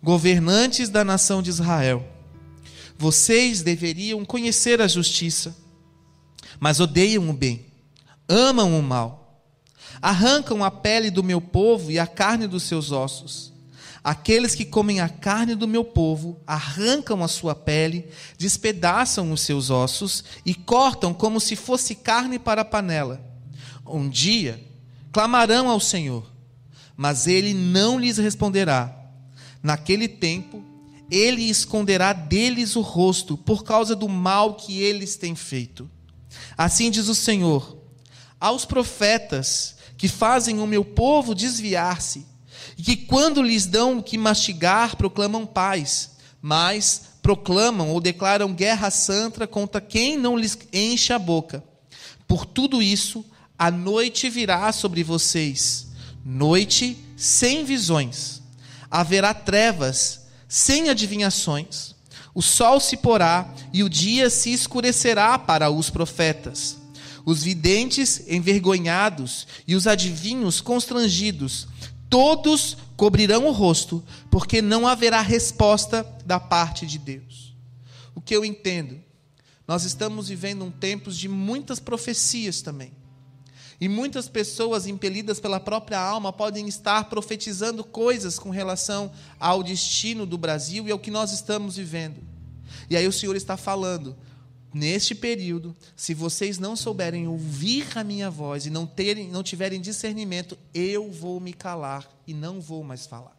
governantes 0.01 0.89
da 0.89 1.03
nação 1.03 1.41
de 1.41 1.49
Israel. 1.49 2.12
Vocês 2.97 3.61
deveriam 3.61 4.23
conhecer 4.23 4.81
a 4.81 4.87
justiça, 4.87 5.55
mas 6.59 6.79
odeiam 6.79 7.29
o 7.29 7.33
bem, 7.33 7.65
amam 8.27 8.77
o 8.77 8.83
mal. 8.83 9.21
Arrancam 10.01 10.63
a 10.63 10.71
pele 10.71 11.09
do 11.09 11.23
meu 11.23 11.39
povo 11.39 11.91
e 11.91 11.97
a 11.97 12.07
carne 12.07 12.47
dos 12.47 12.63
seus 12.63 12.91
ossos. 12.91 13.53
Aqueles 14.03 14.53
que 14.53 14.65
comem 14.65 14.99
a 14.99 15.07
carne 15.07 15.55
do 15.55 15.65
meu 15.65 15.85
povo 15.85 16.41
arrancam 16.45 17.23
a 17.23 17.27
sua 17.29 17.55
pele, 17.55 18.09
despedaçam 18.37 19.31
os 19.31 19.41
seus 19.41 19.69
ossos 19.69 20.25
e 20.45 20.53
cortam 20.53 21.13
como 21.13 21.39
se 21.39 21.55
fosse 21.55 21.95
carne 21.95 22.37
para 22.37 22.61
a 22.61 22.65
panela. 22.65 23.23
Um 23.85 24.09
dia 24.09 24.61
clamarão 25.09 25.69
ao 25.69 25.79
Senhor, 25.79 26.29
mas 26.97 27.27
ele 27.27 27.53
não 27.53 27.97
lhes 27.97 28.17
responderá. 28.17 28.93
Naquele 29.61 30.09
tempo, 30.09 30.61
ele 31.13 31.43
esconderá 31.43 32.11
deles 32.11 32.75
o 32.75 32.81
rosto 32.81 33.37
por 33.37 33.63
causa 33.63 33.95
do 33.95 34.09
mal 34.09 34.55
que 34.55 34.81
eles 34.81 35.15
têm 35.15 35.35
feito. 35.35 35.87
Assim 36.57 36.89
diz 36.89 37.07
o 37.07 37.13
Senhor: 37.13 37.77
aos 38.39 38.65
profetas 38.65 39.75
que 39.95 40.07
fazem 40.07 40.59
o 40.59 40.65
meu 40.65 40.83
povo 40.83 41.35
desviar-se, 41.35 42.25
e 42.77 42.81
que, 42.81 42.95
quando 42.97 43.43
lhes 43.43 43.67
dão 43.67 43.99
o 43.99 44.03
que 44.03 44.17
mastigar, 44.17 44.95
proclamam 44.95 45.45
paz, 45.45 46.11
mas 46.41 47.03
proclamam 47.21 47.89
ou 47.91 48.01
declaram 48.01 48.51
guerra 48.51 48.89
santa 48.89 49.45
contra 49.45 49.79
quem 49.79 50.17
não 50.17 50.35
lhes 50.35 50.57
enche 50.73 51.13
a 51.13 51.19
boca. 51.19 51.63
Por 52.27 52.45
tudo 52.45 52.81
isso, 52.81 53.23
a 53.57 53.69
noite 53.69 54.29
virá 54.29 54.71
sobre 54.71 55.03
vocês, 55.03 55.87
noite 56.25 56.97
sem 57.15 57.63
visões. 57.63 58.41
Haverá 58.89 59.33
trevas 59.33 60.22
sem 60.53 60.87
adivinhações. 60.87 61.95
O 62.31 62.39
sol 62.39 62.79
se 62.79 62.95
porá 62.95 63.51
e 63.73 63.81
o 63.81 63.89
dia 63.89 64.29
se 64.29 64.53
escurecerá 64.53 65.39
para 65.39 65.71
os 65.71 65.89
profetas. 65.89 66.77
Os 67.25 67.41
videntes 67.41 68.27
envergonhados 68.27 69.47
e 69.67 69.75
os 69.75 69.87
adivinhos 69.87 70.61
constrangidos 70.61 71.67
todos 72.07 72.77
cobrirão 72.95 73.47
o 73.47 73.51
rosto, 73.51 74.03
porque 74.29 74.61
não 74.61 74.85
haverá 74.85 75.21
resposta 75.21 76.05
da 76.23 76.39
parte 76.39 76.85
de 76.85 76.99
Deus. 76.99 77.55
O 78.13 78.21
que 78.21 78.35
eu 78.35 78.45
entendo? 78.45 79.01
Nós 79.67 79.85
estamos 79.85 80.27
vivendo 80.27 80.65
um 80.65 80.69
tempos 80.69 81.17
de 81.17 81.27
muitas 81.27 81.79
profecias 81.79 82.61
também. 82.61 82.91
E 83.79 83.89
muitas 83.89 84.27
pessoas 84.29 84.87
impelidas 84.87 85.39
pela 85.39 85.59
própria 85.59 85.99
alma 85.99 86.31
podem 86.31 86.67
estar 86.67 87.05
profetizando 87.05 87.83
coisas 87.83 88.37
com 88.37 88.49
relação 88.49 89.11
ao 89.39 89.63
destino 89.63 90.25
do 90.25 90.37
Brasil 90.37 90.87
e 90.87 90.91
ao 90.91 90.99
que 90.99 91.11
nós 91.11 91.31
estamos 91.31 91.75
vivendo. 91.75 92.17
E 92.89 92.95
aí 92.95 93.07
o 93.07 93.11
Senhor 93.11 93.35
está 93.35 93.57
falando: 93.57 94.15
neste 94.73 95.13
período, 95.13 95.75
se 95.95 96.13
vocês 96.13 96.57
não 96.57 96.75
souberem 96.75 97.27
ouvir 97.27 97.87
a 97.95 98.03
minha 98.03 98.29
voz 98.29 98.65
e 98.65 98.69
não, 98.69 98.85
terem, 98.85 99.29
não 99.29 99.43
tiverem 99.43 99.79
discernimento, 99.79 100.57
eu 100.73 101.11
vou 101.11 101.39
me 101.39 101.53
calar 101.53 102.09
e 102.25 102.33
não 102.33 102.59
vou 102.59 102.83
mais 102.83 103.05
falar. 103.05 103.37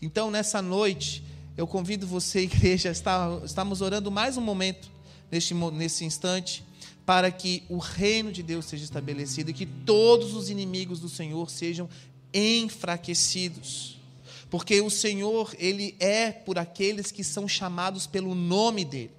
Então, 0.00 0.30
nessa 0.30 0.62
noite, 0.62 1.24
eu 1.56 1.66
convido 1.66 2.06
você, 2.06 2.40
igreja, 2.44 2.90
está, 2.90 3.40
estamos 3.44 3.80
orando 3.80 4.10
mais 4.10 4.36
um 4.36 4.40
momento 4.40 4.90
neste, 5.30 5.54
nesse 5.54 6.04
instante, 6.04 6.64
para 7.10 7.32
que 7.32 7.64
o 7.68 7.78
reino 7.78 8.30
de 8.30 8.40
Deus 8.40 8.66
seja 8.66 8.84
estabelecido 8.84 9.50
e 9.50 9.52
que 9.52 9.66
todos 9.66 10.32
os 10.32 10.48
inimigos 10.48 11.00
do 11.00 11.08
Senhor 11.08 11.50
sejam 11.50 11.88
enfraquecidos. 12.32 13.98
Porque 14.48 14.80
o 14.80 14.88
Senhor, 14.88 15.52
Ele 15.58 15.96
é 15.98 16.30
por 16.30 16.56
aqueles 16.56 17.10
que 17.10 17.24
são 17.24 17.48
chamados 17.48 18.06
pelo 18.06 18.32
nome 18.32 18.84
dEle. 18.84 19.10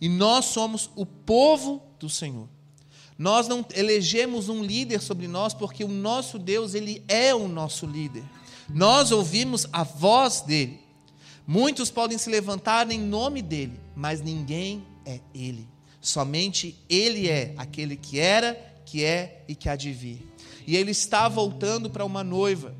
E 0.00 0.08
nós 0.08 0.46
somos 0.46 0.90
o 0.96 1.06
povo 1.06 1.80
do 2.00 2.10
Senhor. 2.10 2.48
Nós 3.16 3.46
não 3.46 3.64
elegemos 3.72 4.48
um 4.48 4.60
líder 4.60 5.00
sobre 5.00 5.28
nós 5.28 5.54
porque 5.54 5.84
o 5.84 5.88
nosso 5.88 6.40
Deus, 6.40 6.74
ele 6.74 7.04
é 7.06 7.32
o 7.32 7.46
nosso 7.46 7.86
líder. 7.86 8.24
Nós 8.68 9.12
ouvimos 9.12 9.64
a 9.72 9.84
voz 9.84 10.40
dele. 10.40 10.80
Muitos 11.46 11.88
podem 11.88 12.18
se 12.18 12.28
levantar 12.28 12.90
em 12.90 12.98
nome 12.98 13.42
dele, 13.42 13.78
mas 13.94 14.20
ninguém 14.20 14.84
é 15.06 15.20
ele. 15.32 15.77
Somente 16.00 16.76
ele 16.88 17.28
é 17.28 17.54
aquele 17.56 17.96
que 17.96 18.18
era, 18.18 18.54
que 18.84 19.04
é 19.04 19.44
e 19.48 19.54
que 19.54 19.68
há 19.68 19.76
de 19.76 19.92
vir. 19.92 20.26
E 20.66 20.76
ele 20.76 20.90
está 20.90 21.28
voltando 21.28 21.90
para 21.90 22.04
uma 22.04 22.22
noiva. 22.22 22.74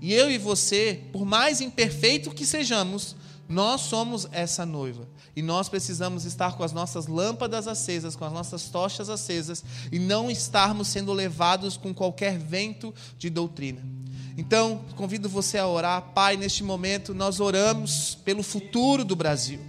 E 0.00 0.12
eu 0.12 0.30
e 0.30 0.38
você, 0.38 1.00
por 1.12 1.24
mais 1.24 1.60
imperfeito 1.60 2.30
que 2.30 2.44
sejamos, 2.46 3.14
nós 3.48 3.82
somos 3.82 4.26
essa 4.32 4.64
noiva. 4.64 5.08
E 5.34 5.42
nós 5.42 5.68
precisamos 5.68 6.24
estar 6.24 6.56
com 6.56 6.64
as 6.64 6.72
nossas 6.72 7.06
lâmpadas 7.06 7.66
acesas, 7.66 8.16
com 8.16 8.24
as 8.24 8.32
nossas 8.32 8.68
tochas 8.68 9.08
acesas, 9.08 9.64
e 9.90 9.98
não 9.98 10.30
estarmos 10.30 10.88
sendo 10.88 11.12
levados 11.12 11.76
com 11.76 11.94
qualquer 11.94 12.38
vento 12.38 12.94
de 13.18 13.30
doutrina. 13.30 13.82
Então, 14.36 14.80
convido 14.96 15.28
você 15.28 15.58
a 15.58 15.66
orar. 15.66 16.02
Pai, 16.14 16.36
neste 16.36 16.64
momento, 16.64 17.14
nós 17.14 17.40
oramos 17.40 18.18
pelo 18.24 18.42
futuro 18.42 19.04
do 19.04 19.14
Brasil. 19.14 19.60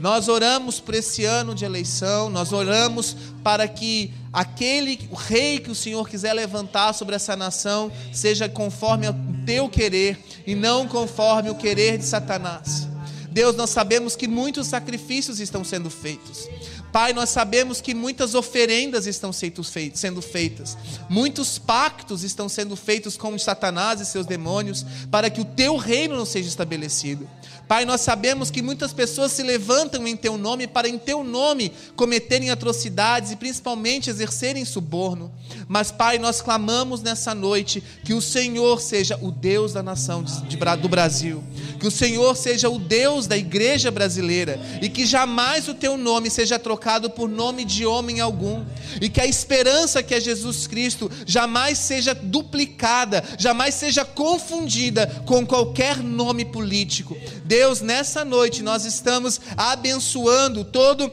Nós 0.00 0.28
oramos 0.28 0.80
por 0.80 0.94
esse 0.94 1.24
ano 1.24 1.54
de 1.54 1.64
eleição, 1.64 2.28
nós 2.28 2.52
oramos 2.52 3.16
para 3.42 3.66
que 3.68 4.12
aquele 4.32 5.08
o 5.10 5.14
rei 5.14 5.60
que 5.60 5.70
o 5.70 5.74
Senhor 5.74 6.08
quiser 6.08 6.32
levantar 6.32 6.92
sobre 6.92 7.14
essa 7.14 7.36
nação 7.36 7.90
seja 8.12 8.48
conforme 8.48 9.08
o 9.08 9.14
teu 9.46 9.68
querer 9.68 10.18
e 10.46 10.54
não 10.54 10.88
conforme 10.88 11.50
o 11.50 11.54
querer 11.54 11.98
de 11.98 12.04
Satanás. 12.04 12.88
Deus, 13.30 13.56
nós 13.56 13.70
sabemos 13.70 14.14
que 14.14 14.28
muitos 14.28 14.68
sacrifícios 14.68 15.40
estão 15.40 15.64
sendo 15.64 15.90
feitos. 15.90 16.48
Pai, 16.92 17.12
nós 17.12 17.30
sabemos 17.30 17.80
que 17.80 17.92
muitas 17.92 18.36
oferendas 18.36 19.08
estão 19.08 19.32
sendo 19.32 20.22
feitas, 20.22 20.78
muitos 21.08 21.58
pactos 21.58 22.22
estão 22.22 22.48
sendo 22.48 22.76
feitos 22.76 23.16
com 23.16 23.36
Satanás 23.36 24.00
e 24.00 24.06
seus 24.06 24.24
demônios, 24.24 24.86
para 25.10 25.28
que 25.28 25.40
o 25.40 25.44
teu 25.44 25.76
reino 25.76 26.14
não 26.14 26.24
seja 26.24 26.48
estabelecido. 26.48 27.28
Pai, 27.66 27.86
nós 27.86 28.02
sabemos 28.02 28.50
que 28.50 28.60
muitas 28.60 28.92
pessoas 28.92 29.32
se 29.32 29.42
levantam 29.42 30.06
em 30.06 30.16
teu 30.16 30.36
nome 30.36 30.66
para, 30.66 30.88
em 30.88 30.98
teu 30.98 31.24
nome, 31.24 31.72
cometerem 31.96 32.50
atrocidades 32.50 33.30
e 33.30 33.36
principalmente 33.36 34.10
exercerem 34.10 34.64
suborno. 34.64 35.32
Mas, 35.66 35.90
Pai, 35.90 36.18
nós 36.18 36.42
clamamos 36.42 37.00
nessa 37.00 37.34
noite 37.34 37.82
que 38.04 38.12
o 38.12 38.20
Senhor 38.20 38.80
seja 38.80 39.18
o 39.22 39.30
Deus 39.30 39.72
da 39.72 39.82
nação 39.82 40.22
de, 40.22 40.42
de, 40.42 40.56
do 40.56 40.88
Brasil, 40.88 41.42
que 41.80 41.86
o 41.86 41.90
Senhor 41.90 42.36
seja 42.36 42.68
o 42.68 42.78
Deus 42.78 43.26
da 43.26 43.36
igreja 43.36 43.90
brasileira 43.90 44.60
e 44.82 44.88
que 44.88 45.06
jamais 45.06 45.66
o 45.66 45.74
teu 45.74 45.96
nome 45.96 46.28
seja 46.30 46.58
trocado 46.58 47.08
por 47.08 47.28
nome 47.28 47.64
de 47.64 47.86
homem 47.86 48.20
algum, 48.20 48.64
e 49.00 49.08
que 49.08 49.20
a 49.20 49.26
esperança 49.26 50.02
que 50.02 50.14
é 50.14 50.20
Jesus 50.20 50.66
Cristo 50.66 51.10
jamais 51.26 51.78
seja 51.78 52.14
duplicada, 52.14 53.24
jamais 53.38 53.74
seja 53.74 54.04
confundida 54.04 55.06
com 55.24 55.46
qualquer 55.46 55.98
nome 55.98 56.44
político. 56.44 57.16
Deus, 57.54 57.80
nessa 57.80 58.24
noite 58.24 58.64
nós 58.64 58.84
estamos 58.84 59.40
abençoando 59.56 60.64
todo 60.64 61.08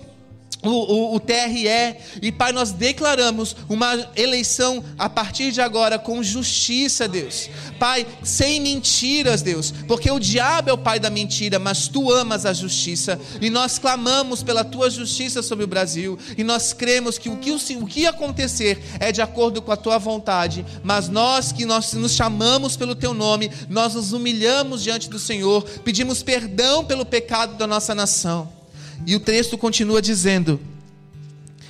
o, 0.63 0.69
o, 0.69 1.15
o, 1.15 1.19
TRE, 1.19 1.97
e 2.21 2.31
Pai, 2.31 2.51
nós 2.51 2.71
declaramos 2.71 3.55
uma 3.67 4.09
eleição 4.15 4.83
a 4.97 5.09
partir 5.09 5.51
de 5.51 5.59
agora 5.59 5.97
com 5.97 6.21
justiça, 6.21 7.07
Deus. 7.07 7.49
Pai, 7.79 8.05
sem 8.23 8.61
mentiras, 8.61 9.41
Deus, 9.41 9.73
porque 9.87 10.11
o 10.11 10.19
diabo 10.19 10.69
é 10.69 10.73
o 10.73 10.77
pai 10.77 10.99
da 10.99 11.09
mentira, 11.09 11.57
mas 11.57 11.87
tu 11.87 12.11
amas 12.11 12.45
a 12.45 12.53
justiça, 12.53 13.19
e 13.41 13.49
nós 13.49 13.79
clamamos 13.79 14.43
pela 14.43 14.63
tua 14.63 14.89
justiça 14.89 15.41
sobre 15.41 15.65
o 15.65 15.67
Brasil, 15.67 16.17
e 16.37 16.43
nós 16.43 16.73
cremos 16.73 17.17
que 17.17 17.29
o 17.29 17.37
que, 17.37 17.51
o 17.51 17.87
que 17.87 18.05
acontecer 18.05 18.83
é 18.99 19.11
de 19.11 19.21
acordo 19.21 19.61
com 19.61 19.71
a 19.71 19.77
tua 19.77 19.97
vontade, 19.97 20.65
mas 20.83 21.09
nós 21.09 21.51
que 21.51 21.65
nós 21.65 21.93
nos 21.93 22.13
chamamos 22.13 22.77
pelo 22.77 22.95
teu 22.95 23.13
nome, 23.13 23.51
nós 23.67 23.95
nos 23.95 24.13
humilhamos 24.13 24.83
diante 24.83 25.09
do 25.09 25.17
Senhor, 25.17 25.63
pedimos 25.83 26.21
perdão 26.21 26.85
pelo 26.85 27.05
pecado 27.05 27.55
da 27.55 27.65
nossa 27.65 27.95
nação. 27.95 28.60
E 29.05 29.15
o 29.15 29.19
texto 29.19 29.57
continua 29.57 30.01
dizendo: 30.01 30.59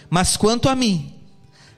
Mas 0.09 0.35
quanto 0.35 0.69
a 0.69 0.75
mim, 0.75 1.13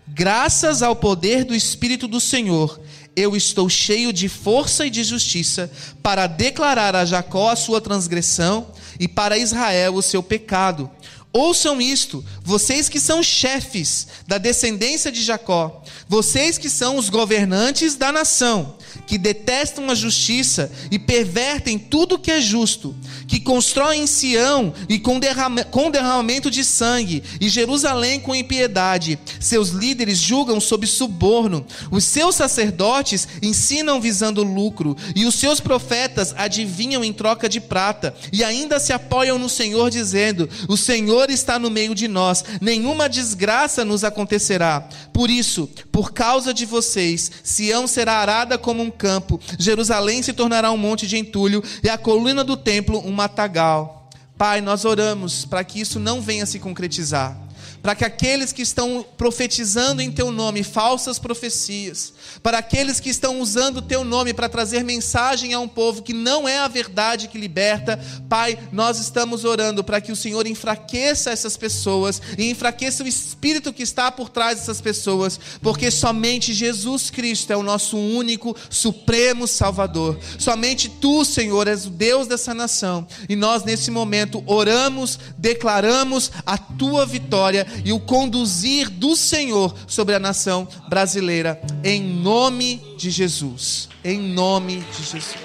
graças 0.07 0.81
ao 0.81 0.95
poder 0.95 1.43
do 1.43 1.55
Espírito 1.55 2.07
do 2.07 2.19
Senhor, 2.19 2.79
eu 3.15 3.35
estou 3.35 3.69
cheio 3.69 4.11
de 4.11 4.27
força 4.27 4.85
e 4.85 4.89
de 4.89 5.03
justiça 5.03 5.71
para 6.01 6.27
declarar 6.27 6.95
a 6.95 7.05
Jacó 7.05 7.49
a 7.49 7.55
sua 7.55 7.79
transgressão 7.79 8.67
e 8.99 9.07
para 9.07 9.37
Israel 9.37 9.95
o 9.95 10.01
seu 10.01 10.23
pecado. 10.23 10.89
Ouçam 11.31 11.81
isto, 11.81 12.23
vocês 12.43 12.87
que 12.87 12.99
são 12.99 13.23
chefes 13.23 14.07
da 14.27 14.37
descendência 14.37 15.11
de 15.11 15.23
Jacó, 15.23 15.83
vocês 16.07 16.59
que 16.59 16.69
são 16.69 16.95
os 16.95 17.09
governantes 17.09 17.95
da 17.95 18.11
nação, 18.11 18.75
que 19.05 19.17
detestam 19.17 19.89
a 19.89 19.95
justiça 19.95 20.71
e 20.91 20.97
pervertem 20.97 21.77
tudo 21.77 22.19
que 22.19 22.31
é 22.31 22.39
justo, 22.39 22.95
que 23.27 23.39
constroem 23.39 24.07
Sião 24.07 24.73
e 24.87 24.99
com, 24.99 25.19
derrama, 25.19 25.63
com 25.63 25.91
derramamento 25.91 26.49
de 26.49 26.63
sangue, 26.63 27.23
e 27.39 27.49
Jerusalém 27.49 28.19
com 28.19 28.35
impiedade. 28.35 29.19
Seus 29.39 29.69
líderes 29.69 30.17
julgam 30.17 30.59
sob 30.59 30.85
suborno, 30.87 31.65
os 31.91 32.03
seus 32.03 32.35
sacerdotes 32.35 33.27
ensinam 33.41 33.99
visando 33.99 34.43
lucro, 34.43 34.95
e 35.15 35.25
os 35.25 35.35
seus 35.35 35.59
profetas 35.59 36.33
adivinham 36.37 37.03
em 37.03 37.13
troca 37.13 37.49
de 37.49 37.59
prata, 37.59 38.13
e 38.31 38.43
ainda 38.43 38.79
se 38.79 38.93
apoiam 38.93 39.37
no 39.37 39.49
Senhor, 39.49 39.89
dizendo: 39.89 40.49
O 40.67 40.77
Senhor 40.77 41.29
está 41.29 41.59
no 41.59 41.69
meio 41.69 41.95
de 41.95 42.07
nós, 42.07 42.43
nenhuma 42.61 43.09
desgraça 43.09 43.83
nos 43.83 44.03
acontecerá. 44.03 44.87
Por 45.11 45.29
isso, 45.29 45.69
por 45.91 46.11
causa 46.11 46.53
de 46.53 46.65
vocês, 46.65 47.31
Sião 47.43 47.87
será 47.87 48.13
arada 48.15 48.57
como 48.57 48.83
um 48.83 48.89
campo, 48.93 49.39
Jerusalém 49.59 50.23
se 50.23 50.33
tornará 50.33 50.71
um 50.71 50.77
monte 50.77 51.05
de 51.05 51.17
entulho 51.17 51.63
e 51.83 51.89
a 51.89 51.97
coluna 51.97 52.43
do 52.43 52.55
templo 52.55 53.05
um 53.05 53.11
matagal. 53.11 54.09
Pai, 54.37 54.61
nós 54.61 54.85
oramos 54.85 55.45
para 55.45 55.63
que 55.63 55.79
isso 55.79 55.99
não 55.99 56.21
venha 56.21 56.45
se 56.45 56.59
concretizar 56.59 57.37
para 57.83 57.95
que 57.95 58.05
aqueles 58.05 58.53
que 58.53 58.61
estão 58.61 59.05
profetizando 59.17 60.01
em 60.01 60.09
teu 60.09 60.31
nome 60.31 60.63
falsas 60.63 61.19
profecias, 61.19 62.13
para 62.41 62.59
aqueles 62.59 63.01
que 63.01 63.09
estão 63.09 63.41
usando 63.41 63.77
o 63.77 63.81
teu 63.81 64.05
nome 64.05 64.33
para 64.33 64.47
trazer 64.47 64.85
mensagem 64.85 65.53
a 65.53 65.59
um 65.59 65.67
povo 65.67 66.01
que 66.01 66.13
não 66.13 66.47
é 66.47 66.59
a 66.59 66.69
verdade 66.69 67.27
que 67.27 67.37
liberta, 67.37 67.99
Pai, 68.29 68.57
nós 68.71 68.99
estamos 68.99 69.43
orando 69.43 69.83
para 69.83 69.99
que 69.99 70.13
o 70.13 70.15
Senhor 70.15 70.47
enfraqueça 70.47 71.29
essas 71.29 71.57
pessoas 71.57 72.21
e 72.37 72.49
enfraqueça 72.49 73.03
o 73.03 73.07
espírito 73.07 73.73
que 73.73 73.83
está 73.83 74.09
por 74.09 74.29
trás 74.29 74.59
dessas 74.59 74.79
pessoas, 74.79 75.37
porque 75.61 75.91
somente 75.91 76.53
Jesus 76.53 77.09
Cristo 77.09 77.51
é 77.51 77.57
o 77.57 77.63
nosso 77.63 77.97
único, 77.97 78.55
supremo 78.69 79.45
Salvador. 79.45 80.17
Somente 80.39 80.87
tu, 80.87 81.25
Senhor, 81.25 81.67
és 81.67 81.85
o 81.85 81.89
Deus 81.89 82.27
dessa 82.27 82.53
nação, 82.53 83.05
e 83.27 83.35
nós 83.35 83.65
nesse 83.65 83.91
momento 83.91 84.41
oramos, 84.45 85.19
declaramos 85.37 86.31
a 86.45 86.57
tua 86.57 87.05
vitória 87.05 87.72
e 87.83 87.91
o 87.91 87.99
conduzir 87.99 88.89
do 88.89 89.15
Senhor 89.15 89.73
sobre 89.87 90.15
a 90.15 90.19
nação 90.19 90.67
brasileira, 90.89 91.61
em 91.83 92.01
nome 92.01 92.81
de 92.97 93.09
Jesus. 93.09 93.89
Em 94.03 94.19
nome 94.19 94.83
de 94.97 95.03
Jesus. 95.03 95.35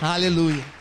Aleluia. 0.00 0.73